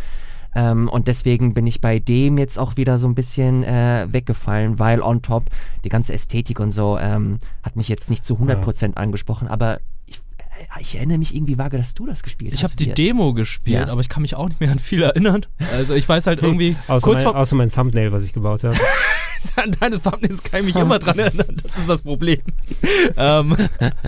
[0.55, 4.79] Ähm, und deswegen bin ich bei dem jetzt auch wieder so ein bisschen äh, weggefallen,
[4.79, 5.45] weil on top
[5.83, 9.79] die ganze Ästhetik und so ähm, hat mich jetzt nicht zu 100% angesprochen, aber
[10.59, 12.73] ich, äh, ich erinnere mich irgendwie vage, dass du das gespielt Ich hast.
[12.73, 12.93] habe die.
[12.93, 13.91] Demo gespielt, Ja.
[13.91, 15.45] aber ich kann mich auch nicht mehr an viel erinnern.
[15.73, 18.77] Also ich weiß halt irgendwie Außer, kurz mein, außer mein Thumbnail, was ich gebaut habe.
[19.55, 21.57] an deine Thumbnails kann ich mich immer dran erinnern.
[21.63, 22.39] Das ist das Problem.
[23.17, 23.55] ähm,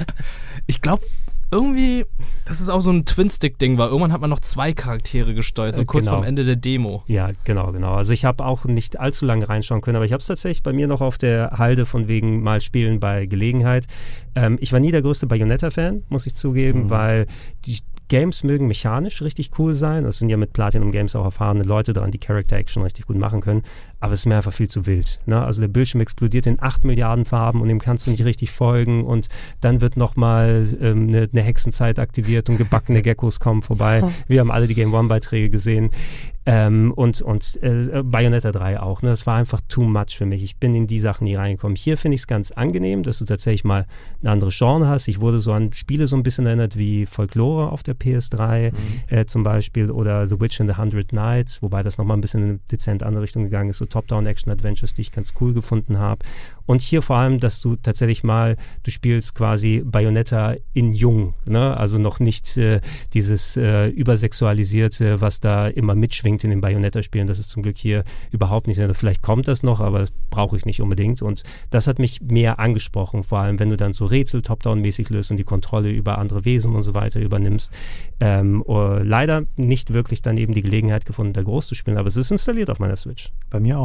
[0.68, 1.04] ich glaube
[1.52, 2.06] irgendwie,
[2.45, 3.89] dass es auch so ein Twin-Stick-Ding war.
[3.89, 6.18] Irgendwann hat man noch zwei Charaktere gesteuert, so Äh, kurz genau.
[6.18, 7.04] vorm Ende der Demo.
[7.08, 7.95] Ja, genau, genau.
[7.95, 10.74] Also ich habe auch nicht allzu lange reinschauen können, aber ich habe es tatsächlich bei
[10.74, 13.88] mir noch auf der Halde von wegen mal spielen bei Gelegenheit.
[14.36, 17.28] Ähm, ich war nie der größte Bayonetta-Fan, muss ich zugeben, weil
[17.66, 20.04] die Games mögen mechanisch richtig cool sein.
[20.04, 23.18] Das sind ja mit Platinum Games auch erfahrene Leute dran, die Character Action richtig gut
[23.18, 23.64] machen können.
[24.02, 25.20] Aber es ist mir einfach viel zu wild.
[25.26, 25.41] Ne?
[25.41, 29.06] Also der Bildschirm explodiert in 8 Milliarden Farben und dem kannst du nicht richtig folgen.
[29.06, 29.30] Und
[29.62, 34.04] dann wird nochmal ähm, eine, eine Hexenzeit aktiviert und gebackene Geckos kommen vorbei.
[34.28, 35.91] Wir haben alle die Game One-Beiträge gesehen.
[36.43, 39.04] Ähm, und und äh, Bayonetta 3 auch.
[39.04, 39.10] Ne?
[39.10, 40.41] Das war einfach too much für mich.
[40.41, 41.76] Ich bin in die Sachen nie reingekommen.
[41.76, 43.86] Hier finde ich es ganz angenehm, dass du tatsächlich mal
[44.22, 45.08] eine andere Genre hast.
[45.08, 48.74] Ich wurde so an Spiele so ein bisschen erinnert wie Folklore auf der PS3
[49.08, 52.41] äh, zum Beispiel oder The Witch and the Hundred Nights, wobei das nochmal ein bisschen
[52.41, 53.78] in eine dezent andere Richtung gegangen ist.
[53.78, 56.26] So Top-Down-Action-Adventures, die ich ganz cool gefunden habe.
[56.66, 61.76] Und hier vor allem, dass du tatsächlich mal, du spielst quasi Bayonetta in jung, ne?
[61.76, 62.82] also noch nicht äh,
[63.14, 67.28] dieses äh, übersexualisierte, was da immer mitschwingt in den Bayonetta-Spielen.
[67.28, 68.82] Das ist zum Glück hier überhaupt nicht.
[68.94, 71.22] Vielleicht kommt das noch, aber das brauche ich nicht unbedingt.
[71.22, 75.30] Und das hat mich mehr angesprochen, vor allem wenn du dann so Rätsel top-down-mäßig löst
[75.32, 77.74] und die Kontrolle über andere Wesen und so weiter übernimmst.
[78.22, 82.08] Ähm, oh, leider nicht wirklich dann eben die Gelegenheit gefunden, da groß zu spielen, aber
[82.08, 83.32] es ist installiert auf meiner Switch.
[83.50, 83.80] Bei mir auch.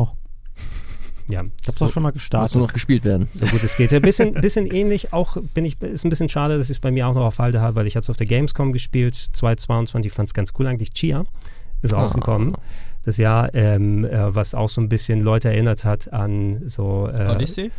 [1.28, 2.54] Ja, Ich hab's so, auch schon mal Muss gestartet.
[2.54, 3.28] nur noch gespielt werden.
[3.32, 3.92] so gut es geht.
[3.92, 6.90] Ein bisschen, bisschen ähnlich, auch bin ich, ist ein bisschen schade, dass ich es bei
[6.92, 10.12] mir auch noch auf Halde habe, weil ich hatte es auf der Gamescom gespielt, 2022,
[10.12, 10.92] fand es ganz cool eigentlich.
[10.92, 11.24] Chia
[11.82, 12.00] ist Ah.
[12.00, 12.56] rausgekommen.
[13.04, 17.08] Das Jahr, ähm, äh, was auch so ein bisschen Leute erinnert hat an so.
[17.12, 17.70] Äh, Odyssey?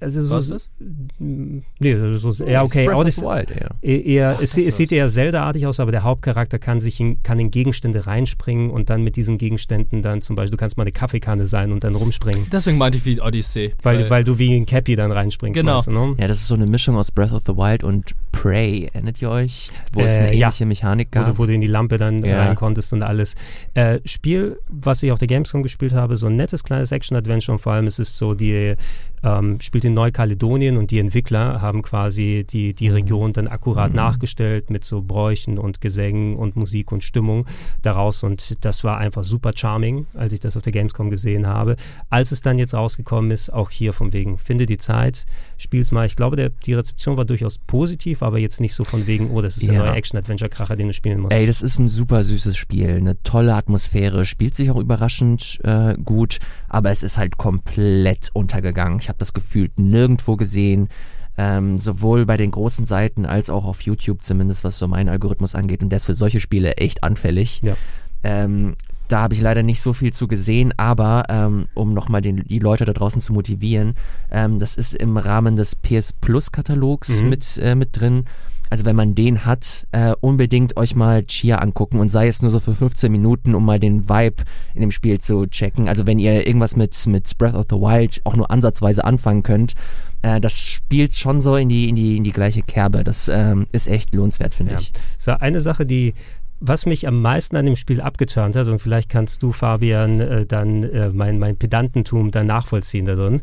[0.00, 0.70] Also so, Was ist das?
[1.18, 2.84] Nee, so, so ja, okay.
[2.86, 3.68] Breath of Odyssey, the Wild, ja.
[3.80, 7.22] eher, eher, es, das es sieht eher Zelda-artig aus, aber der Hauptcharakter kann sich in,
[7.22, 10.82] kann in Gegenstände reinspringen und dann mit diesen Gegenständen dann zum Beispiel, du kannst mal
[10.82, 12.46] eine Kaffeekanne sein und dann rumspringen.
[12.52, 13.72] Deswegen meinte ich wie Odyssey.
[13.82, 15.58] weil, weil du wie ein Cappy dann reinspringst.
[15.58, 15.74] Genau.
[15.74, 16.14] meinst du, ne?
[16.18, 18.90] Ja, das ist so eine Mischung aus Breath of the Wild und Prey.
[18.92, 19.70] Erinnert ihr euch?
[19.92, 20.48] Wo es Äh, eine ja.
[20.48, 21.26] ähnliche Mechanik wo, gab.
[21.28, 22.44] du, wo du in die Lampe dann Ja.
[22.44, 23.36] rein konntest und alles.
[23.74, 27.60] Äh, Spiel, was ich auf der Gamescom gespielt habe, so ein nettes kleines Action-Adventure und
[27.60, 28.74] vor allem es ist so, die
[29.22, 34.70] ähm, spielt in Neukaledonien und die Entwickler haben quasi die, die Region dann akkurat nachgestellt
[34.70, 37.46] mit so Bräuchen und Gesängen und Musik und Stimmung
[37.82, 41.76] daraus und das war einfach super charming, als ich das auf der Gamescom gesehen habe.
[42.10, 45.26] Als es dann jetzt rausgekommen ist, auch hier von wegen, finde die Zeit,
[45.58, 46.06] spiel's mal.
[46.06, 49.40] Ich glaube, der, die Rezeption war durchaus positiv, aber jetzt nicht so von wegen, oh,
[49.42, 49.84] das ist der Ja.
[49.84, 51.34] neue Action-Adventure-Kracher, den du spielen musst.
[51.34, 55.94] Ey, das ist ein super süßes Spiel, eine tolle Atmosphäre, spielt sich auch überraschend äh,
[56.04, 58.98] gut, aber es ist halt komplett untergegangen.
[59.00, 59.32] Ich habe das
[59.76, 60.88] nirgendwo gesehen,
[61.36, 65.54] ähm, sowohl bei den großen Seiten als auch auf YouTube zumindest, was so meinen Algorithmus
[65.54, 65.82] angeht.
[65.82, 67.60] Und der ist für solche Spiele echt anfällig.
[67.62, 67.76] Ja.
[68.22, 68.76] Ähm,
[69.08, 72.84] da habe ich leider nicht so viel zu gesehen, aber ähm, um nochmal die Leute
[72.86, 73.94] da draußen zu motivieren,
[74.30, 77.28] ähm, das ist im Rahmen des PS Plus Katalogs Mhm.
[77.28, 78.24] mit, äh, mit drin.
[78.70, 82.50] Also wenn man den hat, äh, unbedingt euch mal Chia angucken und sei es nur
[82.50, 84.42] so für 15 Minuten, um mal den Vibe
[84.74, 85.88] in dem Spiel zu checken.
[85.88, 89.74] Also wenn ihr irgendwas mit, mit Breath of the Wild auch nur ansatzweise anfangen könnt,
[90.22, 93.04] äh, das spielt schon so in die, in die, in die gleiche Kerbe.
[93.04, 94.78] Das ähm, ist echt lohnenswert, finde Ja.
[94.80, 94.92] ich.
[95.18, 96.14] So eine Sache, die
[96.60, 100.46] was mich am meisten an dem Spiel abgeturnt hat, und vielleicht kannst du, Fabian, äh,
[100.46, 103.42] dann äh, mein, mein Pedantentum dann nachvollziehen da drin,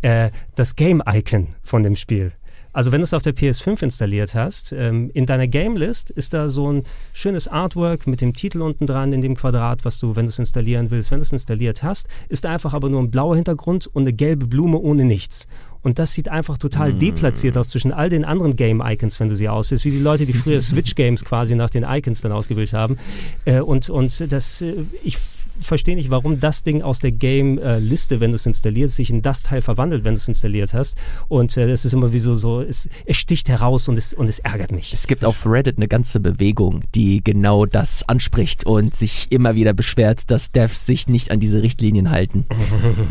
[0.00, 2.32] äh, das Game-Icon von dem Spiel.
[2.72, 6.48] Also wenn du es auf der PS5 installiert hast, ähm, in deiner Game-List ist da
[6.48, 10.26] so ein schönes Artwork mit dem Titel unten dran in dem Quadrat, was du, wenn
[10.26, 13.36] du es installieren willst, wenn du es installiert hast, ist einfach aber nur ein blauer
[13.36, 15.46] Hintergrund und eine gelbe Blume ohne nichts.
[15.82, 19.48] Und das sieht einfach total deplatziert aus zwischen all den anderen Game-Icons, wenn du sie
[19.48, 22.98] auswählst, wie die Leute, die früher Switch-Games quasi nach den Icons dann ausgewählt haben.
[23.44, 25.18] Äh, und, und das, äh, ich
[25.66, 29.42] verstehe nicht, warum das Ding aus der Game-Liste, wenn du es installierst, sich in das
[29.42, 30.96] Teil verwandelt, wenn du es installiert hast.
[31.28, 34.28] Und äh, das ist immer wie so, so es, es sticht heraus und es, und
[34.28, 34.92] es ärgert mich.
[34.92, 39.72] Es gibt auf Reddit eine ganze Bewegung, die genau das anspricht und sich immer wieder
[39.72, 42.44] beschwert, dass Devs sich nicht an diese Richtlinien halten.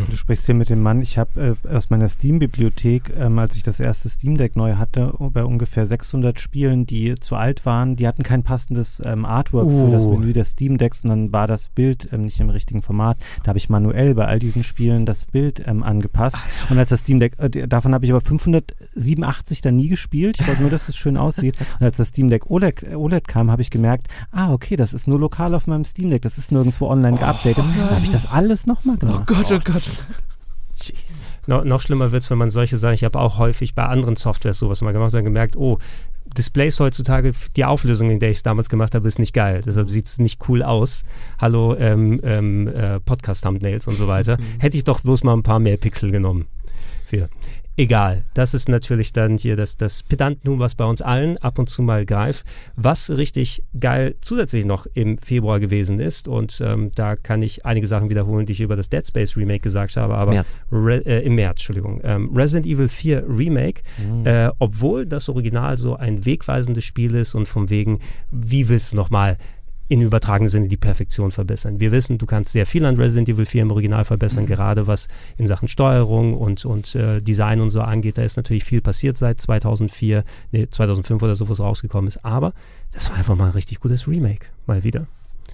[0.10, 1.02] Du sprichst hier mit dem Mann.
[1.02, 5.14] Ich habe äh, aus meiner Steam-Bibliothek, ähm, als ich das erste Steam Deck neu hatte,
[5.20, 9.92] bei ungefähr 600 Spielen, die zu alt waren, die hatten kein passendes ähm, Artwork für
[9.92, 10.12] das Uh.
[10.12, 13.18] Menü des Steam Decks und dann war das Bild ähm, nicht im richtigen Format.
[13.44, 16.38] Da habe ich manuell bei all diesen Spielen das Bild ähm, angepasst.
[16.70, 20.38] Und als das Steam Deck, äh, davon habe ich aber 587 dann nie gespielt.
[20.40, 21.58] Ich wollte nur, dass es schön aussieht.
[21.80, 24.94] Und als das Steam Deck OLED, äh, OLED kam, habe ich gemerkt, ah, okay, das
[24.94, 26.22] ist nur lokal auf meinem Steam Deck.
[26.24, 27.64] Das ist nirgendwo online geupdatet.
[27.78, 29.28] Da habe ich das alles nochmal Oh gemacht.
[29.28, 30.04] Gott, oh Gott.
[31.48, 34.16] No, noch schlimmer wird es, wenn man solche Sachen, ich habe auch häufig bei anderen
[34.16, 35.80] Softwares sowas mal gemacht und dann gemerkt, oh,
[36.38, 39.62] Displays heutzutage, die Auflösung, in der ich es damals gemacht habe, ist nicht geil.
[39.66, 41.04] Deshalb sieht es nicht cool aus.
[41.40, 44.38] Hallo, ähm, ähm, äh, Podcast-Thumbnails und so weiter.
[44.60, 46.48] Hätte ich doch bloß mal ein paar mehr Pixel genommen.
[47.08, 47.30] Für.
[47.78, 51.70] Egal, das ist natürlich dann hier das, das Pedantentum, was bei uns allen ab und
[51.70, 52.46] zu mal greift.
[52.76, 57.88] Was richtig geil zusätzlich noch im Februar gewesen ist, und ähm, da kann ich einige
[57.88, 60.62] Sachen wiederholen, die ich über das Dead Space Remake gesagt habe, aber März.
[60.72, 62.02] Re äh, im März, Entschuldigung.
[62.04, 63.82] Ähm, Resident Evil 4 Remake,
[64.26, 68.00] äh, obwohl das Original so ein wegweisendes Spiel ist und von wegen,
[68.32, 69.38] wie willst du nochmal
[69.92, 71.82] in übertragenen Sinne die Perfektion verbessern.
[71.82, 75.10] Wir wissen, du kannst sehr viel an Resident Evil 4 im Original verbessern, gerade was
[75.36, 78.18] in Sachen Steuerung und, und äh, Design und so angeht.
[78.18, 80.24] Da ist natürlich viel passiert seit 2004,
[80.54, 82.24] nee, 2005 oder so, wo es rausgekommen ist.
[82.24, 82.54] Aber
[82.94, 85.08] das war einfach mal ein richtig gutes Remake, mal wieder.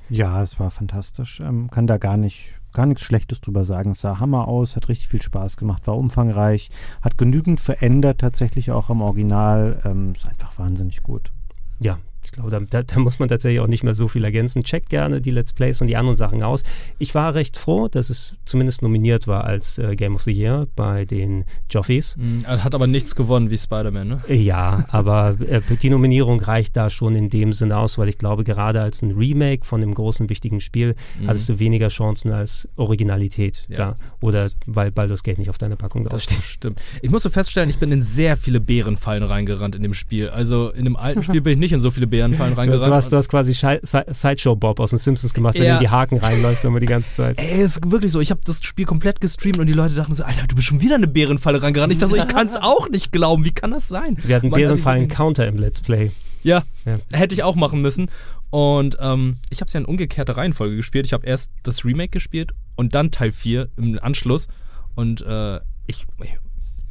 [0.07, 1.39] Ja, es war fantastisch.
[1.39, 3.89] Ähm, kann da gar nicht, gar nichts Schlechtes drüber sagen.
[3.89, 6.69] Es sah Hammer aus, hat richtig viel Spaß gemacht, war umfangreich,
[7.01, 9.81] hat genügend verändert tatsächlich auch am Original.
[9.83, 11.31] Ähm, ist einfach wahnsinnig gut.
[11.79, 11.97] Ja,
[12.27, 14.63] ich glaube, da, da, muss man tatsächlich auch nicht mehr so viel ergänzen.
[14.63, 16.63] Checkt gerne die Let's Plays und die anderen Sachen aus.
[16.99, 20.67] Ich war recht froh, dass es zumindest nominiert war als äh, Game of the Year
[20.75, 22.17] bei den Joffies.
[22.43, 24.21] Er hat aber nichts gewonnen wie Spider-Man, ne?
[24.27, 28.43] Ja, aber äh, die Nominierung reicht da schon in dem Sinne aus, weil ich glaube,
[28.43, 33.65] gerade als ein Remake von einem großen, wichtigen Spiel hattest du weniger Chancen als Originalität.
[33.69, 33.77] Ja.
[33.77, 33.97] Da.
[34.19, 36.43] Oder weil Baldur's Gate nicht auf deiner Packung Das draufsteht.
[36.43, 36.81] stimmt.
[37.01, 40.29] Ich musste feststellen, ich bin in sehr viele Bärenfallen reingerannt in dem Spiel.
[40.29, 42.87] Also in dem alten Spiel bin ich nicht in so viele viele Bärenfallen Du, reingerannt.
[42.87, 45.69] du, hast, du hast quasi Schei- Si- Sideshow Bob aus den Simpsons gemacht, wenn Ja.
[45.69, 47.39] er in die Haken reinläuft immer die ganze Zeit.
[47.39, 48.19] Ey, ist wirklich so.
[48.19, 50.81] Ich habe das Spiel komplett gestreamt und die Leute dachten so, Alter, du bist schon
[50.81, 51.91] wieder eine Bärenfalle reingerannt.
[51.93, 53.45] Ich dachte so, ich kann es auch nicht glauben.
[53.45, 54.17] Wie kann das sein?
[54.23, 56.11] Wir hatten Bärenfallen-Counter im Let's Play.
[56.43, 56.97] Ja, Ja.
[57.11, 58.09] hätte ich auch machen müssen.
[58.49, 61.05] Und ähm, ich habe es ja in umgekehrter Reihenfolge gespielt.
[61.05, 64.47] Ich habe erst das Remake gespielt und dann Teil 4 im Anschluss.
[64.95, 66.31] Und äh, ich, ich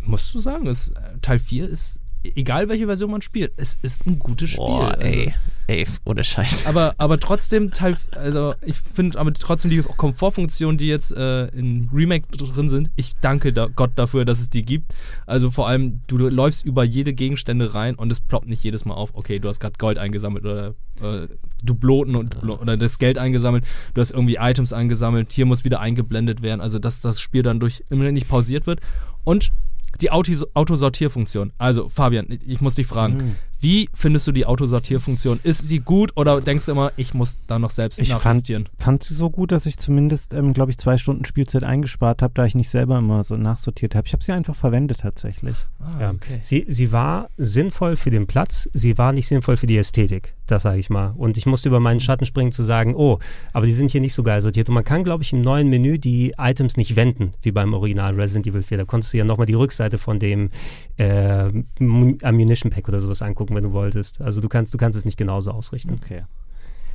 [0.04, 0.92] musst du sagen, es,
[1.22, 1.98] Teil 4 ist,
[2.34, 4.64] egal welche Version man spielt, es ist ein gutes Spiel.
[4.64, 5.34] Boah, Also- ey.
[5.68, 6.64] Ey, ohne Scheiß.
[6.66, 11.90] aber, aber trotzdem, Teil, also ich finde aber trotzdem die Komfortfunktionen, die jetzt äh, in
[11.92, 14.94] Remake drin sind, ich danke da Gott dafür, dass es die gibt.
[15.26, 18.84] Also vor allem, du, du läufst über jede Gegenstände rein und es ploppt nicht jedes
[18.84, 21.26] Mal auf, okay, du hast gerade Gold eingesammelt oder äh,
[21.64, 26.42] Dubloten und oder das Geld eingesammelt, du hast irgendwie Items eingesammelt, hier muss wieder eingeblendet
[26.42, 28.80] werden, also dass das Spiel dann durch immer nicht pausiert wird.
[29.24, 29.50] Und
[29.96, 31.52] die Auto- Autosortierfunktion.
[31.58, 35.40] Also, Fabian, ich ich muss dich fragen, wie findest du die Autosortierfunktion?
[35.42, 38.68] Ist sie gut oder denkst du immer, ich muss da noch selbst Ich fand, nachjustieren?
[38.78, 42.34] fand sie so gut, dass ich zumindest, ähm, glaube ich, zwei Stunden Spielzeit eingespart habe,
[42.34, 44.06] da ich nicht selber immer so nachsortiert habe.
[44.06, 45.56] Ich habe sie einfach verwendet tatsächlich.
[45.80, 46.10] Ah, Ja.
[46.10, 46.38] okay.
[46.42, 50.62] Sie, sie war sinnvoll für den Platz, sie war nicht sinnvoll für die Ästhetik, das
[50.62, 51.14] sage ich mal.
[51.16, 53.18] Und ich musste über meinen Schatten springen zu sagen, oh,
[53.52, 54.68] aber die sind hier nicht so geil sortiert.
[54.68, 58.14] Und man kann, glaube ich, im neuen Menü die Items nicht wenden, wie beim Original
[58.14, 58.78] Resident Evil 4.
[58.78, 60.50] Da konntest du ja nochmal die Rückseite von dem
[60.98, 64.20] äh, Mun- Ammunition Pack oder sowas angucken, wenn du wolltest.
[64.20, 65.98] Also du kannst, du kannst es nicht genauso ausrichten.
[66.02, 66.24] Okay.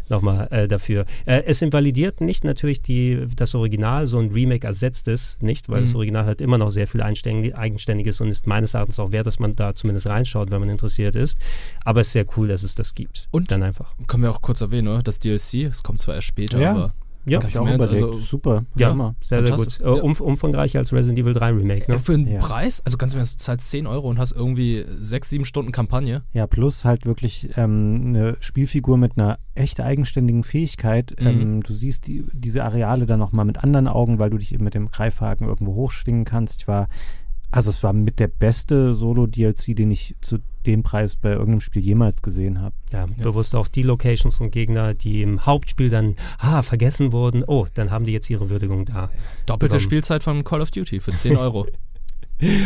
[0.10, 1.06] Nochmal äh, dafür.
[1.26, 5.84] Äh, es invalidiert nicht natürlich die, das Original, so ein Remake ersetzt es nicht, weil
[5.84, 5.96] das Mhm.
[5.98, 9.56] Original hat immer noch sehr viel Eigenständiges und ist meines Erachtens auch wert, dass man
[9.56, 11.38] da zumindest reinschaut, wenn man interessiert ist.
[11.86, 13.30] Aber es ist sehr cool, dass es das gibt.
[13.32, 13.52] Und?
[13.52, 13.94] dann einfach.
[14.08, 15.02] Können wir auch kurz erwähnen, oder?
[15.04, 16.72] Das DLC, es kommt zwar erst später, Ja.
[16.72, 16.94] aber
[17.26, 17.88] Ja, Ganz ich auch überlegt.
[18.04, 18.66] also- Super.
[18.76, 19.16] ja, Hammer.
[19.24, 19.80] sehr, sehr gut.
[19.82, 22.00] Äh, umf umfangreicher als Resident Evil 3 Remake, Ja, ne?
[22.00, 22.40] für den Ja.
[22.40, 25.72] Preis, also ganz im Ernst, du zahlst 10 Euro und hast irgendwie 6, 7 Stunden
[25.72, 26.24] Kampagne.
[26.34, 31.16] Ja, plus halt wirklich ähm, eine Spielfigur mit einer echt eigenständigen Fähigkeit.
[31.20, 31.28] Mhm.
[31.28, 34.64] Ähm, du siehst die, diese Areale dann nochmal mit anderen Augen, weil du dich eben
[34.64, 36.62] mit dem Greifhaken irgendwo hochschwingen kannst.
[36.62, 36.88] Ich war,
[37.52, 41.82] also es war mit der beste Solo-DLC, den ich zu dem Preis bei irgendeinem Spiel
[41.82, 42.76] jemals gesehen habe.
[42.94, 47.44] Ja, bewusst auch die Locations und Gegner, die im Hauptspiel dann ah, vergessen wurden.
[47.46, 49.10] Oh, dann haben die jetzt ihre Würdigung da.
[49.48, 49.80] Doppelte Bekommen.
[49.82, 51.68] Spielzeit von Call of Duty für 10 Euro.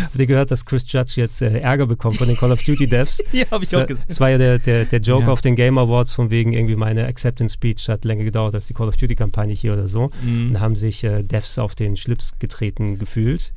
[0.04, 2.88] Habt ihr gehört, dass Chris Judge jetzt äh, Ärger bekommt von den Call of Duty
[2.88, 3.22] Devs?
[3.34, 4.06] ja, habe ich auch Das gesehen.
[4.08, 5.32] das war ja der, der, der Joke Ja.
[5.34, 8.74] auf den Game Awards, von wegen irgendwie meine Acceptance Speech hat länger gedauert als die
[8.74, 10.12] Call of Duty-Kampagne hier oder so.
[10.24, 10.50] Mhm.
[10.52, 13.52] Und haben sich äh, Devs auf den Schlips getreten gefühlt.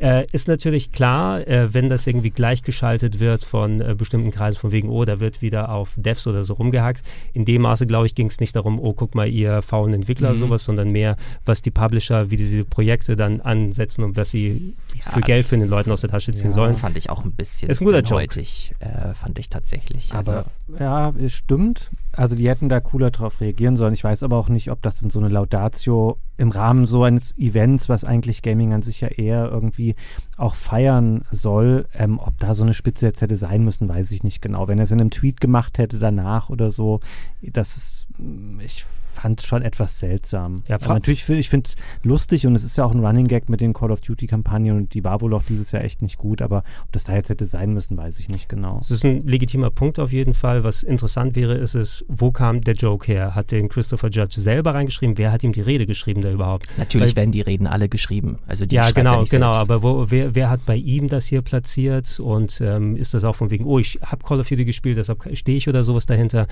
[0.00, 4.70] Äh, ist natürlich klar, äh, wenn das irgendwie gleichgeschaltet wird von äh, bestimmten Kreisen, von
[4.70, 7.02] wegen, oh, da wird wieder auf Devs oder so rumgehackt.
[7.32, 10.32] In dem Maße, glaube ich, ging es nicht darum, oh, guck mal, ihr faulen Entwickler,
[10.34, 10.36] Mhm.
[10.38, 15.12] sowas, sondern mehr, was die Publisher, wie diese Projekte dann ansetzen und was sie Ja,
[15.12, 16.52] für Geld für den Leuten aus der Tasche ziehen Ja.
[16.52, 16.76] sollen.
[16.76, 20.14] Fand ich auch ein bisschen Ist ein guter dünnhäutig, äh, fand ich tatsächlich.
[20.14, 20.44] Also, Aber
[20.78, 21.90] ja, es stimmt.
[22.18, 23.94] Also die hätten da cooler drauf reagieren sollen.
[23.94, 27.38] Ich weiß aber auch nicht, ob das in so eine Laudatio im Rahmen so eines
[27.38, 29.94] Events, was eigentlich Gaming an sich ja eher irgendwie
[30.36, 34.24] auch feiern soll, ähm, ob da so eine Spitze jetzt hätte sein müssen, weiß ich
[34.24, 34.66] nicht genau.
[34.66, 36.98] Wenn er es in einem Tweet gemacht hätte danach oder so,
[37.40, 38.84] das ist, mm, ich
[39.20, 40.62] fand es schon etwas seltsam.
[40.68, 43.26] Ja, Aber natürlich, find- ich finde es lustig und es ist ja auch ein Running
[43.28, 46.18] Gag mit den Call of Duty-Kampagnen und die war wohl auch dieses Jahr echt nicht
[46.18, 48.78] gut, aber ob das da jetzt hätte sein müssen, weiß ich nicht genau.
[48.80, 50.64] Das ist ein legitimer Punkt auf jeden Fall.
[50.64, 53.34] Was interessant wäre, ist es, wo kam der Joke her?
[53.34, 55.18] Hat den Christopher Judge selber reingeschrieben?
[55.18, 56.66] Wer hat ihm die Rede geschrieben da überhaupt?
[56.76, 58.38] natürlich Weil- werden die Reden alle geschrieben.
[58.46, 59.54] Also die ja, genau, nicht genau.
[59.54, 59.70] selbst.
[59.70, 62.20] Aber wo, wer, wer hat bei ihm das hier platziert?
[62.20, 65.28] Und ähm, ist das auch von wegen, oh, ich habe Call of Duty gespielt, deshalb
[65.36, 66.46] stehe ich oder sowas dahinter?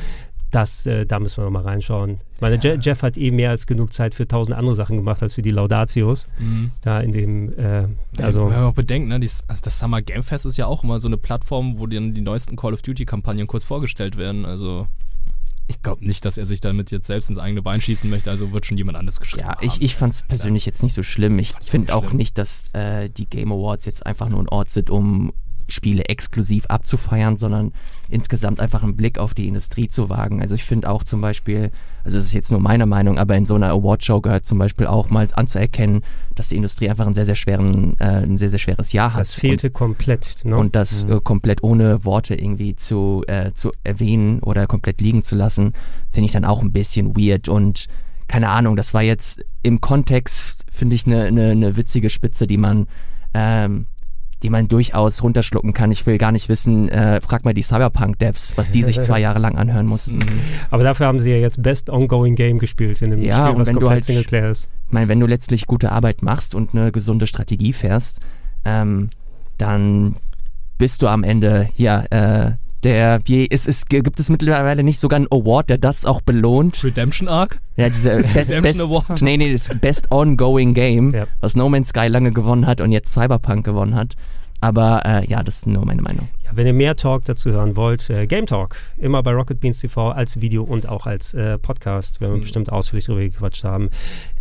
[0.51, 2.21] Das, äh, da müssen wir nochmal reinschauen.
[2.37, 5.23] Ich meine, Je Jeff hat eh mehr als genug Zeit für tausend andere Sachen gemacht
[5.23, 6.29] als für die Laudatios.
[6.39, 6.71] Mhm.
[6.83, 7.89] Da in dem, äh,
[8.19, 8.45] also.
[8.51, 11.09] Wenn man auch bedenkt, ne, also das Summer Game Fest ist ja auch immer so
[11.09, 14.45] eine Plattform, wo dann die neuesten Call of Duty-Kampagnen kurz vorgestellt werden.
[14.45, 14.87] Also
[15.69, 18.53] ich glaube nicht, dass er sich damit jetzt selbst ins eigene Bein schießen möchte, also
[18.53, 19.83] wird schon jemand anderes geschrieben Ja, ich, haben.
[19.85, 21.39] ich fand es persönlich jetzt nicht so schlimm.
[21.39, 22.19] Ich ich finde auch schlimm.
[22.19, 25.33] nicht, dass äh, die Game Awards jetzt einfach nur ein Ort sind, um
[25.69, 27.73] Spiele exklusiv abzufeiern, sondern
[28.09, 30.41] insgesamt einfach einen Blick auf die Industrie zu wagen.
[30.41, 31.71] Also ich finde auch zum Beispiel,
[32.05, 34.87] also es ist jetzt nur meine Meinung, aber in so einer Awardshow gehört zum Beispiel
[34.87, 36.03] auch mal anzuerkennen,
[36.35, 39.21] dass die Industrie einfach einen sehr, sehr schweren, äh, ein sehr, sehr schweres Jahr hat.
[39.21, 40.45] Das fehlte komplett.
[40.45, 40.57] Ne?
[40.57, 45.35] Und das äh, komplett ohne Worte irgendwie zu, äh, zu erwähnen oder komplett liegen zu
[45.35, 45.73] lassen,
[46.13, 47.49] finde ich dann auch ein bisschen weird.
[47.49, 47.87] Und
[48.29, 52.57] keine Ahnung, das war jetzt im Kontext, finde ich, eine ne, ne witzige Spitze, die
[52.57, 52.87] man,
[53.35, 53.87] ähm,
[54.47, 55.91] die man durchaus runterschlucken kann.
[55.91, 59.41] Ich will gar nicht wissen, äh, frag mal die Cyberpunk-Devs, was die sich zwei Jahre
[59.41, 60.19] lang anhören mussten.
[60.19, 60.41] Mhm.
[60.71, 63.61] Aber dafür haben sie ja jetzt Best Ongoing Game gespielt in dem Ja, Spiel, und
[63.63, 64.71] was wenn du komplett halt- Singleplayer ist.
[64.87, 68.21] Ich meine, wenn du letztlich gute Arbeit machst und eine gesunde Strategie fährst,
[68.65, 69.11] ähm,
[69.59, 70.15] dann
[70.79, 72.53] bist du am Ende ja äh,
[72.85, 76.85] Der, wie, ist, ist, gibt es mittlerweile nicht sogar einen Award, der das auch belohnt?
[76.85, 77.59] Redemption Arc?
[77.77, 79.23] Ja, diese Best, Redemption Best, Award.
[79.23, 81.27] nee, nee, das Best Ongoing Game, Ja.
[81.41, 84.15] was No Man's Sky lange gewonnen hat und jetzt Cyberpunk gewonnen hat.
[84.61, 86.29] Aber äh, ja, das ist nur meine Meinung.
[86.45, 89.81] Ja, wenn ihr mehr Talk dazu hören wollt, äh, Game Talk, immer bei Rocket Beans
[89.81, 93.91] TV als Video und auch als äh, Podcast, werden wir bestimmt ausführlich drüber gequatscht haben.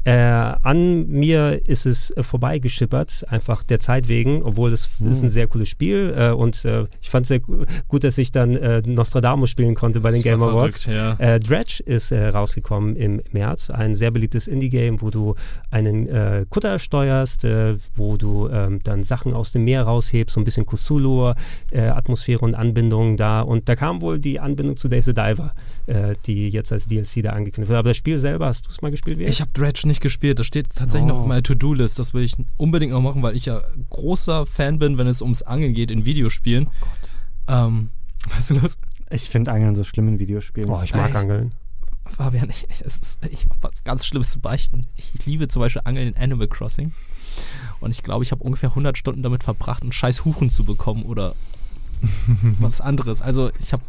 [0.06, 5.30] Äh, an mir ist es äh, vorbeigeschippert, einfach der Zeit wegen, obwohl das ist ein
[5.30, 8.56] sehr cooles Spiel äh, und äh, ich fand es sehr gu- gut, dass ich dann
[8.56, 10.84] äh, Nostradamus spielen konnte bei den Game war Awards.
[10.84, 11.36] verrückt, ja.
[11.36, 15.34] Äh, Dredge ist äh, rausgekommen im März, ein sehr beliebtes Indie-Game, wo du
[15.72, 17.46] einen Kutter steuerst,
[17.96, 23.18] wo du ähm, dann Sachen aus dem Meer raushebst, so ein bisschen Cthulhu-Atmosphäre und Anbindung
[23.18, 23.42] da.
[23.42, 25.54] Und da kam wohl die Anbindung zu Dave the Diver,
[25.88, 27.80] äh, die jetzt als DLC da angekündigt wird.
[27.80, 29.20] Aber das Spiel selber, hast du es mal gespielt?
[29.20, 29.24] Wie?
[29.24, 30.40] Ich habe Dredge nicht gespielt.
[30.40, 32.00] Das steht tatsächlich noch auf meiner To-Do-List.
[32.00, 35.42] Das will ich unbedingt noch machen, weil ich ja großer Fan bin, wenn es ums
[35.42, 36.68] Angeln geht in Videospielen.
[37.48, 37.90] Ähm,
[38.30, 38.78] was ist los?
[39.12, 40.70] Ich finde Angeln so schlimm in Videospielen.
[40.70, 41.18] oh, ich mag Echt?
[41.18, 41.52] Angeln.
[42.06, 44.86] Fabian, ich, es ist, ich habe was ganz Schlimmes zu beichten.
[44.96, 46.92] Ich liebe zum Beispiel Angeln in Animal Crossing.
[47.80, 51.04] Und ich glaube, ich habe ungefähr 100 Stunden damit verbracht, einen scheiß Huchen zu bekommen
[51.04, 51.36] oder
[52.60, 53.22] was anderes.
[53.22, 53.84] Also ich habe...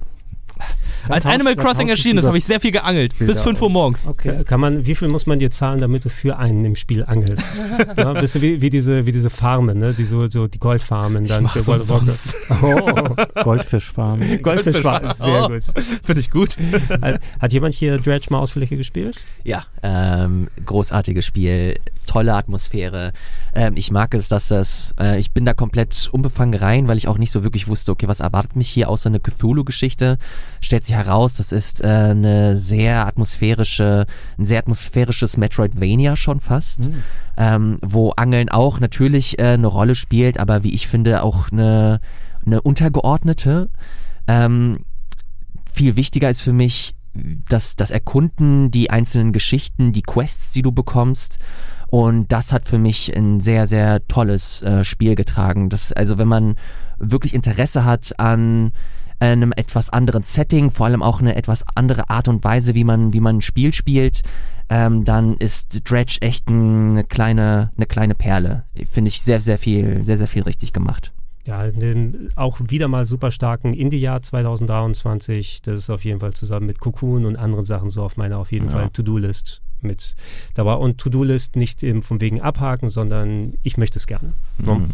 [1.09, 3.16] Als tausch- Animal Crossing erschienen ist, habe ich sehr viel geangelt.
[3.16, 4.07] Bilder bis 5 Uhr morgens.
[4.07, 4.41] Okay.
[4.41, 7.05] Äh, Kann man, wie viel muss man dir zahlen, damit du für einen im Spiel
[7.05, 7.61] angelst?
[7.97, 9.93] ja, bist du wie, wie diese, wie diese Farmen, ne?
[9.95, 11.45] Die so, so die Goldfarmen dann.
[11.47, 12.37] Ich mach's für umsonst.
[12.62, 13.15] Oh,
[13.45, 14.20] Goldfischfarm.
[14.43, 15.49] Goldfischfarmen, sehr Oh.
[15.49, 15.62] gut.
[16.03, 16.57] Finde ich gut.
[17.01, 19.16] Hat- Hat jemand hier Dredge mal ausführlicher gespielt?
[19.45, 23.12] Ja, ähm, großartiges Spiel, tolle Atmosphäre.
[23.55, 27.07] Ähm, ich mag es, dass das, äh, ich bin da komplett unbefangen rein, weil ich
[27.09, 30.19] auch nicht so wirklich wusste, okay, was erwartet mich hier außer eine Cthulhu-Geschichte.
[30.60, 34.06] Stellt sich heraus, das ist äh, eine sehr atmosphärische,
[34.39, 36.90] ein sehr atmosphärisches Metroidvania schon fast,
[37.36, 42.01] ähm, wo Angeln auch natürlich äh, eine Rolle spielt, aber wie ich finde auch eine,
[42.44, 43.70] eine untergeordnete.
[44.27, 44.81] Ähm,
[45.73, 46.94] viel wichtiger ist für mich
[47.48, 51.39] das, das Erkunden, die einzelnen Geschichten, die Quests, die du bekommst.
[51.89, 55.68] Und das hat für mich ein sehr, sehr tolles äh, Spiel getragen.
[55.68, 56.56] Das, also wenn man
[56.98, 58.73] wirklich Interesse hat an
[59.18, 63.12] einem etwas anderen Setting, vor allem auch eine etwas andere Art und Weise, wie man,
[63.12, 64.22] wie man ein Spiel spielt,
[64.68, 68.64] ähm, dann ist Dredge echt eine kleine, eine kleine Perle.
[68.90, 71.12] Finde ich sehr, sehr viel, sehr, sehr viel richtig gemacht.
[71.47, 75.62] Ja, den auch wieder mal super starken Indie-Jahr 2023.
[75.62, 78.51] Das ist auf jeden Fall zusammen mit Cocoon und anderen Sachen so auf meiner auf
[78.52, 78.72] jeden Ja.
[78.72, 80.16] Fall To-Do-List mit
[80.55, 80.74] dabei.
[80.74, 84.32] Und To-Do-List nicht im, von wegen abhaken, sondern ich möchte es gerne.
[84.59, 84.74] ne?
[84.74, 84.88] Mhm.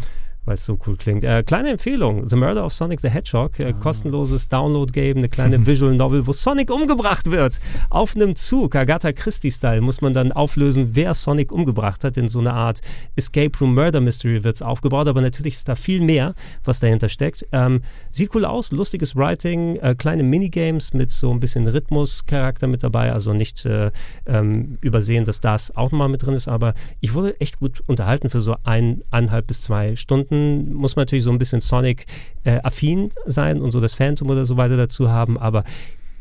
[0.45, 1.23] Weil es so cool klingt.
[1.23, 3.59] Äh, kleine Empfehlung: The Murder of Sonic the Hedgehog.
[3.59, 7.59] Äh, kostenloses Download-Game, eine kleine Visual Novel, wo Sonic umgebracht wird.
[7.89, 12.17] Auf einem Zug, Agatha Christie-Style, muss man dann auflösen, wer Sonic umgebracht hat.
[12.17, 12.81] In so einer Art
[13.15, 16.33] Escape Room Murder Mystery wird es aufgebaut, aber natürlich ist da viel mehr,
[16.65, 17.45] was dahinter steckt.
[17.51, 22.83] Ähm, sieht cool aus, lustiges Writing, äh, kleine Minigames mit so ein bisschen Rhythmus-Charakter mit
[22.83, 23.13] dabei.
[23.13, 23.91] Also nicht äh,
[24.25, 28.29] ähm, übersehen, dass das auch nochmal mit drin ist, aber ich wurde echt gut unterhalten
[28.29, 30.32] für so eineinhalb bis zwei Stunden.
[30.73, 34.77] Muss man natürlich so ein bisschen Sonic-affin sein und so das Phantom oder so weiter
[34.77, 35.63] dazu haben, aber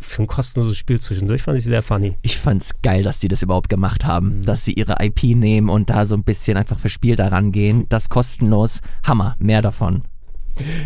[0.03, 2.17] für ein kostenloses Spiel zwischendurch fand ich sehr funny.
[2.23, 5.91] Ich fand's geil, dass die das überhaupt gemacht haben, dass sie ihre IP nehmen und
[5.91, 7.87] da so ein bisschen einfach verspielt daran gehen.
[7.89, 8.81] Das kostenlos.
[9.05, 10.03] Hammer, mehr davon.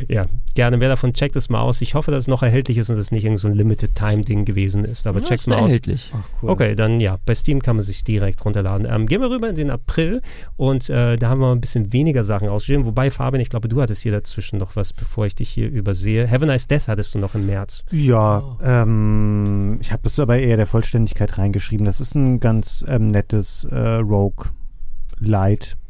[0.08, 0.80] Ja, gerne.
[0.80, 1.80] Wer davon checkt es mal aus.
[1.80, 4.84] Ich hoffe, dass es noch erhältlich ist und es nicht irgend so ein Limited-Time-Ding gewesen
[4.84, 5.06] ist.
[5.06, 5.64] Aber Ja, checkt mal aus.
[5.70, 6.12] erhältlich.
[6.42, 8.86] Okay, dann ja, bei Steam kann man sich direkt runterladen.
[8.90, 10.22] Ähm, gehen wir rüber in den April
[10.56, 12.86] und äh, da haben wir ein bisschen weniger Sachen ausgeschrieben.
[12.86, 16.30] Wobei, Fabian, ich glaube, du hattest hier dazwischen noch was, bevor ich dich hier übersehe.
[16.30, 17.84] Have a Nice Death hattest du noch im März.
[17.90, 21.84] Ja, ähm, ich habe das aber eher der Vollständigkeit reingeschrieben.
[21.84, 24.00] Das ist ein ganz ähm, nettes äh,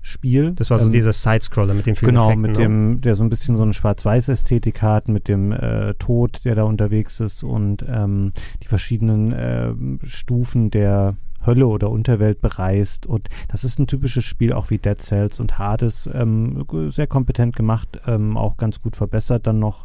[0.07, 0.53] Rogue-Light-Spiel.
[0.53, 2.59] Das war so ähm, dieser Sidescroller mit den vielen Genau, Effekten, mit ne?
[2.59, 6.63] dem, der so ein bisschen so eine Schwarz-Weiß-Ästhetik hat, mit dem äh, Tod, der da
[6.65, 13.07] unterwegs ist und ähm, die verschiedenen ähm, Stufen der Hölle oder Unterwelt bereist.
[13.07, 17.55] Und das ist ein typisches Spiel, auch wie Dead Cells und Hades, ähm, sehr kompetent
[17.55, 19.85] gemacht, ähm, auch ganz gut verbessert dann noch.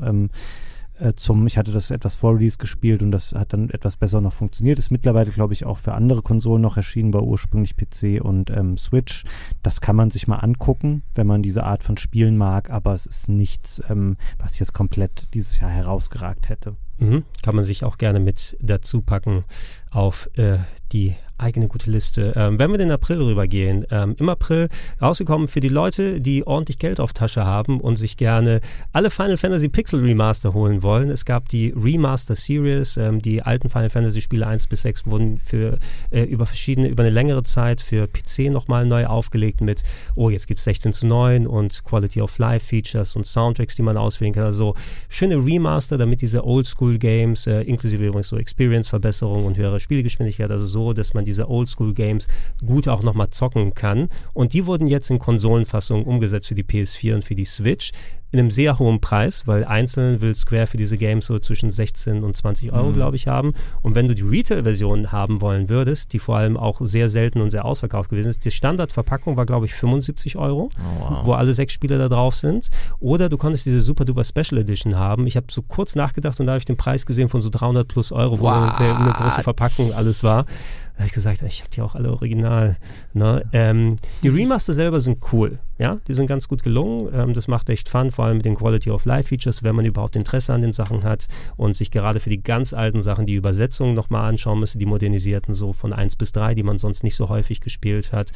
[1.02, 4.22] Äh, zum, ich hatte das etwas vor Release gespielt und das hat dann etwas besser
[4.22, 4.78] noch funktioniert.
[4.78, 8.78] Ist mittlerweile, glaube ich, auch für andere Konsolen noch erschienen, war ursprünglich PC und ähm,
[8.78, 9.23] Switch.
[9.64, 13.07] Das kann man sich mal angucken, wenn man diese Art von Spielen mag, aber es
[13.07, 16.76] ist nichts, ähm, was jetzt komplett dieses Jahr herausgeragt hätte.
[16.99, 17.23] Mhm.
[17.41, 19.44] Kann man sich auch gerne mit dazu packen
[19.90, 20.60] auf äh,
[20.91, 22.34] die eigene gute Liste.
[22.35, 24.69] Ähm, wenn wir den April rübergehen, ähm, im April
[25.01, 28.61] rausgekommen für die Leute, die ordentlich Geld auf Tasche haben und sich gerne
[28.93, 31.09] alle Final Fantasy Pixel Remaster holen wollen.
[31.09, 35.39] Es gab die Remaster Series, ähm, die alten Final Fantasy Spiele 1 bis 6 wurden
[35.39, 35.80] für
[36.11, 39.84] äh, über verschiedene, über eine längere Zeit für PC nochmal neu aufgelegt mit,
[40.15, 43.81] oh, jetzt gibt es 16 zu 9 und Quality of Life Features und Soundtracks, die
[43.81, 44.43] man auswählen kann.
[44.43, 44.76] Also
[45.09, 50.65] schöne Remaster, damit diese Oldschool Games, äh, inklusive übrigens so Experience-Verbesserung und höhere Spielgeschwindigkeit, also
[50.65, 52.28] so, dass man die diese Oldschool-Games
[52.66, 54.10] gut auch nochmal zocken kann.
[54.34, 57.91] Und die wurden jetzt in Konsolenfassungen umgesetzt für die PS4 und für die Switch
[58.32, 62.24] in einem sehr hohen Preis, weil einzeln will Square für diese Games so zwischen 16
[62.24, 62.94] und 20 Euro, mhm.
[62.94, 63.53] glaube ich, haben.
[63.82, 67.52] Und wenn du die Retail-Version haben wollen würdest, die vor allem auch sehr selten und
[67.52, 71.26] sehr ausverkauft gewesen ist, die Standardverpackung war, glaube ich, 75 Euro, oh, wow.
[71.26, 72.70] wo alle sechs Spiele da drauf sind.
[72.99, 75.28] Oder du konntest diese Super Duper Special Edition haben.
[75.28, 77.86] Ich habe so kurz nachgedacht und da habe ich den Preis gesehen von so 300
[77.88, 80.45] plus Euro, wo eine, eine große Verpackung alles war.
[80.94, 82.78] Da habe ich gesagt, ich habe die auch alle original.
[83.14, 83.44] Ne?
[83.53, 85.60] Ähm, die Remaster selber sind cool.
[85.82, 87.10] Ja, die sind ganz gut gelungen.
[87.12, 89.84] Ähm, das macht echt Fun, vor allem mit den Quality of Life Features, wenn man
[89.84, 91.28] überhaupt Interesse an den Sachen hat
[91.58, 95.56] und sich gerade für die ganz alten Sachen die Übersetzungen nochmal anschauen müsste, die modernisierten
[95.56, 98.30] so von 1 bis 3, die man sonst nicht so häufig gespielt hat.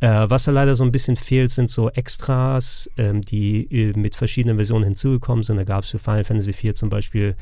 [0.00, 4.14] Äh, was da leider so ein bisschen fehlt, sind so Extras, ähm, die äh, mit
[4.14, 5.56] verschiedenen Versionen hinzugekommen sind.
[5.56, 7.34] Da gab es für Final Fantasy IV zum Beispiel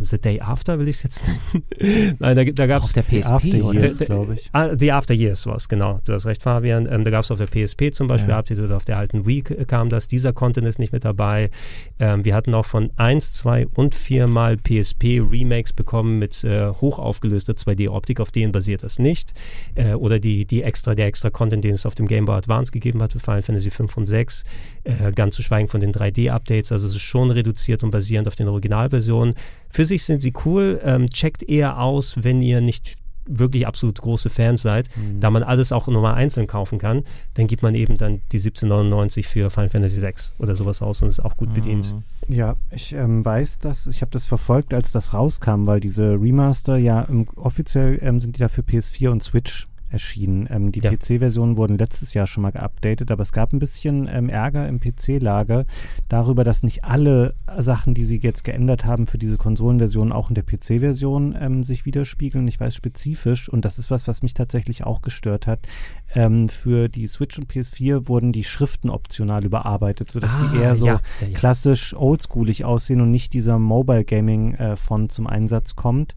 [0.00, 2.16] The Day After will ich es jetzt nennen.
[2.18, 2.84] Nein, da, da gab es.
[2.84, 4.48] Auf der PSP, After Years, glaube ich.
[4.52, 6.00] Ah, The After Years war es, genau.
[6.04, 6.86] Du hast recht, Fabian.
[6.90, 8.38] Ähm, da gab es auf der PSP zum Beispiel ja.
[8.38, 10.08] Update oder auf der alten Wii kam das.
[10.08, 11.50] Dieser Content ist nicht mit dabei.
[11.98, 16.68] Ähm, wir hatten auch von 1, 2 und 4 mal PSP Remakes bekommen mit äh,
[16.68, 18.20] hochaufgelöster 2D-Optik.
[18.20, 19.32] Auf denen basiert das nicht.
[19.74, 22.72] Äh, oder die, die extra, der extra Content, den es auf dem Game Boy Advance
[22.72, 24.44] gegeben hat für Final Fantasy 5 und 6.
[24.84, 26.72] Äh, ganz zu schweigen von den 3D-Updates.
[26.72, 29.34] Also es ist schon reduziert und basierend auf den Originalversionen.
[29.68, 30.80] Für sich sind sie cool.
[30.82, 32.96] Ähm, checkt eher aus, wenn ihr nicht
[33.26, 35.20] wirklich absolut große Fans seid, mhm.
[35.20, 37.04] da man alles auch nochmal einzeln kaufen kann,
[37.34, 41.08] dann gibt man eben dann die 1799 für Final Fantasy VI oder sowas aus und
[41.08, 41.54] ist auch gut mhm.
[41.54, 41.94] bedient.
[42.28, 46.76] Ja, ich ähm, weiß das, ich habe das verfolgt, als das rauskam, weil diese Remaster
[46.76, 50.48] ja ähm, offiziell ähm, sind die da für PS4 und Switch erschienen.
[50.50, 50.90] Ähm, die ja.
[50.90, 54.80] PC-Versionen wurden letztes Jahr schon mal geupdatet, aber es gab ein bisschen ähm, Ärger im
[54.80, 55.64] PC-Lager
[56.08, 60.34] darüber, dass nicht alle Sachen, die sie jetzt geändert haben für diese Konsolenversion, auch in
[60.34, 62.46] der PC-Version ähm, sich widerspiegeln.
[62.48, 65.60] Ich weiß spezifisch, und das ist was, was mich tatsächlich auch gestört hat,
[66.14, 70.76] ähm, für die Switch und PS4 wurden die Schriften optional überarbeitet, sodass ah, die eher
[70.76, 76.14] so ja, ja, klassisch oldschoolig aussehen und nicht dieser Mobile Gaming-Font äh, zum Einsatz kommt.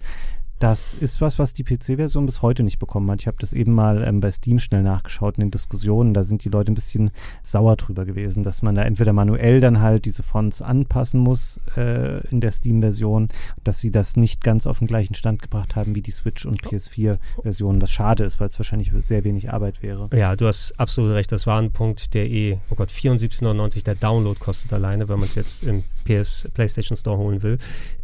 [0.63, 3.19] Das ist was, was die PC-Version bis heute nicht bekommen hat.
[3.19, 6.13] Ich habe das eben mal ähm, bei Steam schnell nachgeschaut in den Diskussionen.
[6.13, 7.11] Da sind die Leute ein bisschen
[7.43, 12.25] sauer drüber gewesen, dass man da entweder manuell dann halt diese Fonts anpassen muss äh,
[12.29, 13.27] in der Steam-Version,
[13.65, 16.61] dass sie das nicht ganz auf den gleichen Stand gebracht haben wie die Switch- und
[16.61, 20.07] PS4-Version, was schade ist, weil es wahrscheinlich sehr wenig Arbeit wäre.
[20.15, 21.33] Ja, du hast absolut recht.
[21.33, 25.27] Das war ein Punkt, der eh, oh Gott, 74,99 der Download kostet alleine, wenn man
[25.27, 27.57] es jetzt im PS PlayStation Store holen will,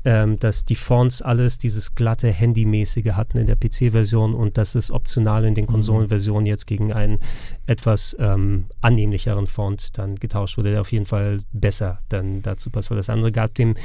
[0.05, 4.76] ähm, dass die Fonts alles dieses glatte Handy Handymäßige hatten in der PC-Version und das
[4.76, 5.69] ist optional in den mhm.
[5.69, 7.19] Konsolenversionen jetzt gegen einen
[7.65, 12.89] etwas ähm, annehmlicheren Font dann getauscht wurde, der auf jeden Fall besser dann dazu passt,
[12.89, 13.76] weil das andere gab dem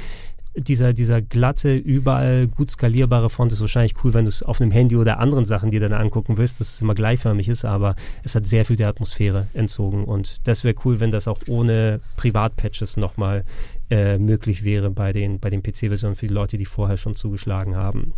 [0.56, 4.70] dieser, dieser glatte, überall gut skalierbare Font ist wahrscheinlich cool, wenn du es auf einem
[4.70, 8.36] Handy oder anderen Sachen dir dann angucken willst, dass es immer gleichförmig ist, aber es
[8.36, 12.96] hat sehr viel der Atmosphäre entzogen und das wäre cool, wenn das auch ohne Privatpatches
[12.96, 13.44] nochmal
[13.90, 17.76] äh, möglich wäre bei den, bei den PC-Versionen für die Leute, die vorher schon zugeschlagen
[17.76, 18.14] haben.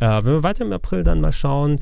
[0.00, 1.80] Äh, wenn wir weiter im April dann mal schauen,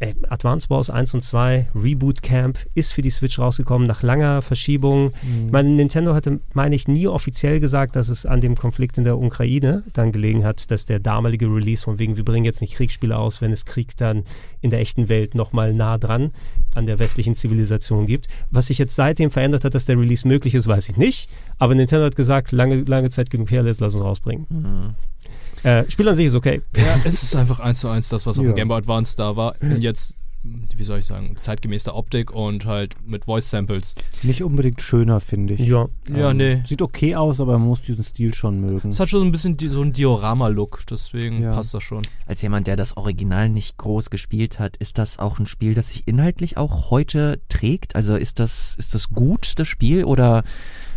[0.00, 4.42] äh, Advance Wars 1 und 2, Reboot Camp ist für die Switch rausgekommen nach langer
[4.42, 5.12] Verschiebung.
[5.22, 5.50] Mhm.
[5.50, 9.18] Meine, Nintendo hatte, meine ich, nie offiziell gesagt, dass es an dem Konflikt in der
[9.18, 13.16] Ukraine dann gelegen hat, dass der damalige Release von wegen, wir bringen jetzt nicht Kriegsspiele
[13.16, 14.24] aus, wenn es Krieg dann
[14.60, 16.32] in der echten Welt nochmal nah dran
[16.74, 18.28] an der westlichen Zivilisation gibt.
[18.50, 21.30] Was sich jetzt seitdem verändert hat, dass der Release möglich ist, weiß ich nicht.
[21.58, 24.46] Aber Nintendo hat gesagt, lange, lange Zeit genug her, lass uns rausbringen.
[24.50, 24.94] Mhm.
[25.62, 26.62] Äh, Spiel an sich ist okay.
[26.76, 28.52] Ja, es ist einfach eins zu eins das, was auf ja.
[28.52, 29.54] dem Game Boy Advance da war.
[29.60, 30.14] Und jetzt
[30.74, 33.94] wie soll ich sagen, zeitgemäß der Optik und halt mit Voice Samples.
[34.22, 35.60] Nicht unbedingt schöner, finde ich.
[35.60, 35.88] Ja.
[36.08, 36.62] Ja, ähm, nee.
[36.66, 38.90] Sieht okay aus, aber man muss diesen Stil schon mögen.
[38.90, 41.52] Es hat schon ein bisschen so einen Diorama-Look, deswegen ja.
[41.52, 42.02] passt das schon.
[42.26, 45.88] Als jemand, der das Original nicht groß gespielt hat, ist das auch ein Spiel, das
[45.88, 47.96] sich inhaltlich auch heute trägt?
[47.96, 50.44] Also ist das, ist das gut, das Spiel, oder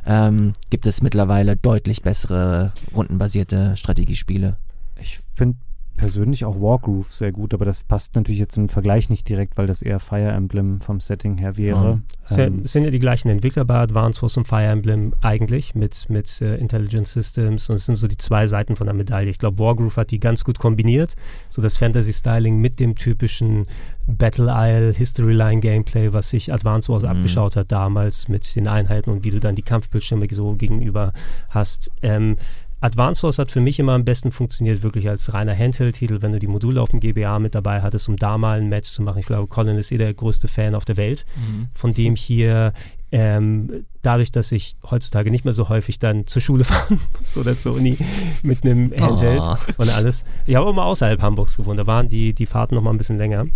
[0.06, 4.58] ähm, gibt es mittlerweile deutlich bessere rundenbasierte Strategiespiele.
[5.00, 5.58] Ich finde
[6.00, 9.68] persönlich auch Wargroove sehr gut, aber das passt natürlich jetzt im Vergleich nicht direkt, weil
[9.68, 12.02] das eher Fire Emblem vom Setting her wäre.
[12.30, 12.38] Ja.
[12.38, 16.40] Ähm, sind ja die gleichen Entwickler bei Advance Wars und Fire Emblem eigentlich mit, mit
[16.42, 19.30] uh, Intelligent Systems und es sind so die zwei Seiten von der Medaille.
[19.30, 21.18] Ich glaube, Wargroove hat die ganz gut kombiniert,
[21.50, 23.68] so das Fantasy-Styling mit dem typischen
[24.08, 27.10] Battle Isle History Line Gameplay, was sich Advance Wars mhm.
[27.10, 31.12] abgeschaut hat damals mit den Einheiten und wie du dann die Kampfbildschirme so gegenüber
[31.50, 31.92] hast.
[32.02, 32.38] Ähm,
[32.82, 36.40] Advance Wars hat für mich immer am besten funktioniert, wirklich als reiner Handheld-Titel, wenn du
[36.40, 39.20] die Module auf dem GBA mit dabei hattest, um da mal ein Match zu machen.
[39.20, 41.68] Ich glaube, Colin ist eh der größte Fan auf der Welt, mhm.
[41.74, 42.74] von dem hier
[43.12, 47.58] ähm, dadurch, dass ich heutzutage nicht mehr so häufig dann zur Schule fahren muss oder
[47.58, 47.98] zur Uni
[48.44, 49.56] mit einem Handheld oh.
[49.78, 50.24] und alles.
[50.46, 52.98] Ich habe auch mal außerhalb Hamburgs gewohnt, da waren die, die Fahrten noch mal ein
[52.98, 53.48] bisschen länger.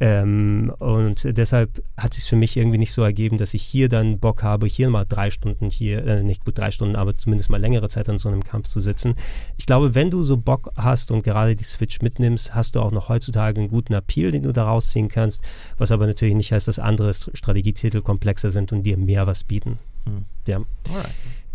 [0.00, 3.88] Ähm, und deshalb hat es sich für mich irgendwie nicht so ergeben, dass ich hier
[3.88, 7.50] dann Bock habe, hier mal drei Stunden hier, äh, nicht gut drei Stunden, aber zumindest
[7.50, 9.14] mal längere Zeit an so einem Kampf zu sitzen.
[9.56, 12.92] Ich glaube, wenn du so Bock hast und gerade die Switch mitnimmst, hast du auch
[12.92, 15.42] noch heutzutage einen guten Appeal, den du da rausziehen kannst,
[15.78, 19.78] was aber natürlich nicht heißt, dass andere Strategietitel komplexer sind und dir mehr was bieten.
[20.04, 20.24] Hm.
[20.46, 20.60] Ja.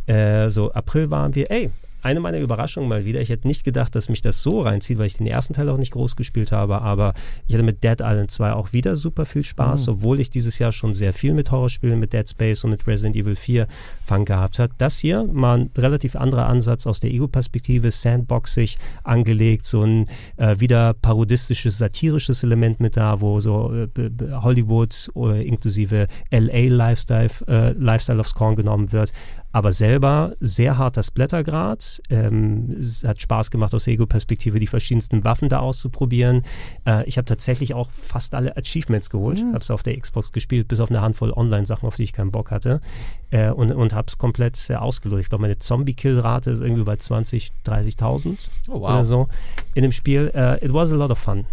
[0.05, 1.71] Äh, so, April waren wir, ey,
[2.03, 3.21] eine meiner Überraschungen mal wieder.
[3.21, 5.77] Ich hätte nicht gedacht, dass mich das so reinzieht, weil ich den ersten Teil auch
[5.77, 7.13] nicht groß gespielt habe, aber
[7.47, 9.93] ich hatte mit Dead Island 2 auch wieder super viel Spaß, mhm.
[9.93, 13.15] obwohl ich dieses Jahr schon sehr viel mit Horrorspielen, mit Dead Space und mit Resident
[13.15, 13.67] Evil 4
[14.05, 14.73] Fang gehabt habe.
[14.77, 20.07] Das hier mal ein relativ anderer Ansatz aus der Ego-Perspektive, sandboxig angelegt, so ein
[20.38, 23.88] äh, wieder parodistisches, satirisches Element mit da, wo so äh,
[24.31, 29.13] Hollywood äh, inklusive LA Lifestyle, äh, Lifestyle aufs Korn genommen wird
[29.53, 32.01] aber selber sehr harter Splattergrad.
[32.09, 36.41] Ähm, es hat Spaß gemacht, aus Ego-Perspektive die verschiedensten Waffen da auszuprobieren.
[36.88, 39.43] Äh, ich habe tatsächlich auch fast alle Achievements geholt.
[39.43, 39.49] Mhm.
[39.49, 42.31] Habe es auf der Xbox gespielt, bis auf eine Handvoll Online-Sachen, auf die ich keinen
[42.31, 42.81] Bock hatte.
[43.30, 45.25] Äh, und und habe es komplett äh, ausgelotet.
[45.25, 48.38] Ich glaube, meine Zombie-Kill-Rate ist irgendwie bei 20.000, 30.000
[48.69, 48.81] oh, wow.
[48.81, 49.27] oder so
[49.75, 50.31] in dem Spiel.
[50.34, 51.45] Uh, it was a lot of fun.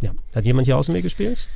[0.00, 0.10] Ja.
[0.34, 1.46] Hat jemand hier außen mir gespielt?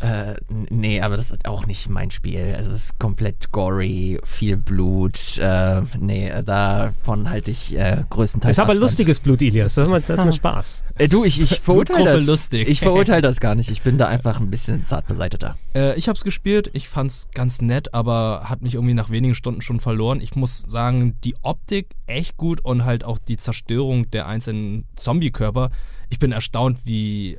[0.00, 2.54] Äh, nee, aber das ist auch nicht mein Spiel.
[2.58, 5.38] Es ist komplett gory, viel Blut.
[5.38, 8.52] Äh, nee, davon halte ich äh, größtenteils.
[8.52, 8.90] Es ist aber Abstand.
[8.90, 9.74] lustiges Blut, Ilias.
[9.74, 10.84] Das hat mir Spaß.
[10.98, 12.26] Äh, du, ich, ich verurteile das.
[12.26, 12.68] Lustig.
[12.68, 13.70] Ich verurteile das gar nicht.
[13.70, 15.56] Ich bin da einfach ein bisschen zart beseiteter.
[15.74, 16.70] Äh, ich hab's gespielt.
[16.74, 20.20] Ich fand's ganz nett, aber hat mich irgendwie nach wenigen Stunden schon verloren.
[20.20, 25.70] Ich muss sagen, die Optik echt gut und halt auch die Zerstörung der einzelnen Zombie-Körper.
[26.10, 27.38] Ich bin erstaunt, wie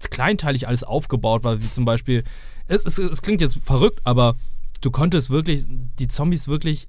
[0.00, 2.24] kleinteilig alles aufgebaut war, wie zum Beispiel,
[2.66, 4.36] es, es, es klingt jetzt verrückt, aber
[4.80, 6.88] du konntest wirklich die Zombies wirklich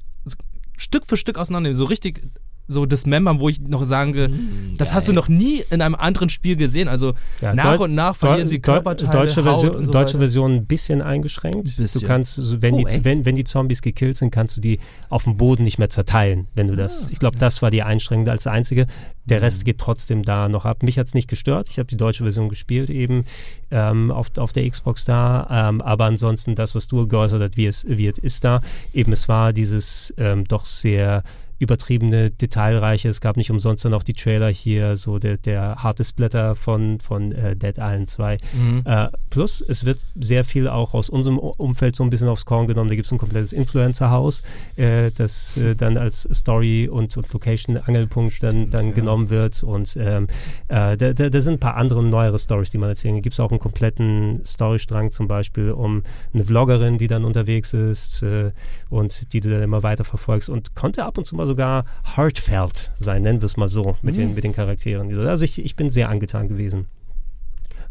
[0.77, 2.21] Stück für Stück auseinandernehmen, so richtig
[2.67, 6.29] so dismembern, wo ich noch sage, mm, das hast du noch nie in einem anderen
[6.29, 6.87] Spiel gesehen.
[6.87, 11.01] Also ja, nach und nach verlieren sie Körperteile, deutsche Version, so deutsche Version ein bisschen
[11.01, 11.77] eingeschränkt.
[11.77, 12.01] Bisschen.
[12.01, 14.79] Du kannst, wenn, oh, die, wenn, wenn die Zombies gekillt sind, kannst du die
[15.09, 17.05] auf dem Boden nicht mehr zerteilen, wenn du das.
[17.05, 18.85] Ah, ich glaube, das war die Einschränkung als einzige.
[19.25, 19.65] Der Rest mhm.
[19.65, 20.83] geht trotzdem da noch ab.
[20.83, 21.67] Mich hat es nicht gestört.
[21.69, 23.25] Ich habe die deutsche Version gespielt eben
[23.71, 25.69] ähm, auf, auf der Xbox da.
[25.69, 28.61] Ähm, aber ansonsten das, was du geäußert hast, wie es wird, ist da.
[28.93, 31.23] Eben es war dieses ähm, doch sehr
[31.59, 33.09] übertriebene, detailreiche.
[33.09, 36.99] Es gab nicht umsonst dann auch die Trailer hier, so der, der harte Splatter von,
[36.99, 38.37] von äh, Dead Island 2.
[38.53, 38.81] Mhm.
[38.85, 42.67] Äh, plus, es wird sehr viel auch aus unserem Umfeld so ein bisschen aufs Korn
[42.67, 42.89] genommen.
[42.89, 44.43] Da gibt es ein komplettes Influencer-Haus,
[44.75, 48.93] äh, das äh, dann als Story- und, und Location-Angelpunkt dann, dann ja.
[48.93, 49.63] genommen wird.
[49.63, 50.27] Und ähm,
[50.67, 53.23] äh, da, da, da, sind ein paar andere neuere Stories, die man erzählen kann.
[53.23, 56.03] Gibt es auch einen kompletten Storystrang zum Beispiel um
[56.33, 58.51] eine Vloggerin, die dann unterwegs ist äh,
[58.89, 62.91] und die du dann immer weiter verfolgst und konnte ab und zu mal sogar heartfelt
[62.95, 64.19] sein, nennen wir es mal so, mit, mhm.
[64.19, 65.11] den, mit den Charakteren.
[65.27, 66.87] Also ich, ich bin sehr angetan gewesen.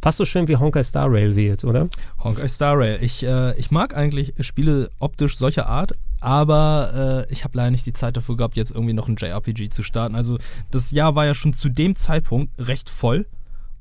[0.02, 1.88] Fast so schön wie Honkai Star Rail wird, oder?
[2.22, 2.98] Honkai Star Rail.
[3.02, 7.86] Ich, äh, ich mag eigentlich Spiele optisch solcher Art, aber äh, ich habe leider nicht
[7.86, 10.14] die Zeit dafür gehabt, jetzt irgendwie noch ein JRPG zu starten.
[10.14, 10.38] Also
[10.70, 13.26] das Jahr war ja schon zu dem Zeitpunkt recht voll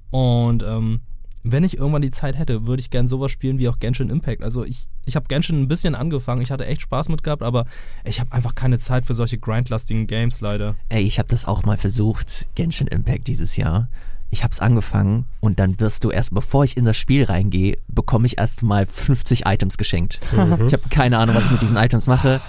[0.10, 1.02] und ähm,
[1.46, 4.42] wenn ich irgendwann die Zeit hätte, würde ich gerne sowas spielen wie auch Genshin Impact.
[4.42, 7.66] Also ich, ich habe Genshin ein bisschen angefangen, ich hatte echt Spaß mit gehabt, aber
[8.04, 10.76] ich habe einfach keine Zeit für solche grindlastigen Games leider.
[10.90, 13.88] Ey, ich habe das auch mal versucht, Genshin Impact dieses Jahr.
[14.32, 17.78] Ich habe es angefangen und dann wirst du erst, bevor ich in das Spiel reingehe,
[17.88, 20.20] bekomme ich erst mal 50 Items geschenkt.
[20.32, 20.66] Mhm.
[20.66, 22.42] Ich habe keine Ahnung, was ich mit diesen Items mache.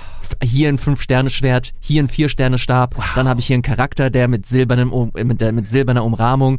[0.43, 3.05] Hier ein 5-Sterne-Schwert, hier ein 4-Sterne-Stab, wow.
[3.15, 6.59] dann habe ich hier einen Charakter, der mit, silbernem, mit, der, mit silberner Umrahmung,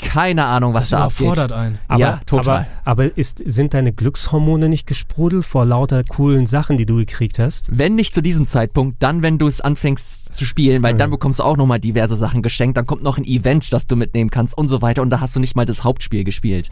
[0.00, 1.20] keine Ahnung, was das da abgeht.
[1.20, 1.78] überfordert einen.
[1.88, 2.66] Aber, ja, total.
[2.84, 7.38] Aber, aber ist, sind deine Glückshormone nicht gesprudelt vor lauter coolen Sachen, die du gekriegt
[7.38, 7.68] hast?
[7.70, 10.98] Wenn nicht zu diesem Zeitpunkt, dann wenn du es anfängst zu spielen, weil mhm.
[10.98, 13.96] dann bekommst du auch nochmal diverse Sachen geschenkt, dann kommt noch ein Event, das du
[13.96, 16.70] mitnehmen kannst und so weiter und da hast du nicht mal das Hauptspiel gespielt.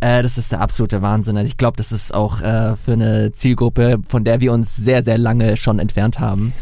[0.00, 1.36] äh, das ist der absolute Wahnsinn.
[1.36, 5.02] Also ich glaube, das ist auch äh, für eine Zielgruppe, von der wir uns sehr,
[5.02, 6.52] sehr lange schon entfernt haben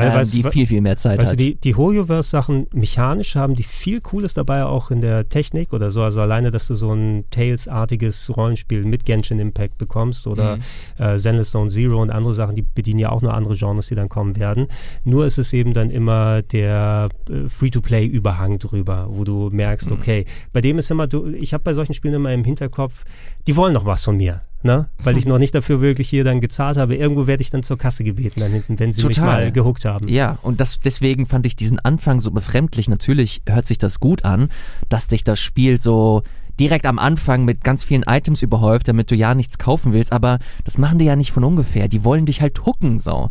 [0.00, 1.40] Weil, ähm, die viel, viel mehr Zeit weißt hat.
[1.40, 5.90] Du, die, die HoYoverse-Sachen mechanisch haben die viel Cooles dabei, auch in der Technik oder
[5.90, 6.02] so.
[6.02, 10.62] Also alleine, dass du so ein Tales-artiges Rollenspiel mit Genshin Impact bekommst oder Mhm.
[11.04, 13.94] äh, Zenless Zone Zero und andere Sachen, die bedienen ja auch nur andere Genres, die
[13.94, 14.66] dann kommen werden.
[15.04, 19.96] Nur ist es eben dann immer der äh, Free-to-Play-Überhang drüber, wo du merkst, Mhm.
[19.96, 23.04] okay, bei dem ist immer, du, ich habe bei solchen Spielen immer im Hinterkopf,
[23.46, 24.42] die wollen noch was von mir.
[24.62, 24.88] Ne?
[25.02, 26.94] Weil ich noch nicht dafür wirklich hier dann gezahlt habe.
[26.94, 29.44] Irgendwo werde ich dann zur Kasse gebeten dann hinten, wenn sie mich Total.
[29.44, 30.08] mal gehuckt haben.
[30.08, 32.88] Ja, und das, deswegen fand ich diesen Anfang so befremdlich.
[32.88, 34.50] Natürlich hört sich das gut an,
[34.90, 36.22] dass dich das Spiel so
[36.60, 40.38] direkt am Anfang mit ganz vielen Items überhäuft, damit du ja nichts kaufen willst, aber
[40.64, 41.88] das machen die ja nicht von ungefähr.
[41.88, 43.30] Die wollen dich halt hooken so.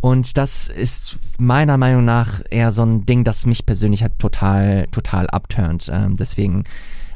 [0.00, 4.86] Und das ist meiner Meinung nach eher so ein Ding, das mich persönlich halt total,
[4.88, 5.90] total abturnt.
[5.90, 6.64] Ähm, deswegen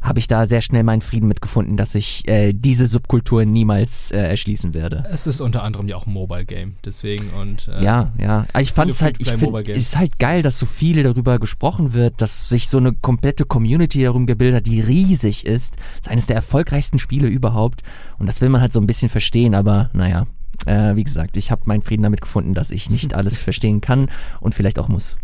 [0.05, 4.19] habe ich da sehr schnell meinen Frieden mitgefunden, dass ich äh, diese Subkultur niemals äh,
[4.19, 5.03] erschließen werde.
[5.11, 8.47] Es ist unter anderem ja auch ein Mobile Game, deswegen und äh, Ja, ja.
[8.53, 11.95] Aber Ich fand es halt, ich finde, ist halt geil, dass so viel darüber gesprochen
[11.95, 15.77] wird, dass sich so eine komplette Community darum gebildet hat, die riesig ist.
[15.77, 17.83] Das ist eines der erfolgreichsten Spiele überhaupt.
[18.19, 20.27] Und das will man halt so ein bisschen verstehen, aber naja.
[20.67, 24.11] Äh, wie gesagt, ich habe meinen Frieden damit gefunden, dass ich nicht alles verstehen kann
[24.41, 25.17] und vielleicht auch muss.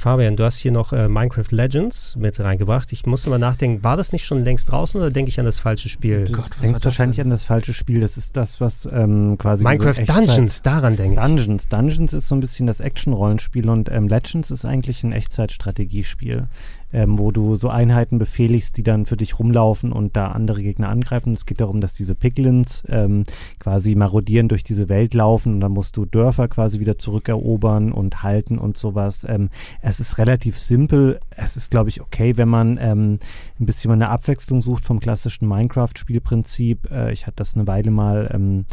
[0.00, 2.90] Fabian, du hast hier noch äh, Minecraft Legends mit reingebracht.
[2.90, 5.60] Ich musste mal nachdenken, war das nicht schon längst draußen oder denke ich an das
[5.60, 6.24] falsche Spiel?
[6.24, 7.26] Du Gott, was war denkst das wahrscheinlich denn?
[7.26, 8.00] an das falsche Spiel.
[8.00, 9.62] Das ist das, was ähm, quasi.
[9.62, 11.20] Minecraft so Dungeons, daran denke ich.
[11.20, 11.68] Dungeons.
[11.68, 16.48] Dungeons ist so ein bisschen das Action-Rollenspiel und ähm, Legends ist eigentlich ein Echtzeitstrategiespiel,
[16.92, 20.88] ähm, wo du so Einheiten befehligst, die dann für dich rumlaufen und da andere Gegner
[20.88, 21.34] angreifen.
[21.34, 23.24] Es geht darum, dass diese Piglins ähm,
[23.58, 28.22] quasi marodieren durch diese Welt laufen und dann musst du Dörfer quasi wieder zurückerobern und
[28.22, 29.26] halten und sowas.
[29.28, 29.50] Ähm,
[29.82, 31.20] es ist relativ simpel.
[31.30, 33.18] Es ist, glaube ich, okay, wenn man ähm,
[33.58, 36.90] ein bisschen mal eine Abwechslung sucht vom klassischen Minecraft-Spielprinzip.
[36.90, 38.64] Äh, ich hatte das eine Weile mal ähm,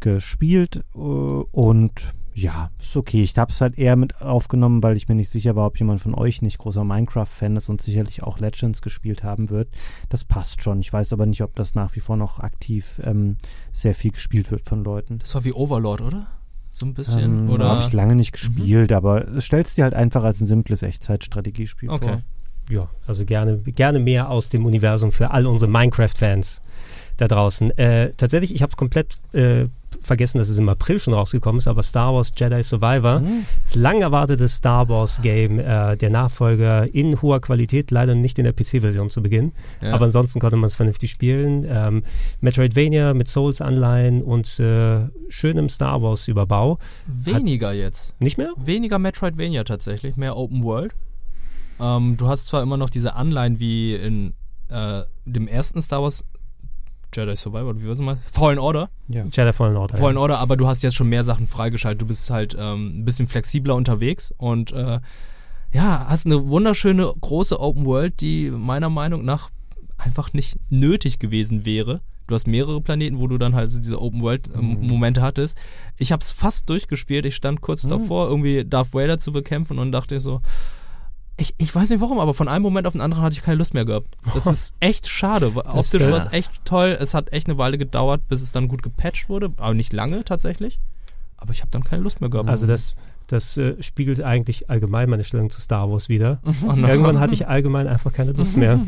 [0.00, 3.22] gespielt äh, und ja, ist okay.
[3.22, 6.00] Ich habe es halt eher mit aufgenommen, weil ich mir nicht sicher war, ob jemand
[6.00, 9.68] von euch nicht großer Minecraft-Fan ist und sicherlich auch Legends gespielt haben wird.
[10.08, 10.80] Das passt schon.
[10.80, 13.36] Ich weiß aber nicht, ob das nach wie vor noch aktiv ähm,
[13.72, 15.18] sehr viel gespielt wird von Leuten.
[15.18, 16.26] Das war wie Overlord, oder?
[16.70, 17.20] So ein bisschen?
[17.20, 17.68] Ähm, oder?
[17.68, 21.90] Habe ich lange nicht gespielt, aber es stellt dir halt einfach als ein simples Echtzeitstrategiespiel
[21.90, 22.06] Okay.
[22.06, 22.22] vor.
[22.70, 26.62] Ja, also gerne, gerne mehr aus dem Universum für all unsere Minecraft-Fans
[27.16, 27.76] da draußen.
[27.76, 29.66] Äh, tatsächlich, ich habe komplett äh,
[30.00, 33.46] vergessen, dass es im April schon rausgekommen ist, aber Star Wars Jedi Survivor, Hm.
[33.64, 38.44] das lang erwartete Star Wars Game, äh, der Nachfolger in hoher Qualität, leider nicht in
[38.44, 39.92] der PC-Version zu Beginn, Ja.
[39.92, 41.66] aber ansonsten konnte man es vernünftig spielen.
[41.68, 42.02] Ähm,
[42.40, 46.78] Metroidvania mit Souls-Anleihen und äh, schönem Star Wars-Überbau.
[47.06, 48.14] Weniger jetzt.
[48.20, 48.52] Nicht mehr?
[48.56, 50.92] Weniger Metroidvania tatsächlich, mehr Open World.
[51.80, 54.34] Ähm, du hast zwar immer noch diese Anleihen wie in
[54.68, 56.24] äh, dem ersten Star Wars
[57.12, 58.18] Jedi Survivor, wie war es mal?
[58.30, 58.90] Fallen Order.
[59.08, 59.24] Ja.
[59.24, 59.96] Jedi Fallen Order.
[59.96, 62.02] Fallen Order, aber du hast jetzt schon mehr Sachen freigeschaltet.
[62.02, 65.00] Du bist halt ähm, ein bisschen flexibler unterwegs und äh,
[65.72, 69.50] ja, hast eine wunderschöne große Open World, die meiner Meinung nach
[69.96, 72.00] einfach nicht nötig gewesen wäre.
[72.26, 75.56] Du hast mehrere Planeten, wo du dann halt so diese Open World ähm, Momente hattest.
[75.98, 77.26] Ich habe es fast durchgespielt.
[77.26, 80.40] Ich stand kurz davor, irgendwie Darth Vader zu bekämpfen und dachte so,
[81.36, 83.56] ich, ich weiß nicht warum, aber von einem Moment auf den anderen hatte ich keine
[83.56, 84.16] Lust mehr gehabt.
[84.34, 85.52] Das ist echt schade.
[85.54, 86.96] Optisch war es echt toll.
[87.00, 89.52] Es hat echt eine Weile gedauert, bis es dann gut gepatcht wurde.
[89.56, 90.78] Aber nicht lange tatsächlich.
[91.38, 92.48] Aber ich habe dann keine Lust mehr gehabt.
[92.48, 92.94] Also das,
[93.26, 96.40] das äh, spiegelt eigentlich allgemein meine Stellung zu Star Wars wieder.
[96.68, 96.86] Oh no.
[96.86, 98.78] Irgendwann hatte ich allgemein einfach keine Lust mehr.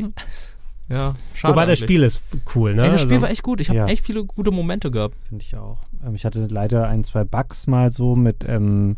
[0.87, 1.53] ja, schade.
[1.53, 1.79] Wobei das.
[1.79, 2.21] Spiel ist
[2.55, 2.85] cool, ne?
[2.85, 3.59] Ey, das Spiel Also- war echt gut.
[3.59, 3.87] Ich habe Ja.
[3.87, 5.15] echt viele gute Momente gehabt.
[5.27, 5.79] Finde ich auch.
[6.05, 8.97] Ähm, ich hatte leider ein, zwei Bugs mal so mit ähm,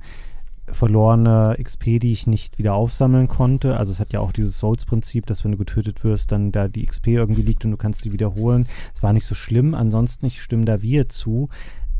[0.72, 3.78] verlorener XP, die ich nicht wieder aufsammeln konnte.
[3.78, 6.86] Also es hat ja auch dieses Souls-Prinzip, dass wenn du getötet wirst, dann da die
[6.86, 8.68] XP irgendwie liegt und du kannst sie wiederholen.
[8.96, 9.74] Es war nicht so schlimm.
[9.74, 11.50] Ansonsten, ich stimme da wir zu.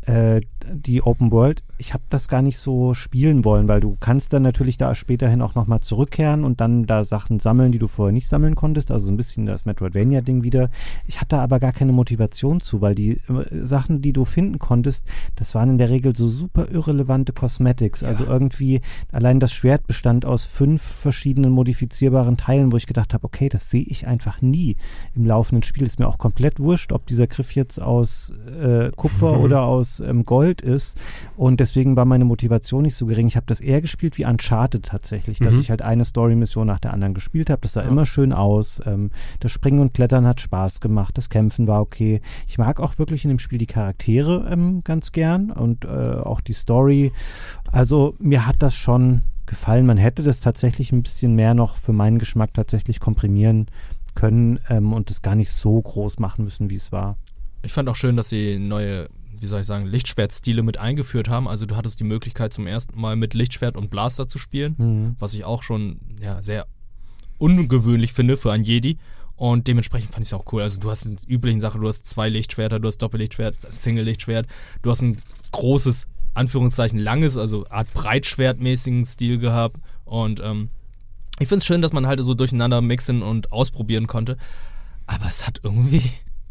[0.08, 0.40] Äh,
[0.70, 4.42] die Open World, ich habe das gar nicht so spielen wollen, weil du kannst dann
[4.42, 8.28] natürlich da späterhin auch nochmal zurückkehren und dann da Sachen sammeln, die du vorher nicht
[8.28, 8.90] sammeln konntest.
[8.90, 10.70] Also so ein bisschen das Metroidvania-Ding wieder.
[11.06, 15.04] Ich hatte aber gar keine Motivation zu, weil die äh, Sachen, die du finden konntest,
[15.36, 18.02] das waren in der Regel so super irrelevante Cosmetics.
[18.02, 18.80] Also irgendwie
[19.12, 23.70] allein das Schwert bestand aus fünf verschiedenen modifizierbaren Teilen, wo ich gedacht habe, okay, das
[23.70, 24.76] sehe ich einfach nie
[25.14, 25.84] im laufenden Spiel.
[25.84, 30.24] Ist mir auch komplett wurscht, ob dieser Griff jetzt aus äh, Kupfer oder aus ähm,
[30.24, 30.98] Gold ist.
[31.36, 33.26] Und deswegen war meine Motivation nicht so gering.
[33.26, 35.60] Ich habe das eher gespielt wie Uncharted tatsächlich, dass Mhm.
[35.60, 37.60] ich halt eine Story-Mission nach der anderen gespielt habe.
[37.62, 38.80] Das sah immer schön aus.
[38.86, 39.10] Ähm,
[39.40, 41.16] das Springen und Klettern hat Spaß gemacht.
[41.18, 42.20] Das Kämpfen war okay.
[42.46, 46.40] Ich mag auch wirklich in dem Spiel die Charaktere ähm, ganz gern und äh, auch
[46.40, 47.12] die Story.
[47.70, 49.86] Also mir hat das schon gefallen.
[49.86, 53.66] Man hätte das tatsächlich ein bisschen mehr noch für meinen Geschmack tatsächlich komprimieren
[54.14, 57.16] können ähm, und es gar nicht so groß machen müssen, wie es war.
[57.62, 59.08] Ich fand auch schön, dass sie neue
[59.40, 61.48] wie soll ich sagen, Lichtschwertstile mit eingeführt haben.
[61.48, 65.16] Also du hattest die Möglichkeit zum ersten Mal mit Lichtschwert und Blaster zu spielen, Mhm.
[65.18, 66.66] was ich auch schon ja, sehr
[67.38, 68.98] ungewöhnlich finde für ein Jedi.
[69.36, 70.62] Und dementsprechend fand ich es auch cool.
[70.62, 74.46] Also du hast die üblichen Sachen, du hast zwei Lichtschwerter, du hast Doppellichtschwert, Single-Lichtschwert,
[74.82, 75.16] du hast ein
[75.52, 79.76] großes, Anführungszeichen langes, also Art Breitschwertmäßigen Stil gehabt.
[80.04, 80.70] Und ähm,
[81.38, 84.36] ich finde es schön, dass man halt so durcheinander mixen und ausprobieren konnte.
[85.06, 86.02] Aber es hat irgendwie,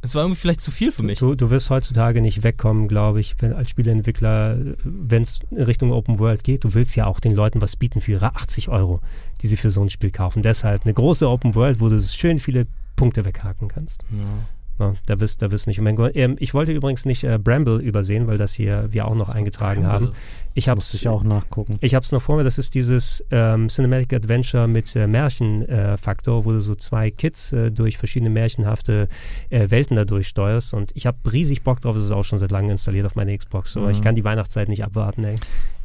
[0.01, 1.19] es war irgendwie vielleicht zu viel für mich.
[1.19, 5.91] Du, du wirst heutzutage nicht wegkommen, glaube ich, wenn, als Spieleentwickler, wenn es in Richtung
[5.91, 6.63] Open World geht.
[6.63, 9.01] Du willst ja auch den Leuten was bieten für ihre 80 Euro,
[9.41, 10.43] die sie für so ein Spiel kaufen.
[10.43, 14.03] Deshalb eine große Open World, wo du schön viele Punkte weghaken kannst.
[14.11, 14.25] Ja,
[15.05, 15.79] da wirst da wirst nicht.
[15.79, 19.83] Ähm, ich wollte übrigens nicht äh, Bramble übersehen, weil das hier wir auch noch eingetragen
[19.83, 20.07] Bramble?
[20.09, 20.15] haben.
[20.53, 21.77] Ich habe Muss ich auch nachgucken.
[21.81, 26.45] ich habe es noch vor mir, das ist dieses ähm, Cinematic Adventure mit äh, Märchenfaktor,
[26.45, 29.07] wo du so zwei Kids äh, durch verschiedene märchenhafte
[29.49, 30.73] äh, Welten da durchsteuerst.
[30.73, 33.37] Und ich habe riesig Bock drauf, es ist auch schon seit langem installiert auf meiner
[33.37, 33.73] Xbox.
[33.73, 33.89] So, Mhm.
[33.91, 35.35] ich kann die Weihnachtszeit nicht abwarten, ey.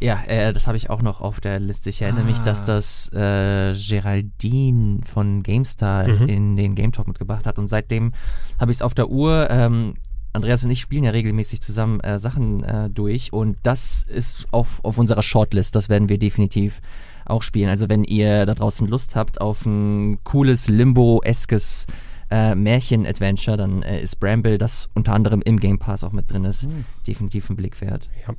[0.02, 1.88] Ja, äh, das habe ich auch noch auf der Liste.
[1.90, 2.64] Ich erinnere mich, dass Ah.
[2.64, 6.28] das äh, Geraldine von GameStar Mhm.
[6.28, 7.58] in den Game Talk mitgebracht hat.
[7.58, 8.12] Und seitdem
[8.58, 9.48] habe ich es auf der Uhr.
[9.50, 9.94] Ähm,
[10.34, 13.32] Andreas und ich spielen ja regelmäßig zusammen äh, Sachen äh, durch.
[13.32, 15.76] Und das ist auf, auf unserer Shortlist.
[15.76, 16.80] Das werden wir definitiv
[17.26, 17.68] auch spielen.
[17.68, 21.86] Also wenn ihr da draußen Lust habt auf ein cooles Limbo-eskes
[22.32, 26.44] äh, Märchen-Adventure, dann äh, ist Bramble, das unter anderem im Game Pass auch mit drin
[26.44, 26.66] ist,
[27.06, 28.08] definitiv ein Blick wert.
[28.26, 28.34] Ja.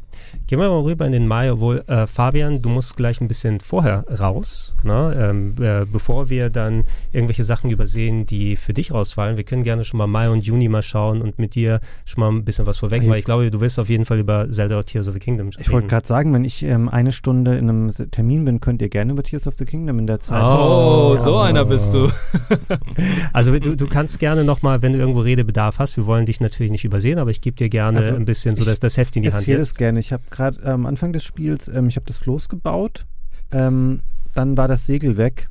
[0.47, 3.59] Gehen wir mal rüber in den Mai, obwohl äh, Fabian, du musst gleich ein bisschen
[3.59, 5.15] vorher raus, ne?
[5.17, 9.37] ähm, äh, bevor wir dann irgendwelche Sachen übersehen, die für dich rausfallen.
[9.37, 12.29] Wir können gerne schon mal Mai und Juni mal schauen und mit dir schon mal
[12.31, 14.75] ein bisschen was vorweg, Ich- weil ich glaube, du willst auf jeden Fall über Zelda
[14.77, 15.67] oder Tears of the Kingdom sprechen.
[15.69, 18.89] Ich wollte gerade sagen, wenn ich ähm, eine Stunde in einem Termin bin, könnt ihr
[18.89, 20.41] gerne über Tears of the Kingdom in der Zeit.
[20.41, 21.17] Oh, Oh.
[21.17, 22.09] so einer bist du.
[23.33, 26.71] Also du, du kannst gerne nochmal, wenn du irgendwo Redebedarf hast, wir wollen dich natürlich
[26.71, 29.15] nicht übersehen, aber ich gebe dir gerne Also, ein bisschen so ich das, das Heft
[29.15, 29.67] in die Hand Erzähl jetzt.
[29.67, 29.99] es gerne.
[29.99, 33.05] Ich habe gerade am Anfang des Spiels, ähm, ich habe das Floß gebaut,
[33.51, 34.01] ähm,
[34.33, 35.49] dann war das Segel weg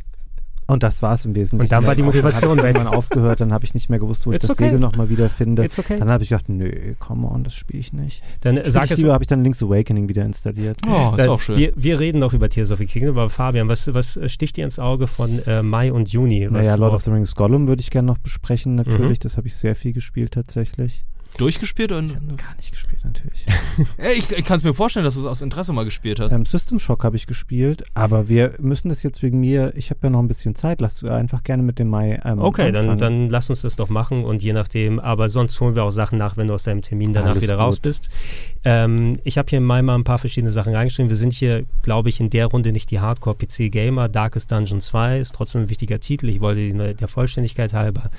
[0.73, 1.63] und das war es im Wesentlichen.
[1.63, 2.71] Und dann war die Motivation Dann weg.
[2.75, 4.65] ich irgendwann aufgehört, dann habe ich nicht mehr gewusst, wo ich It's das okay.
[4.65, 5.65] Segel nochmal wiederfinde.
[5.65, 5.99] It's okay.
[5.99, 8.23] Dann habe ich gedacht, nö, come on, das spiele ich nicht.
[8.41, 10.79] Dann äh, Spiel sag ich es lieber, habe ich dann Link's Awakening wieder installiert.
[10.89, 11.57] Oh, ist auch schön.
[11.59, 14.65] Wir, wir reden noch über Tears of the Kingdom, aber Fabian, was, was sticht dir
[14.65, 16.47] ins Auge von äh, Mai und Juni?
[16.51, 18.77] Was, Naja, Lord of the Rings Gollum würde ich gerne noch besprechen, Mhm.
[18.77, 19.19] natürlich.
[19.19, 21.05] Das habe ich sehr viel gespielt tatsächlich.
[21.39, 22.09] Durchgespielt und.
[22.37, 23.45] Gar nicht gespielt, natürlich.
[23.97, 26.33] Ey, ich ich kann es mir vorstellen, dass du es aus Interesse mal gespielt hast.
[26.33, 30.01] ähm, System Shock habe ich gespielt, aber wir müssen das jetzt wegen mir, ich habe
[30.05, 32.99] ja noch ein bisschen Zeit, lass einfach gerne mit dem Mai ähm, Okay, dann, anfangen.
[32.99, 36.19] dann lass uns das doch machen und je nachdem, aber sonst holen wir auch Sachen
[36.19, 37.83] nach, wenn du aus deinem Termin danach Alles wieder raus gut.
[37.83, 38.11] bist.
[38.65, 41.09] Ähm, ich habe hier im Mai mal ein paar verschiedene Sachen reingeschrieben.
[41.09, 44.09] Wir sind hier, glaube ich, in der Runde nicht die Hardcore-PC-Gamer.
[44.09, 46.29] Darkest Dungeon 2 ist trotzdem ein wichtiger Titel.
[46.29, 48.11] Ich wollte ihn der Vollständigkeit halber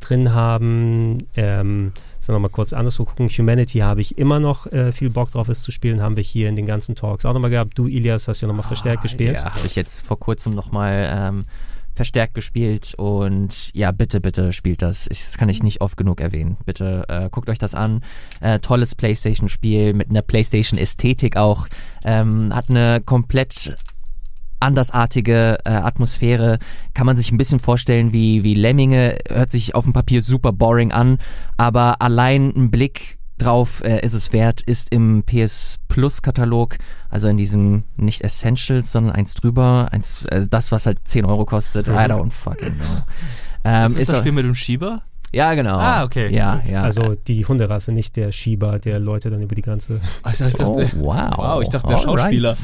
[0.00, 1.24] drin haben.
[1.36, 1.92] Ähm,
[2.22, 3.28] Sollen wir mal kurz anderswo gucken.
[3.28, 6.00] Humanity habe ich immer noch äh, viel Bock drauf, es zu spielen.
[6.00, 7.76] Haben wir hier in den ganzen Talks auch nochmal gehabt.
[7.76, 9.38] Du, Ilias, hast ja nochmal verstärkt gespielt.
[9.38, 11.44] Ja, habe ich jetzt vor kurzem nochmal ähm,
[11.94, 15.08] verstärkt gespielt und ja, bitte, bitte spielt das.
[15.10, 16.56] Ich, das kann ich nicht oft genug erwähnen.
[16.64, 18.02] Bitte äh, guckt euch das an.
[18.40, 21.66] Äh, tolles PlayStation-Spiel mit einer PlayStation-Ästhetik auch.
[22.04, 23.76] Ähm, hat eine komplett
[24.62, 26.58] andersartige äh, Atmosphäre.
[26.94, 29.16] Kann man sich ein bisschen vorstellen wie, wie Lemminge.
[29.28, 31.18] Hört sich auf dem Papier super boring an,
[31.56, 36.76] aber allein ein Blick drauf äh, ist es wert, ist im PS Plus Katalog,
[37.08, 41.44] also in diesem nicht Essentials, sondern eins drüber, eins, äh, das, was halt 10 Euro
[41.44, 41.88] kostet.
[41.88, 42.86] I don't fucking know.
[43.64, 45.02] Ähm, ist das das auch- Spiel mit dem Schieber?
[45.30, 45.76] ja, genau.
[45.76, 46.34] Ah, okay.
[46.34, 46.82] Ja, ja.
[46.82, 50.00] Also die Hunderasse, nicht der Schieber, der Leute dann über die Grenze.
[50.24, 51.32] Also ich oh, dachte, wow.
[51.36, 52.18] wow, ich dachte, der Alright.
[52.18, 52.56] Schauspieler.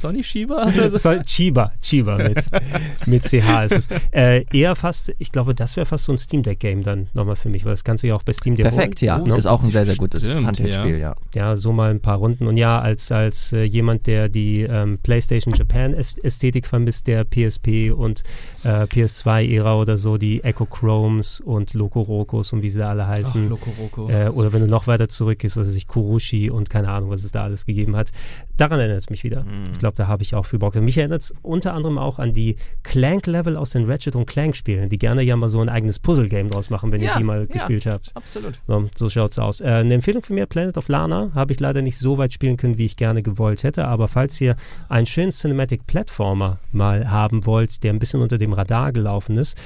[0.00, 0.70] Sonny Schieber?
[0.76, 2.44] Das ist- Soll Chiba, Chiba mit,
[3.06, 3.88] mit CH ist es.
[4.12, 7.36] Äh, eher fast, ich glaube, das wäre fast so ein Steam Deck Game dann nochmal
[7.36, 9.16] für mich, weil das kannst du ja auch bei Steam Deck Perfekt, ja.
[9.16, 9.38] holen, Das ne?
[9.40, 11.14] ist auch ein sehr, sehr gutes Handheldspiel, ja.
[11.34, 12.46] Ja, so mal ein paar Runden.
[12.46, 17.24] Und ja, als, als äh, jemand, der die ähm, PlayStation Japan Äst- Ästhetik vermisst, der
[17.24, 18.22] PSP und
[18.64, 23.04] äh, PS2-Ära oder so, die Echo Chromes und Loco Rocos und wie sie da alle
[23.04, 23.48] Ach, heißen.
[23.48, 24.08] Loco Roco.
[24.10, 27.24] Äh, oder wenn du noch weiter zurückgehst, was weiß ich, Kurushi und keine Ahnung, was
[27.24, 28.10] es da alles gegeben hat.
[28.56, 29.44] Daran erinnert es mich wieder.
[29.44, 29.64] Mhm.
[29.72, 30.74] Ich glaube, da habe ich auch viel Bock.
[30.76, 34.96] Mich erinnert es unter anderem auch an die Clank-Level aus den Ratchet und Clank-Spielen, die
[34.96, 37.44] gerne ja mal so ein eigenes Puzzle-Game draus machen, wenn ihr Ja, die mal ja.
[37.44, 38.10] gespielt habt.
[38.14, 38.58] Absolut.
[38.66, 39.60] So, so schaut's aus.
[39.60, 42.56] Äh, eine Empfehlung von mir, Planet of Lana, habe ich leider nicht so weit spielen
[42.56, 44.56] können, wie ich gerne gewollt hätte, aber falls ihr
[44.88, 49.58] einen schönen Cinematic Platformer mal haben wollt, der ein bisschen unter dem Radar gelaufen ist,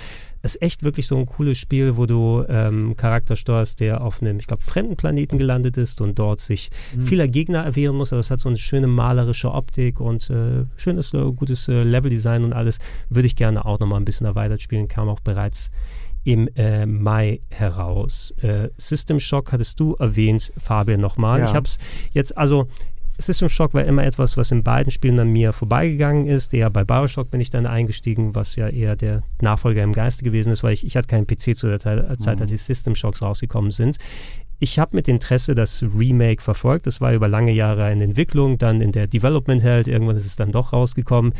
[0.43, 4.39] ist echt wirklich so ein cooles Spiel, wo du ähm, Charakter steuerst, der auf einem,
[4.39, 6.71] ich glaube, fremden Planeten gelandet ist und dort sich
[7.03, 11.13] vieler Gegner erwehren muss, aber es hat so eine schöne malerische Optik und äh, schönes,
[11.15, 12.79] äh, gutes äh, Leveldesign und alles.
[13.09, 15.71] Würde ich gerne auch nochmal ein bisschen erweitert spielen, kam auch bereits
[16.25, 18.33] im äh, Mai heraus.
[18.43, 21.41] Äh, System Shock hattest du erwähnt, Fabian, nochmal.
[21.41, 21.47] Ja.
[21.47, 21.79] Ich habe es
[22.13, 22.69] jetzt, also
[23.19, 26.53] System Shock war immer etwas, was in beiden Spielen an mir vorbeigegangen ist.
[26.53, 30.53] Der bei Bioshock bin ich dann eingestiegen, was ja eher der Nachfolger im Geiste gewesen
[30.53, 32.43] ist, weil ich, ich hatte keinen PC zu der Zeit, Mhm.
[32.43, 33.99] als die System Shocks rausgekommen sind.
[34.61, 36.87] Ich habe mit Interesse das Remake verfolgt.
[36.89, 39.87] Das war über lange Jahre in Entwicklung, dann in der Development Held.
[39.87, 41.33] Irgendwann ist es dann doch rausgekommen.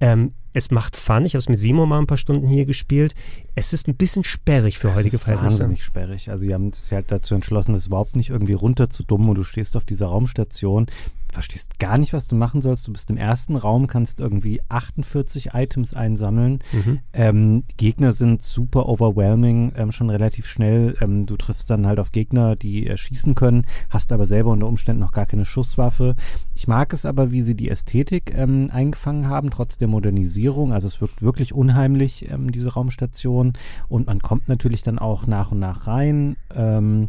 [0.00, 1.24] Ähm, es macht Fun.
[1.26, 3.14] Ich habe es mit Simon mal ein paar Stunden hier gespielt.
[3.54, 5.60] Es ist ein bisschen sperrig für heutige das ist Verhältnisse.
[5.60, 6.30] wahnsinnig sperrig.
[6.30, 9.76] Also die haben sich halt dazu entschlossen, das überhaupt nicht irgendwie runterzudummen und du stehst
[9.76, 10.86] auf dieser Raumstation,
[11.32, 12.86] verstehst gar nicht, was du machen sollst.
[12.86, 16.60] Du bist im ersten Raum, kannst irgendwie 48 Items einsammeln.
[16.72, 17.00] Mhm.
[17.12, 20.96] Ähm, die Gegner sind super overwhelming, ähm, schon relativ schnell.
[21.00, 24.66] Ähm, du triffst dann halt auf Gegner, die äh, schießen können, hast aber selber unter
[24.66, 26.14] Umständen noch gar keine Schusswaffe.
[26.54, 30.72] Ich mag es aber, wie sie die Ästhetik ähm, eingefangen haben, trotz der Modernisierung.
[30.72, 33.54] Also es wirkt wirklich unheimlich, ähm, diese Raumstation.
[33.88, 36.36] Und man kommt natürlich dann auch nach und nach rein.
[36.54, 37.08] Ähm,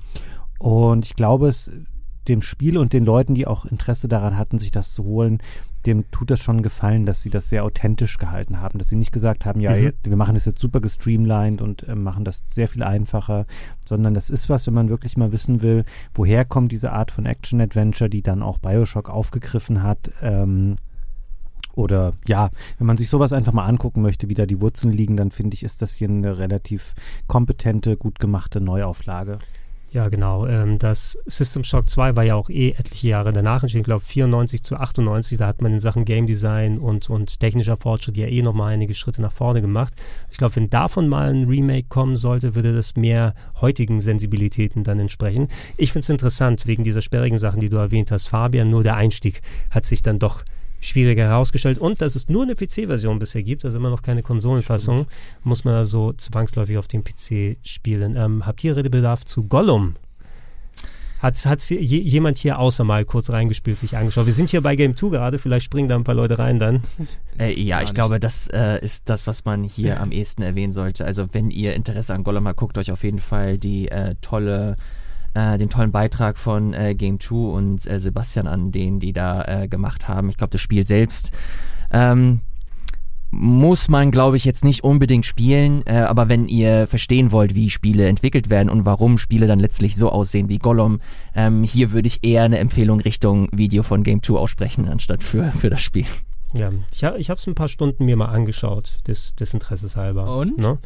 [0.59, 1.69] und ich glaube, es
[2.27, 5.39] dem Spiel und den Leuten, die auch Interesse daran hatten, sich das zu holen,
[5.85, 9.11] dem tut das schon gefallen, dass sie das sehr authentisch gehalten haben, dass sie nicht
[9.11, 9.83] gesagt haben, ja, Mhm.
[9.83, 13.45] jetzt- wir machen das jetzt super gestreamlined und äh, machen das sehr viel einfacher,
[13.85, 15.83] sondern das ist was, wenn man wirklich mal wissen will,
[16.13, 20.09] woher kommt diese Art von Action-Adventure, die dann auch Bioshock aufgegriffen hat.
[20.21, 20.77] Ähm,
[21.75, 25.17] oder ja, wenn man sich sowas einfach mal angucken möchte, wie da die Wurzeln liegen,
[25.17, 26.93] dann finde ich, ist das hier eine relativ
[27.27, 29.39] kompetente, gut gemachte Neuauflage.
[29.93, 30.47] Ja, genau.
[30.47, 33.81] Ähm, das System Shock 2 war ja auch eh etliche Jahre danach entschieden.
[33.81, 35.37] Ich glaube 94 zu 98.
[35.37, 38.95] Da hat man in Sachen Game Design und, und technischer Fortschritt ja eh nochmal einige
[38.95, 39.93] Schritte nach vorne gemacht.
[40.31, 44.99] Ich glaube, wenn davon mal ein Remake kommen sollte, würde das mehr heutigen Sensibilitäten dann
[44.99, 45.47] entsprechen.
[45.77, 48.71] Ich finde es interessant, wegen dieser sperrigen Sachen, die du erwähnt hast, Fabian.
[48.71, 50.43] Nur der Einstieg hat sich dann doch
[50.83, 51.79] schwieriger herausgestellt.
[51.79, 55.07] Und dass es nur eine PC-Version bisher gibt, also immer noch keine Konsolenfassung,
[55.43, 58.15] muss man also zwangsläufig auf dem PC spielen.
[58.15, 59.95] Ähm, habt ihr Redebedarf zu Gollum?
[61.23, 64.25] Hat, hat je, jemand hier außer mal kurz reingespielt, sich angeschaut?
[64.25, 66.83] Wir sind hier bei Game 2 gerade, vielleicht springen da ein paar Leute rein dann.
[67.39, 67.95] Äh, ja, ich nicht.
[67.95, 71.03] glaube, das äh, ist das, was man hier am ehesten erwähnen sollte.
[71.03, 74.75] Also wenn ihr Interesse an Gollum habt, guckt euch auf jeden Fall die äh, tolle,
[75.33, 79.43] äh, den tollen Beitrag von äh, Game 2 und äh, Sebastian an, den die da
[79.43, 80.29] äh, gemacht haben.
[80.29, 81.31] Ich glaube, das Spiel selbst
[81.91, 82.41] ähm,
[83.35, 87.71] muss man, glaube ich, jetzt nicht unbedingt spielen, äh, aber wenn ihr verstehen wollt, wie
[87.71, 91.01] Spiele entwickelt werden und warum Spiele dann letztlich so aussehen wie Gollum,
[91.35, 95.51] ähm, hier würde ich eher eine Empfehlung Richtung Video von Game 2 aussprechen, anstatt für,
[95.51, 96.05] für das Spiel.
[96.53, 100.37] Ja, ich, ich habe es ein paar Stunden mir mal angeschaut, des, des Interesses halber.
[100.37, 100.59] Und?
[100.59, 100.77] Ne?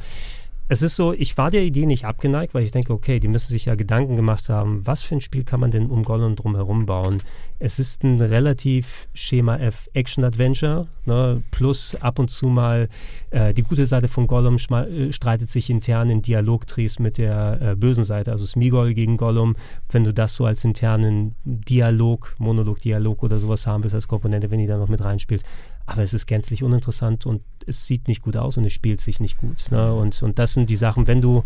[0.69, 3.51] Es ist so, ich war der Idee nicht abgeneigt, weil ich denke, okay, die müssen
[3.51, 6.85] sich ja Gedanken gemacht haben, was für ein Spiel kann man denn um Gollum drumherum
[6.85, 7.23] bauen.
[7.57, 12.89] Es ist ein relativ Schema F Action-Adventure, ne, plus ab und zu mal
[13.29, 17.75] äh, die gute Seite von Gollum äh, streitet sich intern in Dialogtries mit der äh,
[17.75, 19.55] bösen Seite, also Smigol gegen Gollum.
[19.89, 24.59] Wenn du das so als internen Dialog, Monolog-Dialog oder sowas haben willst als Komponente, wenn
[24.59, 25.43] die da noch mit reinspielt.
[25.87, 29.19] Aber es ist gänzlich uninteressant und es sieht nicht gut aus und es spielt sich
[29.19, 29.71] nicht gut.
[29.71, 29.93] Ne?
[29.93, 31.43] Und, und das sind die Sachen, wenn du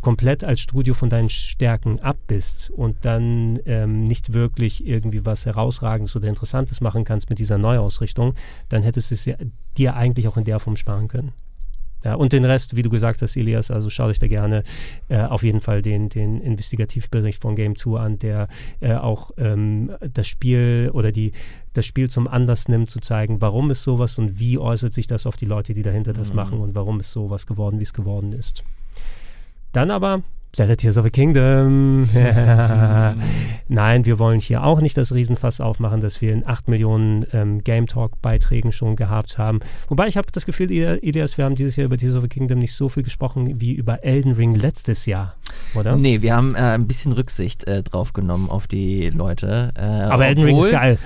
[0.00, 5.46] komplett als Studio von deinen Stärken ab bist und dann ähm, nicht wirklich irgendwie was
[5.46, 8.34] Herausragendes oder Interessantes machen kannst mit dieser Neuausrichtung,
[8.68, 9.36] dann hättest du es ja,
[9.78, 11.32] dir eigentlich auch in der Form sparen können.
[12.04, 14.62] Ja, und den Rest, wie du gesagt hast, Elias, also schaut euch da gerne
[15.08, 18.48] äh, auf jeden Fall den, den Investigativbericht von Game 2 an, der
[18.80, 21.32] äh, auch ähm, das Spiel oder die,
[21.72, 25.26] das Spiel zum Anlass nimmt, zu zeigen, warum ist sowas und wie äußert sich das
[25.26, 26.36] auf die Leute, die dahinter das Mhm.
[26.36, 28.62] machen und warum ist sowas geworden, wie es geworden ist.
[29.72, 30.22] Dann aber
[30.56, 32.08] Tears of the Kingdom.
[33.68, 37.62] Nein, wir wollen hier auch nicht das Riesenfass aufmachen, das wir in 8 Millionen ähm,
[37.62, 39.60] Game Talk-Beiträgen schon gehabt haben.
[39.88, 42.58] Wobei ich habe das Gefühl, Elias, wir haben dieses Jahr über Tears of the Kingdom
[42.58, 45.34] nicht so viel gesprochen wie über Elden Ring letztes Jahr,
[45.74, 45.96] oder?
[45.96, 49.72] Nee, wir haben äh, ein bisschen Rücksicht äh, drauf genommen auf die Leute.
[49.76, 50.98] Äh, Aber Elden Ring ist obwohl- geil.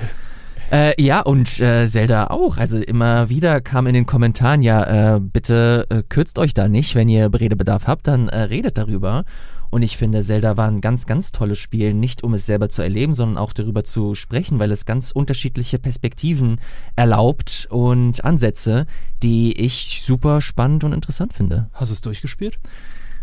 [0.71, 2.57] Äh, ja, und äh, Zelda auch.
[2.57, 6.95] Also immer wieder kam in den Kommentaren, ja, äh, bitte äh, kürzt euch da nicht.
[6.95, 9.25] Wenn ihr Redebedarf habt, dann äh, redet darüber.
[9.71, 12.83] Und ich finde, Zelda war ein ganz, ganz tolles Spiel, nicht um es selber zu
[12.83, 16.61] erleben, sondern auch darüber zu sprechen, weil es ganz unterschiedliche Perspektiven
[16.97, 18.87] erlaubt und Ansätze,
[19.23, 21.69] die ich super spannend und interessant finde.
[21.73, 22.59] Hast du es durchgespielt?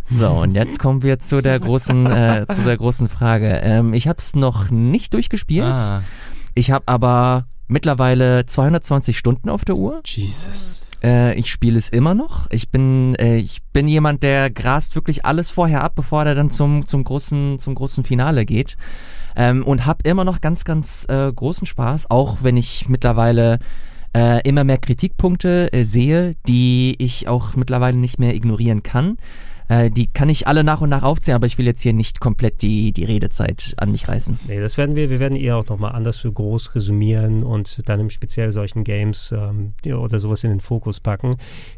[0.09, 3.59] So, und jetzt kommen wir zu der großen, äh, zu der großen Frage.
[3.61, 5.65] Ähm, ich habe es noch nicht durchgespielt.
[5.65, 6.01] Ah,
[6.57, 10.01] Ich habe aber mittlerweile 220 Stunden auf der Uhr.
[10.03, 10.83] Jesus.
[11.03, 12.49] Äh, ich spiele es immer noch.
[12.49, 16.49] Ich bin, äh, ich bin jemand, der grast wirklich alles vorher ab, bevor er dann
[16.49, 18.75] zum, zum, großen, zum großen Finale geht.
[19.35, 23.59] Ähm, und habe immer noch ganz, ganz äh, großen Spaß, auch wenn ich mittlerweile
[24.15, 29.17] äh, immer mehr Kritikpunkte äh, sehe, die ich auch mittlerweile nicht mehr ignorieren kann.
[29.67, 32.19] Äh, die kann ich alle nach und nach aufzählen, aber ich will jetzt hier nicht
[32.19, 34.39] komplett die, die Redezeit an mich reißen.
[34.47, 37.99] Nee, das werden wir, wir werden eher auch nochmal anders für groß resümieren und dann
[37.99, 41.35] im speziell solchen Games ähm, oder sowas in den Fokus packen.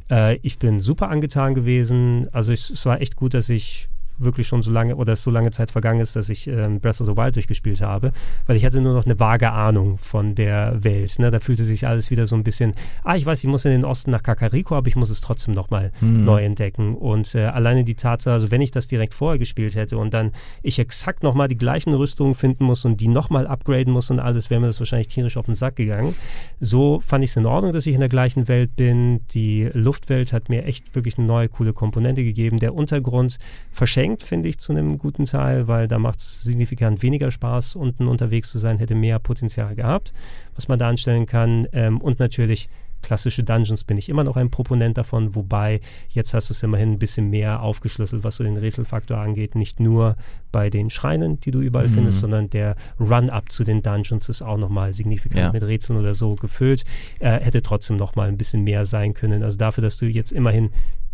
[0.10, 2.28] Äh, ich bin super angetan gewesen.
[2.32, 3.90] Also ich, es war echt gut, dass ich
[4.20, 7.08] wirklich schon so lange oder so lange Zeit vergangen ist, dass ich ähm, Breath of
[7.08, 8.12] the Wild durchgespielt habe,
[8.46, 11.20] weil ich hatte nur noch eine vage Ahnung von der Welt.
[11.20, 11.32] Ne?
[11.32, 12.74] Da fühlte sich alles wieder so ein bisschen,
[13.04, 15.54] ah, ich weiß, ich muss in den Osten nach Kakariko, aber ich muss es trotzdem
[15.54, 16.26] nochmal mhm.
[16.26, 16.96] neu entdecken.
[16.96, 20.32] Und äh, alleine die Tatsache, also wenn ich das direkt vorher gespielt hätte und dann
[20.62, 24.50] ich exakt nochmal die gleichen Rüstungen finden muss und die nochmal upgraden muss und alles,
[24.50, 26.16] wäre mir das wahrscheinlich tierisch auf den Sack gegangen.
[26.60, 29.22] So fand ich es in Ordnung, dass ich in der gleichen Welt bin.
[29.34, 32.60] Die Luftwelt hat mir echt wirklich eine neue, coole Komponente gegeben.
[32.60, 33.40] Der Untergrund
[33.72, 37.76] verschenkt beschränkt, finde ich, zu einem guten Teil, weil da macht es signifikant weniger Spaß,
[37.76, 40.14] unten unterwegs zu sein, hätte mehr Potenzial gehabt,
[40.56, 41.68] was man da anstellen kann.
[41.74, 42.70] Ähm, und natürlich
[43.02, 45.80] klassische Dungeons bin ich immer noch ein Proponent davon, wobei
[46.10, 49.56] jetzt hast du es immerhin ein bisschen mehr aufgeschlüsselt, was so den Rätselfaktor angeht.
[49.56, 50.18] Nicht nur
[50.52, 51.94] bei den Schreinen, die du überall mhm.
[51.94, 55.52] findest, sondern der Run-up zu den Dungeons ist auch nochmal signifikant ja.
[55.54, 56.84] mit Rätseln oder so gefüllt.
[57.20, 59.44] Äh, hätte trotzdem nochmal ein bisschen mehr sein können.
[59.44, 60.72] Also dafür, dass du jetzt immerhin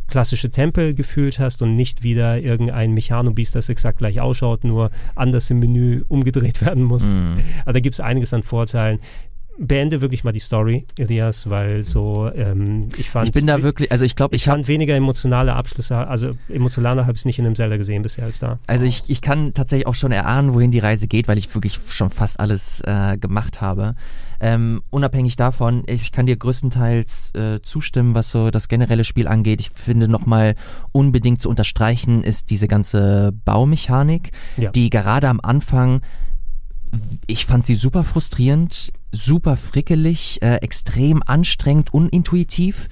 [0.07, 5.49] klassische Tempel gefühlt hast und nicht wieder irgendein Mechanobiest, das exakt gleich ausschaut, nur anders
[5.49, 7.13] im Menü umgedreht werden muss.
[7.13, 7.37] Mm.
[7.59, 8.99] Also da gibt es einiges an Vorteilen
[9.57, 13.27] beende wirklich mal die Story, Elias, weil so ähm, ich fand.
[13.27, 17.03] Ich bin da wirklich, also ich glaube, ich, ich fand weniger emotionale Abschlüsse, also emotionaler
[17.03, 18.59] habe ich es nicht in einem Zelda gesehen bisher als da.
[18.67, 21.79] Also ich, ich kann tatsächlich auch schon erahnen, wohin die Reise geht, weil ich wirklich
[21.89, 23.95] schon fast alles äh, gemacht habe.
[24.39, 29.61] Ähm, unabhängig davon, ich kann dir größtenteils äh, zustimmen, was so das generelle Spiel angeht.
[29.61, 30.55] Ich finde nochmal
[30.91, 34.71] unbedingt zu unterstreichen ist diese ganze Baumechanik, ja.
[34.71, 36.01] die gerade am Anfang
[37.27, 42.87] ich fand sie super frustrierend, super frickelig, äh, extrem anstrengend, unintuitiv.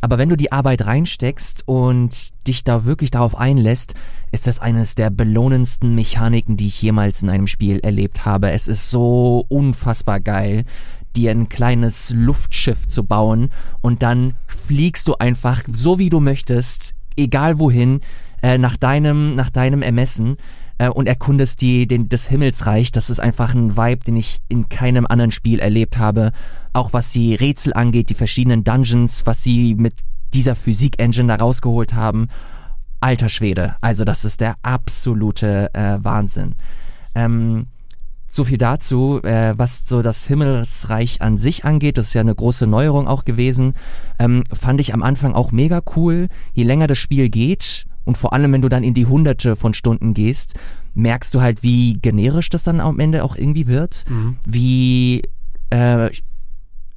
[0.00, 3.94] Aber wenn du die Arbeit reinsteckst und dich da wirklich darauf einlässt,
[4.32, 8.50] ist das eines der belohnendsten Mechaniken, die ich jemals in einem Spiel erlebt habe.
[8.50, 10.64] Es ist so unfassbar geil,
[11.16, 13.50] dir ein kleines Luftschiff zu bauen
[13.82, 18.00] und dann fliegst du einfach so wie du möchtest, egal wohin,
[18.42, 20.36] äh, nach deinem, nach deinem Ermessen
[20.80, 22.90] äh, und erkundest die, den, das Himmelsreich.
[22.90, 26.32] Das ist einfach ein Vibe, den ich in keinem anderen Spiel erlebt habe.
[26.72, 29.94] Auch was die Rätsel angeht, die verschiedenen Dungeons, was sie mit
[30.32, 32.28] dieser Physik-Engine da rausgeholt haben.
[33.00, 33.76] Alter Schwede.
[33.82, 36.54] Also das ist der absolute äh, Wahnsinn.
[37.14, 37.66] Ähm,
[38.28, 41.98] so viel dazu, äh, was so das Himmelsreich an sich angeht.
[41.98, 43.74] Das ist ja eine große Neuerung auch gewesen.
[44.18, 46.28] Ähm, fand ich am Anfang auch mega cool.
[46.54, 49.74] Je länger das Spiel geht, und vor allem, wenn du dann in die hunderte von
[49.74, 50.54] Stunden gehst,
[50.94, 54.36] merkst du halt, wie generisch das dann am Ende auch irgendwie wird, mhm.
[54.46, 55.22] wie
[55.70, 56.10] äh,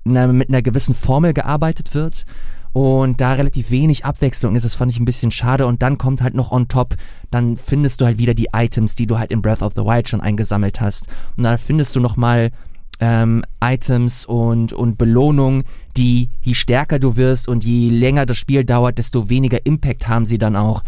[0.04, 2.26] na, mit einer gewissen Formel gearbeitet wird
[2.74, 4.64] und da relativ wenig Abwechslung ist.
[4.64, 6.96] Das fand ich ein bisschen schade und dann kommt halt noch on top,
[7.32, 10.10] dann findest du halt wieder die Items, die du halt in Breath of the Wild
[10.10, 11.08] schon eingesammelt hast
[11.38, 12.52] und dann findest du nochmal
[13.00, 15.64] ähm, Items und, und Belohnungen,
[15.98, 20.26] die je stärker du wirst und je länger das Spiel dauert, desto weniger Impact haben
[20.26, 20.84] sie dann auch.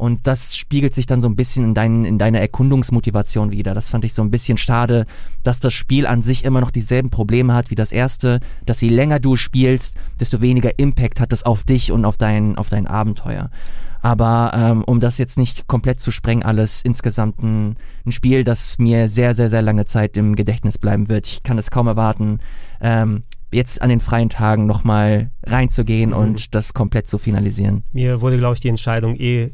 [0.00, 3.74] Und das spiegelt sich dann so ein bisschen in, dein, in deiner Erkundungsmotivation wieder.
[3.74, 5.04] Das fand ich so ein bisschen schade,
[5.42, 8.88] dass das Spiel an sich immer noch dieselben Probleme hat wie das erste, dass je
[8.88, 12.86] länger du spielst, desto weniger Impact hat es auf dich und auf dein, auf dein
[12.86, 13.50] Abenteuer.
[14.00, 17.76] Aber ähm, um das jetzt nicht komplett zu sprengen, alles insgesamt ein,
[18.06, 21.26] ein, Spiel, das mir sehr, sehr, sehr lange Zeit im Gedächtnis bleiben wird.
[21.26, 22.40] Ich kann es kaum erwarten,
[22.80, 26.16] ähm, jetzt an den freien Tagen nochmal reinzugehen mhm.
[26.16, 27.84] und das komplett zu finalisieren.
[27.92, 29.52] Mir wurde, glaube ich, die Entscheidung eh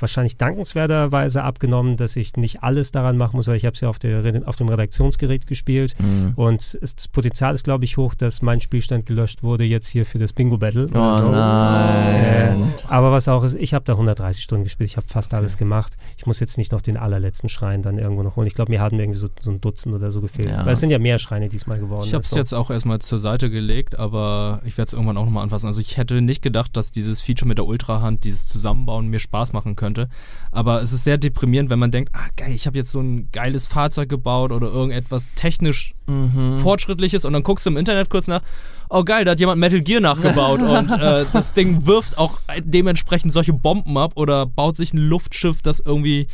[0.00, 3.88] wahrscheinlich dankenswerterweise abgenommen, dass ich nicht alles daran machen muss, weil ich habe es ja
[3.88, 6.32] auf, der, auf dem Redaktionsgerät gespielt mhm.
[6.36, 10.18] und das Potenzial ist, glaube ich, hoch, dass mein Spielstand gelöscht wurde jetzt hier für
[10.18, 10.88] das Bingo Battle.
[10.94, 12.62] Oh also, nein.
[12.62, 15.56] Äh, aber was auch ist, ich habe da 130 Stunden gespielt, ich habe fast alles
[15.56, 15.96] gemacht.
[16.16, 18.46] Ich muss jetzt nicht noch den allerletzten Schrein dann irgendwo noch holen.
[18.46, 20.50] Ich glaube, mir haben irgendwie so, so, ein Dutzend oder so gefehlt.
[20.50, 20.64] Ja.
[20.64, 22.06] Weil es sind ja mehr Schreine diesmal geworden.
[22.06, 25.24] Ich habe es jetzt auch erstmal zur Seite gelegt, aber ich werde es irgendwann auch
[25.24, 25.66] nochmal anfassen.
[25.66, 29.52] Also ich hätte nicht gedacht, dass dieses Feature mit der Ultrahand, dieses Zusammenbauen mir Spaß
[29.52, 30.08] machen könnte könnte.
[30.52, 33.28] Aber es ist sehr deprimierend, wenn man denkt, ah geil, ich habe jetzt so ein
[33.32, 36.58] geiles Fahrzeug gebaut oder irgendetwas technisch mhm.
[36.58, 38.42] fortschrittliches und dann guckst du im Internet kurz nach,
[38.88, 43.32] oh geil, da hat jemand Metal Gear nachgebaut und äh, das Ding wirft auch dementsprechend
[43.32, 46.26] solche Bomben ab oder baut sich ein Luftschiff, das irgendwie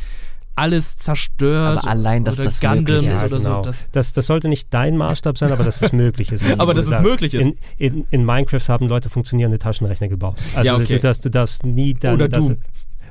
[0.57, 1.77] alles zerstört.
[1.77, 3.31] Aber allein, dass das Gundams möglich ist.
[3.31, 3.57] Oder genau.
[3.57, 6.59] so, das, das, das, sollte nicht dein Maßstab sein, aber dass es möglich ist.
[6.59, 7.45] aber dass es möglich ist.
[7.45, 10.37] In, in, in, Minecraft haben Leute funktionierende Taschenrechner gebaut.
[10.55, 10.95] Also ja, okay.
[10.95, 12.15] du, darfst, du darfst nie dann...
[12.15, 12.57] Oder Doom.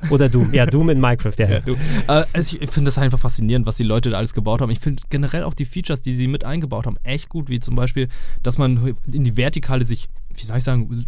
[0.09, 0.53] Oder Doom.
[0.53, 1.49] Ja, Doom in Minecraft, ja.
[1.49, 1.59] ja
[2.07, 4.69] äh, also ich finde das einfach faszinierend, was die Leute da alles gebaut haben.
[4.69, 7.75] Ich finde generell auch die Features, die sie mit eingebaut haben, echt gut, wie zum
[7.75, 8.07] Beispiel,
[8.43, 11.05] dass man in die Vertikale sich, wie soll ich sagen,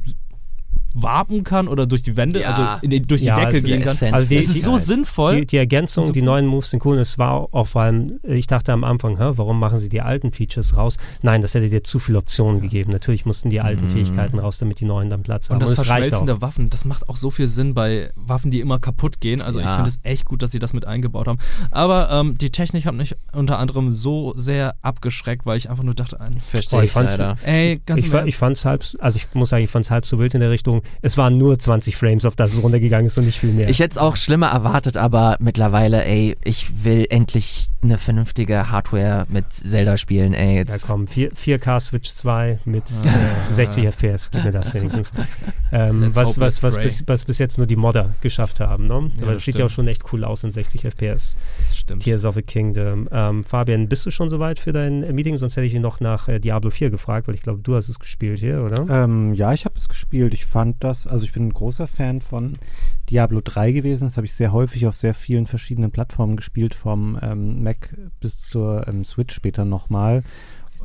[1.02, 2.50] warpen kann oder durch die Wände, Ja.
[2.50, 3.90] also in die, durch die Ja, Decke gehen kann.
[3.94, 4.14] essential.
[4.14, 5.36] Also die- Es ist so die- sinnvoll.
[5.42, 6.26] Die, die Ergänzung, So die cool.
[6.26, 6.96] neuen Moves sind cool.
[6.96, 10.02] Und es war auch vor allem, ich dachte am Anfang, hä, warum machen sie die
[10.02, 10.98] alten Features raus?
[11.22, 12.92] Nein, das hätte dir zu viele Optionen gegeben.
[12.92, 15.56] Natürlich mussten die alten Fähigkeiten raus, damit die neuen dann Platz haben.
[15.56, 18.52] Und das es reicht Verschmelzen der Waffen, das macht auch so viel Sinn bei Waffen,
[18.52, 19.42] die immer kaputt gehen.
[19.42, 19.76] Also ich Ja.
[19.76, 21.40] finde es echt gut, dass sie das mit eingebaut haben.
[21.72, 25.94] Aber ähm, die Technik hat mich unter anderem so sehr abgeschreckt, weil ich einfach nur
[25.94, 27.38] dachte, ein- Verstehe Oh, ich, ich fand- leider.
[27.44, 30.06] ey, ganz Ich, ich fand es halb, also ich muss sagen, ich fand es halb
[30.06, 30.82] so wild in der Richtung.
[31.02, 33.70] Es waren nur 20 Frames, auf das es runtergegangen ist und nicht viel mehr.
[33.70, 39.26] Ich hätte es auch schlimmer erwartet, aber mittlerweile, ey, ich will endlich eine vernünftige Hardware
[39.30, 40.54] mit Zelda spielen, ey.
[40.54, 45.14] ja Jetzt, komm, 4, 4K Switch 2 mit äh, 60 FPS, gib mir das wenigstens.
[45.72, 48.88] Ähm, was, was, was, bis, was bis jetzt nur die Modder geschafft haben.
[48.88, 49.12] Ne?
[49.18, 51.36] Ja, Aber das es sieht ja auch schon echt cool aus in 60 FPS.
[51.60, 52.04] das stimmt.
[52.04, 53.08] Tears of the Kingdom.
[53.12, 55.38] Ähm, Fabian, bist du schon soweit für dein äh, Meeting?
[55.38, 57.90] Sonst hätte ich ihn noch nach äh, Diablo 4 gefragt, weil ich glaube, du hast
[57.90, 58.86] es gespielt hier, oder?
[58.90, 60.34] Ähm, ja, ich habe es gespielt.
[60.34, 62.58] Ich fand das, also ich bin ein großer Fan von
[63.10, 64.06] Diablo 3 gewesen.
[64.06, 68.40] Das habe ich sehr häufig auf sehr vielen verschiedenen Plattformen gespielt, vom ähm, Mac bis
[68.40, 70.24] zur ähm, Switch später nochmal.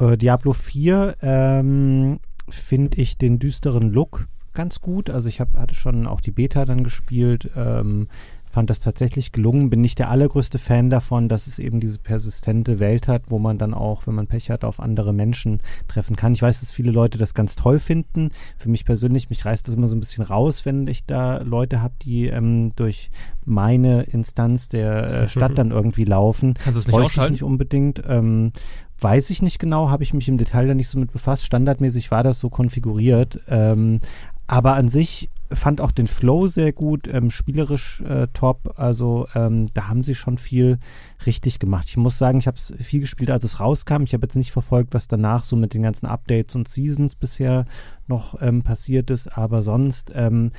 [0.01, 5.11] Äh, Diablo 4 ähm, finde ich den düsteren Look ganz gut.
[5.11, 7.51] Also ich hab, hatte schon auch die Beta dann gespielt.
[7.57, 8.09] Ähm,
[8.55, 9.69] fand das tatsächlich gelungen.
[9.69, 13.59] Bin nicht der allergrößte Fan davon, dass es eben diese persistente Welt hat, wo man
[13.59, 16.33] dann auch, wenn man Pech hat, auf andere Menschen treffen kann.
[16.35, 18.31] Ich weiß, dass viele Leute das ganz toll finden.
[18.57, 21.83] Für mich persönlich, mich reißt das immer so ein bisschen raus, wenn ich da Leute
[21.83, 23.11] habe, die ähm, durch
[23.45, 26.55] meine Instanz der äh, Stadt dann irgendwie laufen.
[26.55, 27.33] Kannst du es nicht ich ausschalten?
[27.33, 28.03] nicht unbedingt.
[28.07, 28.53] Ähm,
[29.01, 31.45] weiß ich nicht genau, habe ich mich im Detail da nicht so mit befasst.
[31.45, 33.41] Standardmäßig war das so konfiguriert.
[33.49, 33.99] Ähm,
[34.47, 38.75] aber an sich fand auch den Flow sehr gut, ähm, spielerisch äh, top.
[38.77, 40.79] Also ähm, da haben sie schon viel
[41.27, 41.87] richtig gemacht.
[41.89, 44.03] Ich muss sagen, ich habe es viel gespielt, als es rauskam.
[44.03, 47.67] Ich habe jetzt nicht verfolgt, was danach so mit den ganzen Updates und Seasons bisher
[48.07, 49.37] noch ähm, passiert ist.
[49.37, 50.51] Aber sonst ähm,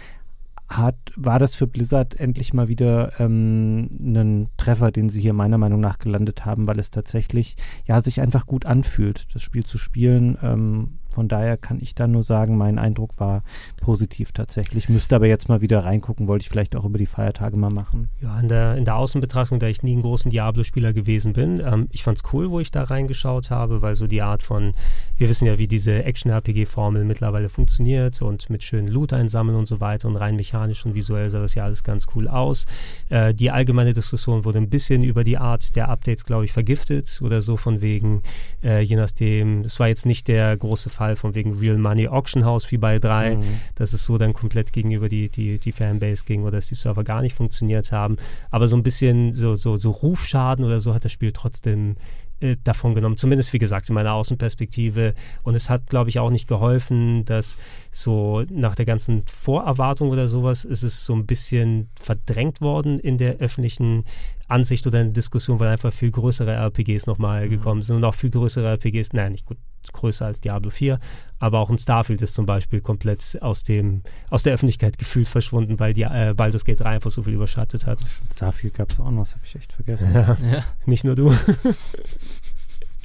[0.68, 5.58] hat, war das für Blizzard endlich mal wieder ähm, ein Treffer, den sie hier meiner
[5.58, 7.56] Meinung nach gelandet haben, weil es tatsächlich
[7.86, 10.38] ja sich einfach gut anfühlt, das Spiel zu spielen.
[10.42, 13.44] Ähm, von daher kann ich da nur sagen, mein Eindruck war
[13.78, 14.90] positiv tatsächlich.
[14.90, 18.10] Müsste aber jetzt mal wieder reingucken, wollte ich vielleicht auch über die Feiertage mal machen.
[18.22, 21.88] Ja, in der, in der Außenbetrachtung, da ich nie ein großer Diablo-Spieler gewesen bin, ähm,
[21.92, 24.74] ich fand's cool, wo ich da reingeschaut habe, weil so die Art von,
[25.16, 29.80] wir wissen ja, wie diese Action-RPG-Formel mittlerweile funktioniert und mit schönen Loot einsammeln und so
[29.80, 32.66] weiter und rein mechanisch und visuell sah das ja alles ganz cool aus.
[33.08, 37.22] Äh, die allgemeine Diskussion wurde ein bisschen über die Art der Updates, glaube ich, vergiftet
[37.24, 38.22] oder so von wegen,
[38.62, 42.44] äh, je nachdem, es war jetzt nicht der große Fall von wegen Real Money Auction
[42.44, 43.44] House wie bei 3, Mhm.
[43.76, 47.04] dass es so dann komplett gegenüber die, die, die Fanbase ging oder dass die Server
[47.04, 48.18] gar nicht funktioniert haben.
[48.50, 51.98] Aber so ein bisschen so, so, so Rufschaden oder so hat das Spiel trotzdem
[52.42, 53.16] äh, davon genommen.
[53.16, 55.14] Zumindest, wie gesagt, in meiner Außenperspektive.
[55.44, 57.56] Und es hat, glaube ich, auch nicht geholfen, dass
[57.92, 63.18] so nach der ganzen Vorerwartung oder sowas ist es so ein bisschen verdrängt worden in
[63.18, 64.04] der öffentlichen
[64.48, 68.16] Ansicht oder in der Diskussion, weil einfach viel größere RPGs nochmal gekommen sind und auch
[68.16, 69.58] viel größere RPGs, nein, nicht gut,
[69.92, 71.00] größer als Diablo 4,
[71.40, 75.80] aber auch ein Starfield ist zum Beispiel komplett aus dem aus der Öffentlichkeit gefühlt verschwunden,
[75.80, 78.04] weil die äh, Baldur's Gate 3 einfach so viel überschattet hat.
[78.34, 80.14] Starfield gab es auch noch, das habe ich echt vergessen.
[80.14, 81.32] Ja, Ja, nicht nur du.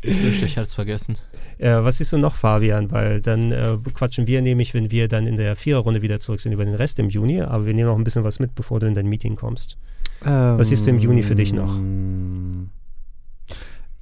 [0.03, 1.17] ich wünschte, ich hätte es vergessen.
[1.59, 2.91] Äh, was siehst du noch, Fabian?
[2.91, 6.53] Weil dann äh, quatschen wir nämlich, wenn wir dann in der Viererrunde wieder zurück sind,
[6.53, 8.87] über den Rest im Juni, aber wir nehmen noch ein bisschen was mit, bevor du
[8.87, 9.77] in dein Meeting kommst.
[10.23, 11.75] Was siehst du im Juni für dich noch?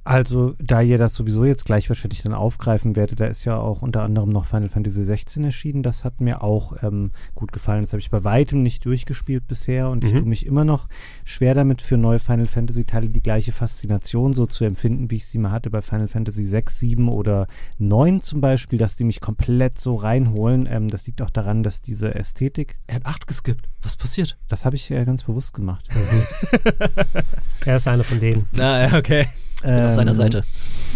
[0.05, 3.81] Also, da ihr das sowieso jetzt gleich wahrscheinlich dann aufgreifen werdet, da ist ja auch
[3.83, 5.83] unter anderem noch Final Fantasy 16 erschienen.
[5.83, 7.81] Das hat mir auch ähm, gut gefallen.
[7.81, 10.17] Das habe ich bei weitem nicht durchgespielt bisher und ich Mhm.
[10.19, 10.87] tue mich immer noch
[11.25, 15.27] schwer damit, für neue Final Fantasy Teile die gleiche Faszination so zu empfinden, wie ich
[15.27, 17.45] sie mal hatte bei Final Fantasy 6, 7 oder
[17.77, 20.67] 9 zum Beispiel, dass die mich komplett so reinholen.
[20.71, 23.67] Ähm, das liegt auch daran, dass diese Ästhetik, Er hat 8 geskippt.
[23.83, 24.37] Was passiert?
[24.47, 25.87] das habe ich ja ganz bewusst gemacht.
[27.65, 28.47] Er ist einer von denen.
[28.51, 29.27] Na, ja, okay.
[29.61, 30.43] Ich bin auf seiner Ähm, Seite.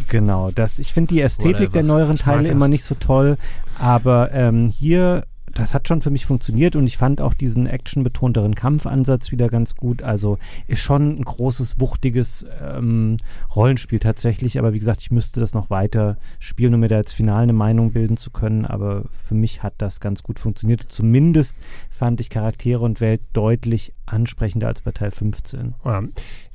[0.10, 1.72] Genau, das, ich finde die Ästhetik Whatever.
[1.74, 3.38] der neueren Teile immer nicht so toll,
[3.78, 8.56] aber ähm, hier, das hat schon für mich funktioniert und ich fand auch diesen actionbetonteren
[8.56, 10.02] Kampfansatz wieder ganz gut.
[10.02, 13.18] Also ist schon ein großes, wuchtiges ähm,
[13.56, 17.14] Rollenspiel tatsächlich, aber wie gesagt, ich müsste das noch weiter spielen, um mir da jetzt
[17.14, 20.86] final eine Meinung bilden zu können, aber für mich hat das ganz gut funktioniert.
[20.88, 21.56] Zumindest
[21.92, 25.76] fand ich Charaktere und Welt deutlich ansprechender als bei Teil 15.
[25.86, 26.14] Ähm,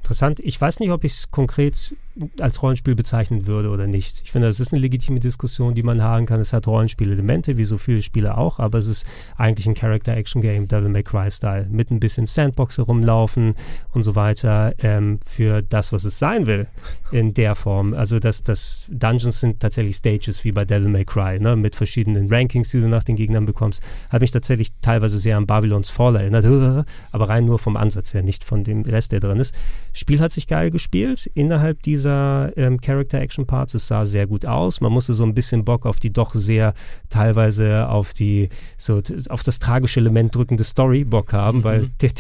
[0.08, 0.40] interessant.
[0.40, 1.94] Ich weiß nicht, ob ich es konkret
[2.40, 4.22] als Rollenspiel bezeichnen würde oder nicht.
[4.24, 6.40] Ich finde, das ist eine legitime Diskussion, die man haben kann.
[6.40, 10.88] Es hat Rollenspielelemente, wie so viele Spiele auch, aber es ist eigentlich ein Character-Action-Game, Devil
[10.88, 13.54] May Cry-Style, mit ein bisschen Sandbox herumlaufen
[13.92, 16.66] und so weiter, ähm, für das, was es sein will,
[17.12, 17.94] in der Form.
[17.94, 22.32] Also, das, das Dungeons sind tatsächlich Stages, wie bei Devil May Cry, ne, mit verschiedenen
[22.32, 23.82] Rankings, die du nach den Gegnern bekommst.
[24.10, 26.44] Hat mich tatsächlich teilweise sehr an Babylons Fall erinnert,
[27.12, 29.54] aber rein nur vom Ansatz her, nicht von dem Rest, der drin ist.
[29.92, 32.07] Spiel hat sich geil gespielt innerhalb dieser
[32.56, 33.74] ähm, Character-Action-Parts.
[33.74, 34.80] Es sah sehr gut aus.
[34.80, 36.74] Man musste so ein bisschen Bock auf die doch sehr
[37.10, 41.64] teilweise auf die so auf das tragische Element drückende Story Bock haben, mhm.
[41.64, 42.10] weil der,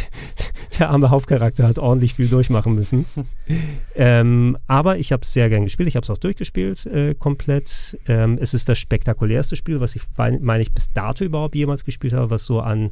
[0.78, 3.06] der, arme Hauptcharakter hat ordentlich viel durchmachen müssen.
[3.94, 5.88] ähm, aber ich habe es sehr gern gespielt.
[5.88, 7.98] Ich habe es auch durchgespielt äh, komplett.
[8.06, 12.12] Ähm, es ist das spektakulärste Spiel, was ich meine ich bis dato überhaupt jemals gespielt
[12.12, 12.90] habe, was so an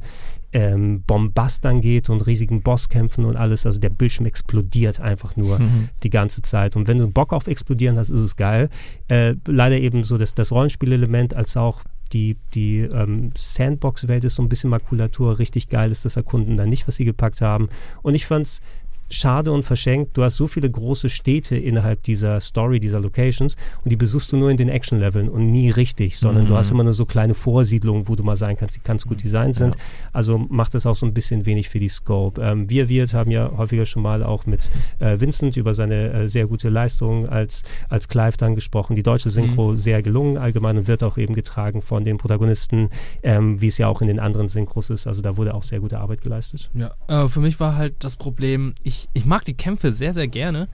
[0.53, 3.65] ähm, Bombast angeht und riesigen Bosskämpfen und alles.
[3.65, 5.89] Also der Bildschirm explodiert einfach nur mhm.
[6.03, 6.75] die ganze Zeit.
[6.75, 8.69] Und wenn du Bock auf Explodieren hast, ist es geil.
[9.07, 11.83] Äh, leider eben so dass das Rollenspielelement als auch
[12.13, 15.39] die, die ähm, Sandbox-Welt ist so ein bisschen Makulatur.
[15.39, 17.69] Richtig geil ist das Erkunden dann nicht, was sie gepackt haben.
[18.01, 18.61] Und ich fand es
[19.09, 20.17] schade und verschenkt.
[20.17, 24.37] Du hast so viele große Städte innerhalb dieser Story, dieser Locations und die besuchst du
[24.37, 26.47] nur in den Action-Leveln und nie richtig, sondern mhm.
[26.49, 29.23] du hast immer nur so kleine Vorsiedlungen, wo du mal sagen kannst, die ganz gut
[29.23, 29.75] designt sind.
[29.75, 29.81] Ja.
[30.13, 32.41] Also macht das auch so ein bisschen wenig für die Scope.
[32.41, 34.69] Ähm, wir Wirt haben ja häufiger schon mal auch mit
[34.99, 38.95] äh, Vincent über seine äh, sehr gute Leistung als, als Clive dann gesprochen.
[38.95, 39.77] Die deutsche Synchro mhm.
[39.77, 42.89] sehr gelungen allgemein und wird auch eben getragen von den Protagonisten,
[43.23, 45.07] ähm, wie es ja auch in den anderen Synchros ist.
[45.07, 46.69] Also da wurde auch sehr gute Arbeit geleistet.
[46.73, 50.13] Ja, äh, für mich war halt das Problem, ich ich, ich mag die Kämpfe sehr,
[50.13, 50.67] sehr gerne,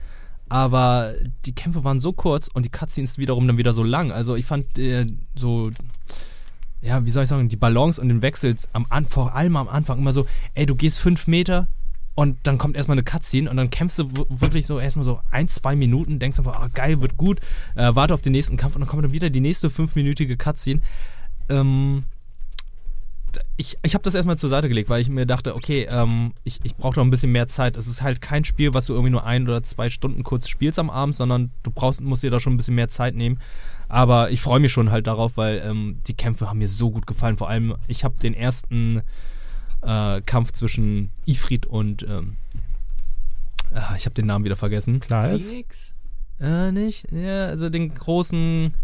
[0.48, 1.14] aber
[1.46, 4.12] die Kämpfe waren so kurz und die Cutscenes wiederum dann wieder so lang.
[4.12, 5.70] Also ich fand äh, so,
[6.80, 9.98] ja, wie soll ich sagen, die Balance und den Wechsel am, vor allem am Anfang
[9.98, 11.66] immer so, ey, du gehst fünf Meter
[12.14, 15.48] und dann kommt erstmal eine Cutscene und dann kämpfst du wirklich so erstmal so ein,
[15.48, 17.40] zwei Minuten, denkst einfach, ah, geil, wird gut,
[17.74, 20.80] äh, warte auf den nächsten Kampf und dann kommt dann wieder die nächste fünfminütige Cutscene.
[21.48, 22.04] Ähm,
[23.56, 26.60] ich, ich habe das erstmal zur Seite gelegt, weil ich mir dachte, okay, ähm, ich,
[26.62, 27.76] ich brauche noch ein bisschen mehr Zeit.
[27.76, 30.78] Es ist halt kein Spiel, was du irgendwie nur ein oder zwei Stunden kurz spielst
[30.78, 33.38] am Abend, sondern du brauchst, musst dir da schon ein bisschen mehr Zeit nehmen.
[33.88, 37.06] Aber ich freue mich schon halt darauf, weil ähm, die Kämpfe haben mir so gut
[37.06, 37.36] gefallen.
[37.36, 39.02] Vor allem, ich habe den ersten
[39.82, 42.36] äh, Kampf zwischen Ifrit und ähm,
[43.74, 45.00] äh, ich habe den Namen wieder vergessen.
[45.00, 45.38] Clive?
[45.38, 45.94] Phoenix?
[46.40, 47.10] Äh, nicht?
[47.12, 48.74] Ja, also den großen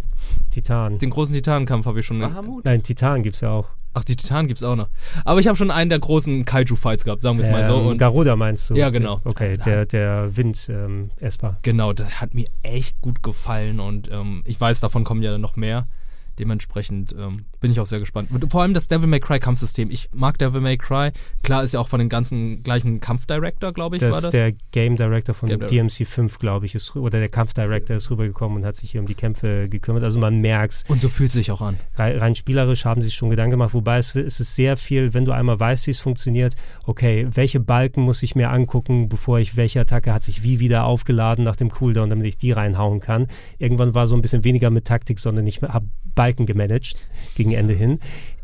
[0.51, 0.99] Titan.
[0.99, 2.21] Den großen Titanenkampf habe ich schon.
[2.21, 2.65] Bahamut?
[2.65, 3.69] Nein, Titan gibt es ja auch.
[3.93, 4.89] Ach, die Titanen gibt es auch noch.
[5.25, 7.77] Aber ich habe schon einen der großen Kaiju-Fights gehabt, sagen wir es ähm, mal so.
[7.77, 8.75] Und Garuda meinst du?
[8.75, 9.21] Ja, genau.
[9.25, 11.49] Okay, der, der Wind-Esper.
[11.49, 15.37] Ähm, genau, das hat mir echt gut gefallen und ähm, ich weiß, davon kommen ja
[15.39, 15.89] noch mehr.
[16.39, 18.28] Dementsprechend ähm, bin ich auch sehr gespannt.
[18.49, 19.91] Vor allem das Devil May Cry Kampfsystem.
[19.91, 21.11] Ich mag Devil May Cry.
[21.43, 24.31] Klar ist ja auch von den ganzen gleichen Kampfdirector, glaube ich, das war das.
[24.31, 28.59] Der Game Director von Game DMC 5, glaube ich, ist oder der Kampfdirector ist rübergekommen
[28.59, 30.03] und hat sich hier um die Kämpfe gekümmert.
[30.05, 30.85] Also man merkt es.
[30.89, 31.77] Und so fühlt es sich auch an.
[31.95, 35.24] Rein, rein, spielerisch haben sie schon Gedanken gemacht, wobei es, es ist sehr viel, wenn
[35.24, 39.57] du einmal weißt, wie es funktioniert, okay, welche Balken muss ich mir angucken, bevor ich
[39.57, 43.27] welche Attacke hat sich wie wieder aufgeladen nach dem Cooldown, damit ich die reinhauen kann.
[43.59, 46.97] Irgendwann war so ein bisschen weniger mit Taktik, sondern ich habe Balken gemanagt
[47.35, 48.01] gegen Ende hin.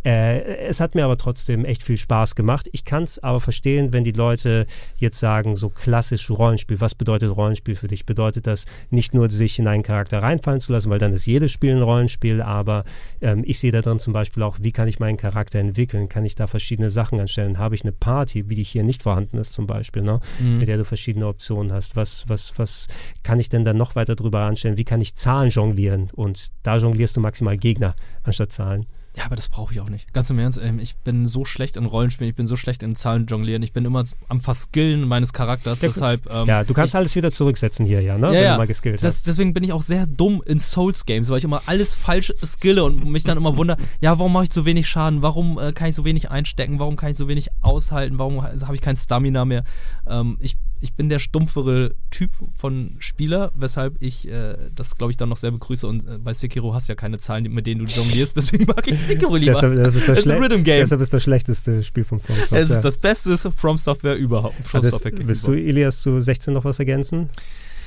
[0.07, 2.69] Äh, es hat mir aber trotzdem echt viel Spaß gemacht.
[2.71, 4.67] Ich kann es aber verstehen, wenn die Leute
[4.99, 8.07] jetzt sagen, so klassisch Rollenspiel, was bedeutet Rollenspiel für dich?
[8.07, 11.51] Bedeutet das nicht nur, sich in einen Charakter reinfallen zu lassen, weil dann ist jedes
[11.51, 12.85] Spiel ein Rollenspiel, aber
[13.21, 16.09] ähm, ich sehe da drin zum Beispiel auch, wie kann ich meinen Charakter entwickeln?
[16.09, 17.59] Kann ich da verschiedene Sachen anstellen?
[17.59, 20.21] Habe ich eine Party, wie die hier nicht vorhanden ist zum Beispiel, ne?
[20.39, 20.59] Mhm.
[20.59, 21.97] mit der du verschiedene Optionen hast?
[21.97, 22.87] Was, was, was
[23.25, 24.77] kann ich denn dann noch weiter drüber anstellen?
[24.77, 26.11] Wie kann ich Zahlen jonglieren?
[26.15, 28.87] Und da jonglierst du maximal Gegner anstatt Zahlen.
[29.17, 30.13] Ja, aber das brauche ich auch nicht.
[30.13, 32.97] Ganz im Ernst, ähm, ich bin so schlecht in Rollenspielen, ich bin so schlecht in
[32.97, 36.31] Zahlen jonglieren, ich bin immer am Verskillen meines Charakters, ja, deshalb...
[36.31, 38.27] Ähm, ja, du kannst ich, alles wieder zurücksetzen hier, ja, ne?
[38.27, 39.27] Ja, wenn ja, du mal geskillt das, hast.
[39.27, 43.07] Deswegen bin ich auch sehr dumm in Souls-Games, weil ich immer alles falsch skille und
[43.07, 45.95] mich dann immer wundere, ja, warum mache ich so wenig Schaden, warum äh, kann ich
[45.95, 49.65] so wenig einstecken, warum kann ich so wenig aushalten, warum habe ich kein Stamina mehr.
[50.07, 55.17] Ähm, ich ich bin der stumpfere Typ von Spieler, weshalb ich äh, das, glaube ich,
[55.17, 55.87] dann noch sehr begrüße.
[55.87, 58.87] Und äh, bei Sekiro hast du ja keine Zahlen, mit denen du jonglierst, deswegen mag
[58.87, 59.53] ich Sekiro lieber.
[59.53, 60.81] deshalb, das ist das, ist ein Rhythm Game.
[60.81, 62.61] deshalb ist das schlechteste Spiel von From Software.
[62.61, 64.57] Es ist das beste From Software überhaupt.
[64.65, 67.31] From also Software willst du, Elias, zu 16 noch was ergänzen?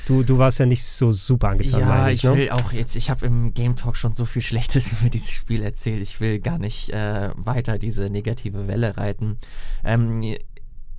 [0.08, 1.82] Du, du warst ja nicht so super angetan.
[1.82, 2.36] Ja, ich, ich ne?
[2.36, 5.62] will auch jetzt, ich habe im Game Talk schon so viel Schlechtes über dieses Spiel
[5.62, 6.02] erzählt.
[6.02, 9.38] Ich will gar nicht äh, weiter diese negative Welle reiten.
[9.84, 10.24] Ähm,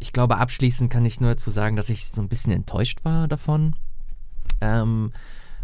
[0.00, 3.28] ich glaube, abschließend kann ich nur dazu sagen, dass ich so ein bisschen enttäuscht war
[3.28, 3.76] davon.
[4.60, 5.12] Ähm,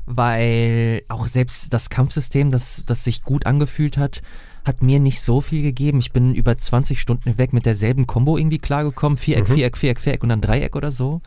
[0.06, 4.22] weil auch selbst das Kampfsystem, das, das sich gut angefühlt hat,
[4.64, 5.98] hat mir nicht so viel gegeben.
[5.98, 9.18] Ich bin über 20 Stunden weg mit derselben Combo irgendwie klargekommen.
[9.18, 9.54] Viereck, mhm.
[9.54, 11.20] Viereck, Viereck, Viereck und dann Dreieck oder so.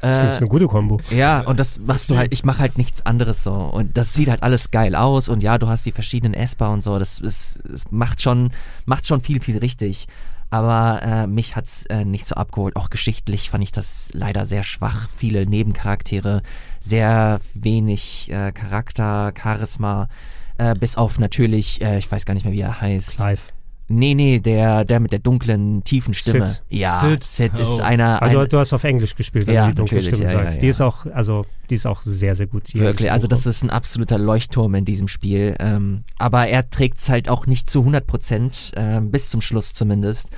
[0.00, 1.00] Das ist Äh, eine gute Kombo.
[1.10, 3.54] ja, und das machst du halt, ich mache halt nichts anderes so.
[3.54, 5.28] Und das sieht halt alles geil aus.
[5.30, 6.98] Und ja, du hast die verschiedenen Esper und so.
[6.98, 8.50] Das, ist, das macht, schon,
[8.84, 10.06] macht schon viel, viel richtig.
[10.54, 12.76] Aber äh, mich hat's äh, nicht so abgeholt.
[12.76, 15.08] Auch geschichtlich fand ich das leider sehr schwach.
[15.16, 16.42] Viele Nebencharaktere,
[16.78, 20.08] sehr wenig äh, Charakter, Charisma.
[20.56, 23.18] Äh, bis auf natürlich, äh, ich weiß gar nicht mehr, wie er heißt.
[23.18, 23.53] Live.
[23.86, 26.48] Nee, nee, der, der mit der dunklen, tiefen Stimme.
[26.48, 26.62] Sid.
[26.70, 27.58] Ja, Sid, Sid.
[27.58, 27.82] ist Oh.
[27.82, 28.22] einer.
[28.22, 30.56] Also ein, du hast auf Englisch gespielt, wenn Ja, du die dunkle Stimme ja, sagst.
[30.56, 30.60] ja.
[30.62, 32.72] Die ist auch, also die ist auch sehr, sehr gut.
[32.72, 35.54] die Wirklich, also das ist ein absoluter Leuchtturm in diesem Spiel.
[35.60, 39.74] Ähm, aber er trägt es halt auch nicht zu 100 Prozent, äh, bis zum Schluss
[39.74, 40.30] zumindest.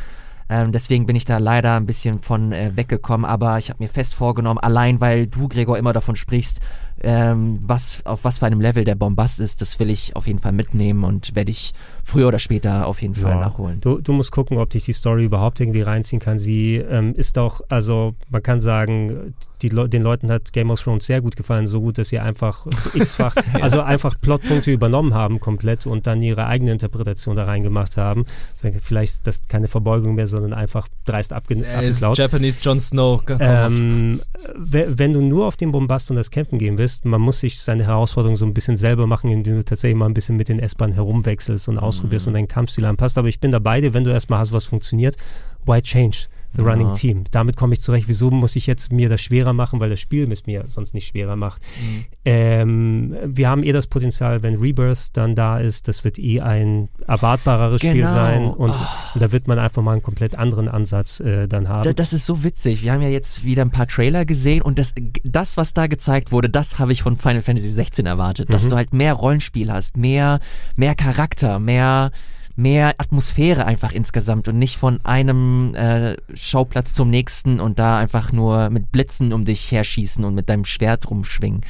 [0.48, 3.88] Ähm, deswegen bin ich da leider ein bisschen von äh, weggekommen, aber ich habe mir
[3.88, 6.60] fest vorgenommen, allein weil du, Gregor, immer davon sprichst,
[7.02, 10.38] ähm, was, auf was für einem Level der Bombast ist, das will ich auf jeden
[10.38, 11.74] Fall mitnehmen und werde ich
[12.08, 13.40] früher oder später auf jeden Fall Ja.
[13.40, 13.80] nachholen.
[13.80, 16.38] Du, du musst gucken, ob dich die Story überhaupt irgendwie reinziehen kann.
[16.38, 20.80] Sie ähm, ist auch, also man kann sagen, die Le den Leuten hat Game of
[20.80, 25.40] Thrones sehr gut gefallen, so gut, dass sie einfach x-fach, also einfach Plotpunkte übernommen haben
[25.40, 28.24] komplett und dann ihre eigene Interpretation da reingemacht haben.
[28.54, 32.18] Sagen, Vielleicht ist das keine Verbeugung mehr, sondern einfach dreist abge Er ist abgeklaut.
[32.18, 33.22] Japanese Jon Snow.
[33.40, 34.20] Ähm,
[34.54, 37.60] we- wenn du nur auf den Bombast und das Kämpfen gehen willst, man muss sich
[37.62, 40.58] seine Herausforderung so ein bisschen selber machen, indem du tatsächlich mal ein bisschen mit den
[40.60, 43.18] S-Bahn herumwechselst und ausprobierst und deinen Kampfstil anpasst.
[43.18, 45.16] Aber ich bin dabei dir, wenn du erstmal hast, was funktioniert.
[45.64, 46.28] Why change?
[46.50, 46.68] The Ja.
[46.68, 47.24] Running Team.
[47.30, 48.08] Damit komme ich zurecht.
[48.08, 51.08] Wieso muss ich jetzt mir das schwerer machen, weil das Spiel es mir sonst nicht
[51.08, 51.62] schwerer macht?
[52.24, 56.88] Ähm, wir haben eh das Potenzial, wenn Rebirth dann da ist, das wird eh ein
[57.06, 58.10] erwartbareres Spiel Genau.
[58.10, 58.76] sein und, Oh.
[59.14, 61.84] und da wird man einfach mal einen komplett anderen Ansatz äh, dann haben.
[61.84, 62.82] Da, das ist so witzig.
[62.82, 64.92] Wir haben ja jetzt wieder ein paar Trailer gesehen und das,
[65.24, 68.52] das was da gezeigt wurde, das habe ich von Final Fantasy 16 erwartet.
[68.52, 68.70] Dass Mhm.
[68.70, 70.40] du halt mehr Rollenspiel hast, mehr,
[70.74, 72.10] mehr Charakter, mehr,
[72.56, 78.32] mehr Atmosphäre einfach insgesamt und nicht von einem äh, Schauplatz zum nächsten und da einfach
[78.32, 81.60] nur mit Blitzen um dich herschießen und mit deinem Schwert rumschwingen.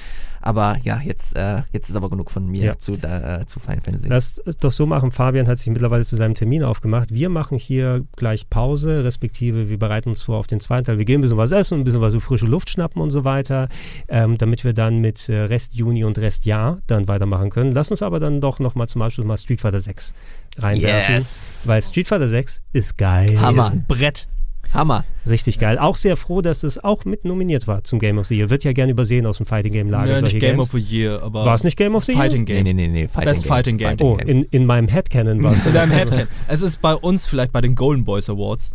[0.40, 2.78] Aber ja, jetzt, äh, jetzt ist aber genug von mir Ja.
[2.78, 4.06] zu, äh, zu Final Fantasy.
[4.08, 5.10] Lass es doch so machen.
[5.10, 7.12] Fabian hat sich mittlerweile zu seinem Termin aufgemacht.
[7.12, 10.98] Wir machen hier gleich Pause, respektive wir bereiten uns vor auf den zweiten Teil.
[10.98, 13.24] Wir gehen ein bisschen was essen, ein bisschen was so frische Luft schnappen und so
[13.24, 13.68] weiter,
[14.06, 17.72] ähm, damit wir dann mit äh, Rest Juni und Rest Jahr dann weitermachen können.
[17.72, 20.14] Lass uns aber dann doch nochmal zum Abschluss mal Street Fighter 6
[20.58, 21.14] reinwerfen.
[21.16, 21.62] Yes.
[21.64, 23.40] Weil Street Fighter 6 ist geil.
[23.40, 23.64] Hammer.
[23.66, 24.28] ist ein Brett.
[24.72, 25.04] Hammer.
[25.28, 25.78] Richtig geil.
[25.78, 28.50] Auch sehr froh, dass es auch mit nominiert war zum Game of the Year.
[28.50, 30.14] Wird ja gern übersehen aus dem Fighting Game Lager.
[30.16, 30.66] Ja, nicht Game Games.
[30.66, 31.44] of the Year, aber.
[31.46, 32.20] War es nicht Game of the Year?
[32.22, 32.64] Fighting Nee, Game.
[32.64, 33.08] nee, nee, nee.
[33.08, 33.96] Fighting Best Fighting Game.
[34.02, 35.64] Oh, in, in meinem Headcanon war es.
[35.66, 36.26] In deinem Headcan.
[36.48, 38.72] Es ist bei uns vielleicht bei den Golden Boys Awards.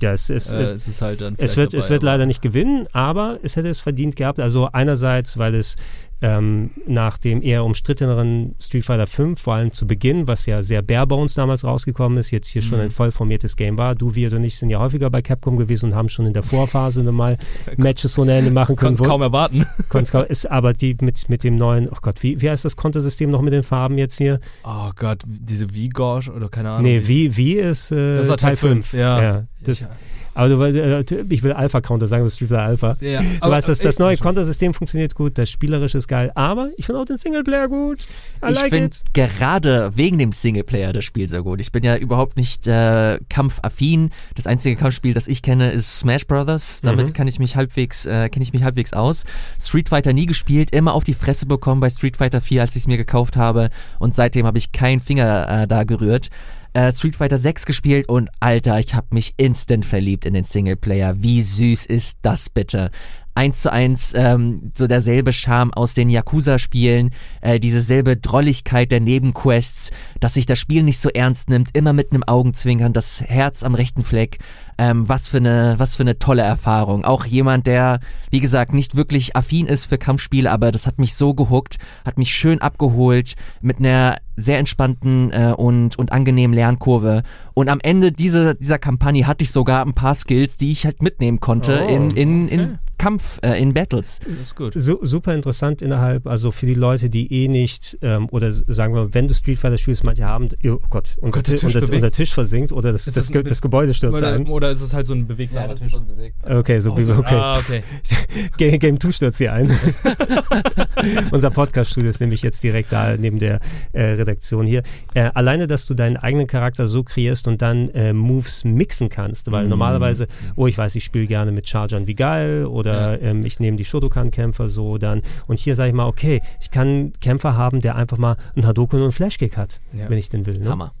[0.00, 1.34] Ja, es ist, Äh, es, es ist halt dann.
[1.38, 4.38] Es wird, dabei, es wird leider nicht gewinnen, aber es hätte es verdient gehabt.
[4.40, 5.76] Also einerseits, weil es
[6.22, 10.80] ähm, nach dem eher umstritteneren Street Fighter V, vor allem zu Beginn, was ja sehr
[10.82, 12.84] bare bones damals rausgekommen ist, jetzt hier schon Mhm.
[12.84, 13.94] ein voll formiertes Game war.
[13.94, 16.42] Du, wir und ich sind ja häufiger bei Capcom gewesen und haben schon in der
[16.42, 17.36] Vorphase mal
[17.76, 18.94] Matches ohne Ende machen können.
[18.96, 19.66] Konnte es wo- kaum erwarten.
[19.88, 22.76] konnt's kaum- ist aber die mit, mit dem neuen, oh Gott, wie, wie heißt das
[22.76, 24.38] Kontosystem noch mit den Farben jetzt hier?
[24.64, 26.82] Oh Gott, diese V-Gosh oder keine Ahnung.
[26.82, 28.86] nee, wie- wie, wie ist äh, Das war Teil 5.
[28.88, 29.44] fünf, ja.
[29.64, 29.86] das, Ich-
[30.34, 32.96] aber du, äh, ich will Alpha-Counter sagen, das ist Street Fighter Alpha.
[33.00, 34.16] Ja, Du aber- weißt, das, das neue.
[34.16, 38.00] Kontersystem funktioniert gut, das Spielerische ist geil, aber ich finde auch den Singleplayer gut.
[38.00, 39.02] I ich like finde it.
[39.14, 41.60] gerade wegen dem Singleplayer das Spiel sehr gut.
[41.60, 44.10] Ich bin ja überhaupt nicht äh, kampfaffin.
[44.34, 46.80] Das einzige Kampfspiel, das ich kenne, ist Smash Brothers.
[46.82, 47.12] Damit Mhm.
[47.12, 49.24] kann ich mich halbwegs, äh, kenne ich mich halbwegs aus.
[49.60, 52.82] Street Fighter nie gespielt, immer auf die Fresse bekommen bei Street Fighter 4, als ich
[52.82, 53.70] es mir gekauft habe.
[53.98, 56.30] Und seitdem habe ich keinen Finger äh, da gerührt.
[56.74, 61.22] Äh, Street Fighter 6 gespielt und Alter, ich habe mich instant verliebt in den Singleplayer.
[61.22, 62.90] Wie süß ist das bitte?
[63.34, 69.00] Eins zu eins ähm, so derselbe Charme aus den Yakuza-Spielen, äh, diese selbe Drolligkeit der
[69.00, 69.90] Nebenquests,
[70.20, 73.74] dass sich das Spiel nicht so ernst nimmt, immer mit einem Augenzwinkern, das Herz am
[73.74, 74.38] rechten Fleck.
[74.78, 77.04] Ähm, was für eine, was für eine tolle Erfahrung.
[77.04, 78.00] Auch jemand, der,
[78.30, 81.76] wie gesagt, nicht wirklich affin ist für Kampfspiele, aber das hat mich so gehuckt,
[82.06, 87.22] hat mich schön abgeholt mit einer sehr entspannten äh, und, und angenehmen Lernkurve.
[87.54, 91.02] Und am Ende dieser, dieser Kampagne hatte ich sogar ein paar Skills, die ich halt
[91.02, 92.54] mitnehmen konnte Oh, in, in, okay.
[92.54, 94.20] in Kampf, äh, in Battles.
[94.24, 94.72] Das ist gut.
[94.74, 99.12] Su super interessant innerhalb, also für die Leute, die eh nicht, ähm, oder sagen wir,
[99.12, 101.80] wenn du Street Fighter spielst, manche haben, oh Gott, unter, Gott, der Ti- Tisch unter,
[101.80, 101.94] bewegt.
[101.96, 104.46] unter Tisch versinkt oder das, das, das das Gebäude stürzt Oder, ein.
[104.62, 105.92] Oder ist es halt so ein bewegbarer Tisch?
[105.92, 106.36] bewegt.
[106.48, 107.14] Okay, so, Oh, so.
[107.14, 107.34] okay.
[107.34, 107.82] Ah, okay.
[108.56, 109.70] Game, Game 2 stürzt hier ein.
[111.32, 113.60] Unser Podcast-Studio ist nämlich jetzt direkt da neben der
[113.92, 114.82] äh, Redaktion hier.
[115.14, 119.50] Äh, alleine, dass du deinen eigenen Charakter so kreierst und dann äh, Moves mixen kannst,
[119.50, 119.70] weil Mhm.
[119.70, 120.26] normalerweise,
[120.56, 123.84] oh, ich weiß, ich spiele gerne mit Chargern wie geil oder ähm, ich nehme die
[123.84, 125.22] Shotokan-Kämpfer so dann.
[125.46, 128.66] Und hier sage ich mal, okay, ich kann einen Kämpfer haben, der einfach mal einen
[128.66, 130.08] Hadouken und einen Flashkick hat, Ja.
[130.08, 130.58] wenn ich den will.
[130.58, 130.70] Ne?
[130.70, 130.92] Hammer.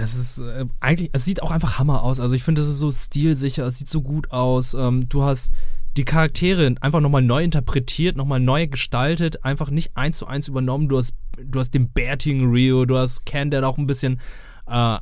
[0.00, 2.20] Es ist äh, eigentlich, es sieht auch einfach Hammer aus.
[2.20, 4.74] Also ich finde, es ist so stilsicher, es sieht so gut aus.
[4.74, 5.52] Ähm, du hast
[5.96, 10.88] die Charaktere einfach nochmal neu interpretiert, nochmal neu gestaltet, einfach nicht eins zu eins übernommen.
[10.88, 14.20] Du hast, du hast den bärtigen Rio, du hast Ken, der auch ein bisschen,
[14.68, 14.98] äh,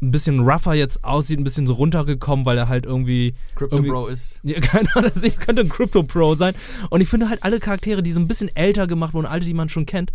[0.00, 3.34] ein bisschen rougher jetzt aussieht, ein bisschen so runtergekommen, weil er halt irgendwie.
[3.54, 4.40] Crypto irgendwie, Bro ist.
[4.44, 6.54] Ja, keine Ahnung, das könnte ein Crypto Pro sein.
[6.88, 9.52] Und ich finde halt alle Charaktere, die so ein bisschen älter gemacht wurden, alle, die
[9.52, 10.10] man schon kennt,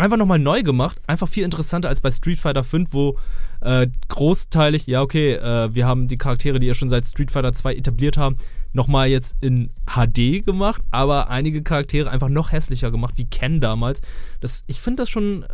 [0.00, 1.00] einfach nochmal neu gemacht.
[1.06, 3.18] Einfach viel interessanter als bei Street Fighter 5, wo
[3.60, 7.52] äh, großteilig, ja, okay, äh, wir haben die Charaktere, die ja schon seit Street Fighter
[7.52, 8.36] 2 etabliert haben,
[8.72, 14.00] nochmal jetzt in HD gemacht, aber einige Charaktere einfach noch hässlicher gemacht, wie Ken damals.
[14.40, 15.46] Das, ich finde das schon, äh,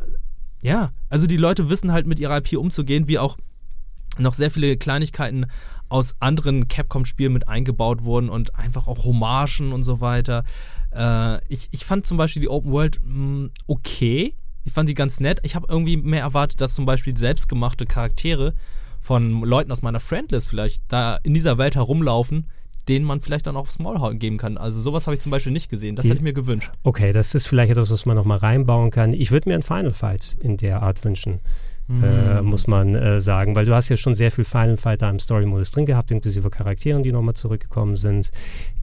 [0.62, 3.36] ja, also die Leute wissen halt mit ihrer IP umzugehen, wie auch
[4.18, 5.46] noch sehr viele Kleinigkeiten
[5.88, 10.44] aus anderen Capcom-Spielen mit eingebaut wurden und einfach auch Hommagen und so weiter.
[10.96, 14.34] Äh, ich, ich fand zum Beispiel die Open World mh, mm, okay.
[14.64, 15.38] Ich fand sie ganz nett.
[15.44, 18.54] Ich habe irgendwie mehr erwartet, dass zum Beispiel selbstgemachte Charaktere
[19.00, 22.48] von Leuten aus meiner Friendlist vielleicht da in dieser Welt herumlaufen,
[22.88, 24.58] denen man vielleicht dann auch Smallhorn geben kann.
[24.58, 25.94] Also sowas habe ich zum Beispiel nicht gesehen.
[25.94, 26.72] Das die, hätte ich mir gewünscht.
[26.82, 29.12] Okay, das ist vielleicht etwas, was man nochmal reinbauen kann.
[29.12, 31.40] Ich würde mir ein Final Fight in der Art wünschen
[31.88, 32.48] äh, mhm.
[32.48, 33.54] muss man äh, sagen.
[33.54, 36.50] Weil du hast ja schon sehr viel Final Fight da im Story-Modus drin gehabt, inklusive
[36.50, 38.30] Charakteren, die nochmal zurückgekommen sind.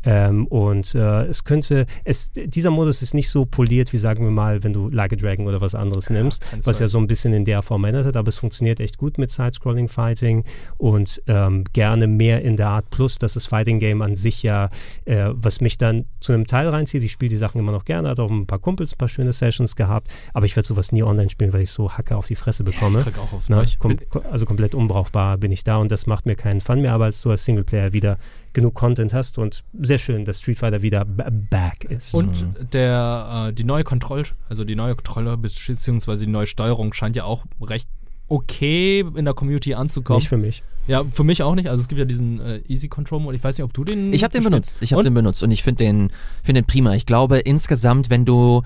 [0.06, 4.32] Ähm, und äh, es könnte, es, dieser Modus ist nicht so poliert, wie sagen wir
[4.32, 7.08] mal, wenn du Like a Dragon oder was anderes ja, nimmst, was ja so ein
[7.08, 10.44] bisschen in der Form ändert hat, aber es funktioniert echt gut mit Side-Scrolling-Fighting
[10.78, 12.90] und ähm, gerne mehr in der Art.
[12.90, 14.70] Plus, dass das Fighting-Game an sich ja,
[15.06, 18.10] äh, was mich dann zu einem Teil reinzieht, ich spiele die Sachen immer noch gerne,
[18.10, 21.04] hat auch ein paar Kumpels, ein paar schöne Sessions gehabt, aber ich werde sowas nie
[21.04, 22.84] online spielen, weil ich so Hacke auf die Fresse bekomme.
[22.84, 23.06] komme.
[23.10, 23.98] Ich auch aufs Na, kom
[24.30, 27.22] also komplett unbrauchbar bin ich da und das macht mir keinen Fun mehr, aber als
[27.22, 28.18] du als Singleplayer wieder
[28.54, 32.14] genug Content hast und sehr schön, dass Street Fighter wieder back ist.
[32.14, 32.70] Und mhm.
[32.72, 36.18] der, äh, die neue Kontrolle, also die neue Kontrolle bzw.
[36.18, 37.88] die neue Steuerung scheint ja auch recht
[38.28, 40.20] okay in der Community anzukommen.
[40.20, 40.64] Nicht für mich.
[40.88, 41.70] Ja, für mich auch nicht.
[41.70, 43.36] Also es gibt ja diesen äh, Easy Control Mode.
[43.36, 44.12] Ich weiß nicht, ob du den.
[44.14, 44.82] Ich habe den benutzt.
[44.82, 46.12] Ich habe den benutzt und ich finde den,
[46.44, 46.94] find den prima.
[46.96, 48.64] Ich glaube insgesamt, wenn du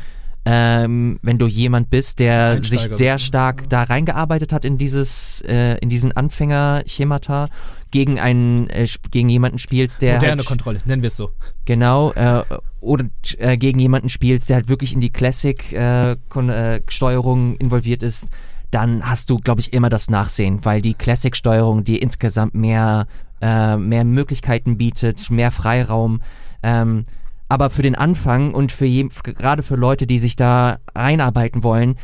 [0.50, 3.20] ähm, wenn du jemand bist, der sich sehr ne?
[3.20, 7.50] stark da reingearbeitet hat in dieses, äh, in diesen Anfänger-Schemata,
[7.92, 11.32] gegen einen, äh, gegen jemanden spielst, der moderne halt, Kontrolle, nennen wir es so.
[11.66, 12.44] Genau, äh,
[12.80, 13.06] oder
[13.38, 18.30] äh, gegen jemanden spielst, der halt wirklich in die Classic-Steuerung äh, äh, involviert ist,
[18.72, 23.08] dann hast du, glaube ich, immer das Nachsehen, weil die Classic-Steuerung dir insgesamt mehr,
[23.42, 26.22] äh, mehr Möglichkeiten bietet, mehr Freiraum.
[26.64, 27.06] Ähm,
[27.50, 31.96] aber für den Anfang und für je, gerade für Leute, die sich da reinarbeiten wollen,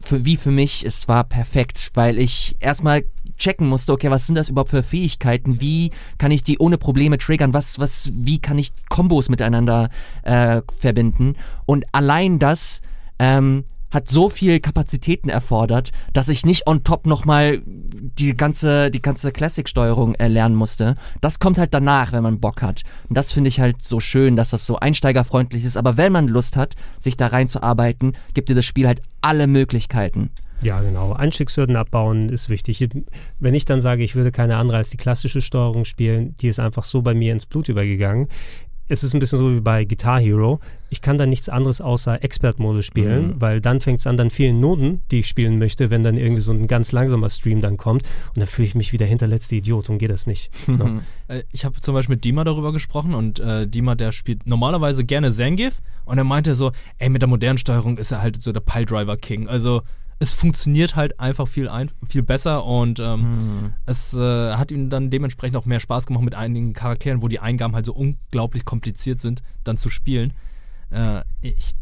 [0.00, 3.02] für, wie für mich, es war perfekt, weil ich erstmal
[3.42, 5.60] checken musste, okay, was sind das überhaupt für Fähigkeiten?
[5.60, 7.52] Wie kann ich die ohne Probleme triggern?
[7.52, 9.90] Was, was, wie kann ich Kombos miteinander
[10.22, 11.34] äh, verbinden?
[11.66, 12.80] Und allein das
[13.18, 19.02] ähm, hat so viel Kapazitäten erfordert, dass ich nicht on top nochmal die ganze, die
[19.02, 20.96] ganze Classic-Steuerung erlernen musste.
[21.20, 22.82] Das kommt halt danach, wenn man Bock hat.
[23.08, 25.76] Und das finde ich halt so schön, dass das so einsteigerfreundlich ist.
[25.76, 30.30] Aber wenn man Lust hat, sich da reinzuarbeiten, gibt dir das Spiel halt alle Möglichkeiten.
[30.62, 31.12] Ja, genau.
[31.12, 32.88] Einstiegshürden abbauen ist wichtig.
[33.38, 36.60] Wenn ich dann sage, ich würde keine andere als die klassische Steuerung spielen, die ist
[36.60, 38.28] einfach so bei mir ins Blut übergegangen
[38.92, 40.60] es ist ein bisschen so wie bei Guitar Hero.
[40.90, 43.40] Ich kann dann nichts anderes außer Expert-Modus spielen, mhm.
[43.40, 46.42] weil dann fängt es an, dann vielen Noten, die ich spielen möchte, wenn dann irgendwie
[46.42, 48.02] so ein ganz langsamer Stream dann kommt.
[48.02, 50.50] Und dann fühle ich mich wie der hinterletzte Idiot und geht das nicht.
[50.68, 51.00] no.
[51.28, 55.04] Äh, ich habe zum Beispiel mit Dima darüber gesprochen und äh, Dima, der spielt normalerweise
[55.04, 58.52] gerne Zangief und er meinte so, ey, mit der modernen Steuerung ist er halt so
[58.52, 59.48] der Piledriver-King.
[59.48, 59.82] Also
[60.22, 63.72] es funktioniert halt einfach viel, ein, viel besser und ähm, mhm.
[63.86, 67.40] es äh, hat ihm dann dementsprechend auch mehr Spaß gemacht mit einigen Charakteren, wo die
[67.40, 70.32] Eingaben halt so unglaublich kompliziert sind, dann zu spielen.
[70.90, 71.74] Äh, ich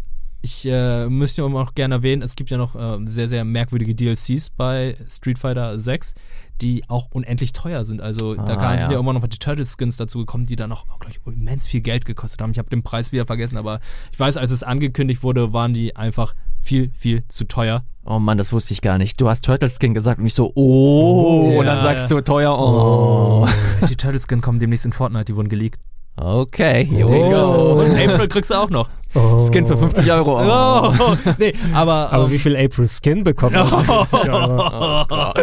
[0.43, 3.95] ich äh, müsste auch noch gerne erwähnen, es gibt ja noch äh, sehr, sehr merkwürdige
[3.95, 6.15] DLCs bei Street Fighter 6,
[6.63, 8.01] die auch unendlich teuer sind.
[8.01, 8.79] Also ah, da ja.
[8.79, 11.67] sind ja immer noch mal die Turtle-Skins dazu gekommen, die dann auch, auch ich, immens
[11.67, 12.53] viel Geld gekostet haben.
[12.53, 13.81] Ich habe den Preis wieder vergessen, aber
[14.13, 17.85] ich weiß, als es angekündigt wurde, waren die einfach viel, viel zu teuer.
[18.05, 19.21] Oh Mann, das wusste ich gar nicht.
[19.21, 22.59] Du hast Turtle Skin gesagt und ich so, oh, ja, und dann sagst du teuer,
[22.59, 23.47] oh.
[23.47, 23.87] oh.
[23.87, 25.81] Die Turtle Skin kommen demnächst in Fortnite, die wurden geleakt.
[26.17, 26.89] Okay.
[27.05, 27.81] Oh.
[27.81, 28.89] Und April kriegst du auch noch.
[29.15, 29.39] Oh.
[29.39, 30.39] Skin für 50 Euro.
[30.41, 30.95] Oh.
[30.99, 31.17] oh.
[31.39, 32.13] Nee, aber.
[32.13, 33.67] Aber um, wie viel April Skin bekommt man?
[33.89, 34.05] Oh.
[34.05, 34.57] 50 Euro?
[34.57, 35.39] Oh Gott.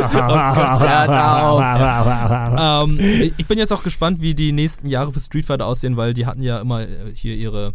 [2.59, 2.99] ähm,
[3.37, 6.25] ich bin jetzt auch gespannt, wie die nächsten Jahre für Street Fighter aussehen, weil die
[6.25, 7.73] hatten ja immer hier ihre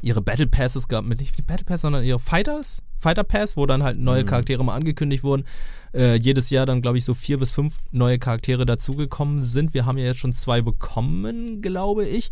[0.00, 3.82] ihre Battle Passes gab, nicht die Battle Pass, sondern ihre Fighters, Fighter Pass, wo dann
[3.82, 4.26] halt neue mhm.
[4.26, 5.44] Charaktere mal angekündigt wurden.
[5.94, 9.74] Äh, jedes Jahr dann, glaube ich, so vier bis fünf neue Charaktere dazugekommen sind.
[9.74, 12.30] Wir haben ja jetzt schon zwei bekommen, glaube ich.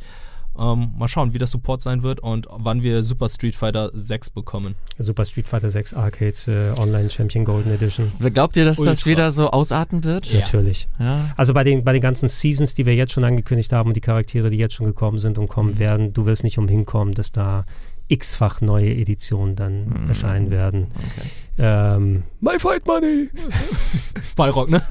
[0.59, 4.31] Ähm, mal schauen, wie der Support sein wird und wann wir Super Street Fighter 6
[4.31, 4.75] bekommen.
[4.99, 6.35] Super Street Fighter 6 Arcade
[6.77, 8.11] äh, Online Champion Golden Edition.
[8.33, 8.93] Glaubt ihr, dass Ultra.
[8.93, 10.33] das wieder so ausarten wird?
[10.33, 10.41] Ja.
[10.41, 10.87] Natürlich.
[10.99, 11.31] Ja.
[11.37, 14.01] Also bei den, bei den ganzen Seasons, die wir jetzt schon angekündigt haben und die
[14.01, 15.79] Charaktere, die jetzt schon gekommen sind und kommen Mhm.
[15.79, 17.65] werden, du wirst nicht umhin kommen, dass da
[18.09, 20.09] x-fach neue Editionen dann Mhm.
[20.09, 20.87] erscheinen werden.
[20.97, 21.29] Okay.
[21.59, 23.29] Ähm, My Fight Money!
[24.37, 24.83] Balrog, ne?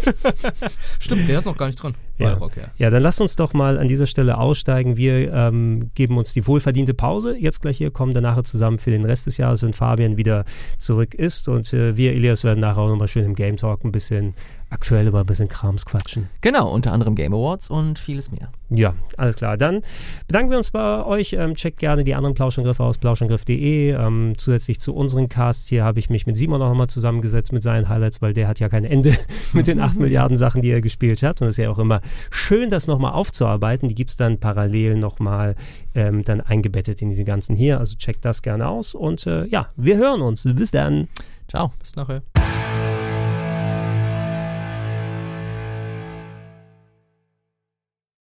[1.00, 1.96] Stimmt, der ist noch gar nicht dran.
[2.18, 2.34] Ja.
[2.34, 2.64] Balrog, ja.
[2.78, 4.98] Ja, dann lass uns doch mal an dieser Stelle aussteigen.
[4.98, 7.36] Wir ähm, geben uns die wohlverdiente Pause.
[7.38, 10.46] Jetzt gleich hier kommen dann nachher zusammen für den Rest des Jahres, wenn Fabian wieder
[10.78, 11.50] zurück ist.
[11.50, 14.34] Und äh, wir, Elias, werden nachher auch nochmal schön im Game Talk ein bisschen
[14.70, 16.30] aktuell über ein bisschen Krams quatschen.
[16.42, 18.50] Genau, unter anderem Game Awards und vieles mehr.
[18.70, 19.58] Ja, alles klar.
[19.58, 19.82] Dann
[20.28, 21.34] bedanken wir uns bei euch.
[21.34, 23.92] Ähm, checkt gerne die anderen Plauschangriffe aus plauschangriff.de.
[23.92, 27.62] Ähm, zusätzlich zu unseren Casts hier habe ich mich mit Simon auch nochmal zusammengesetzt mit
[27.64, 29.16] seinen Highlights, weil der hat ja kein Ende
[29.54, 31.42] mit den 8 Milliarden Sachen, die er gespielt hat.
[31.42, 32.02] Und es ist ja auch immer
[32.32, 33.90] schön, das nochmal aufzuarbeiten.
[33.90, 35.56] Die gibt es dann parallel nochmal
[35.94, 37.80] ähm, dann eingebettet in diese ganzen hier.
[37.80, 38.94] Also checkt das gerne aus.
[38.94, 40.44] Und äh, ja, wir hören uns.
[40.44, 41.08] Bis dann.
[41.48, 41.72] Ciao.
[41.80, 42.22] Bis nachher.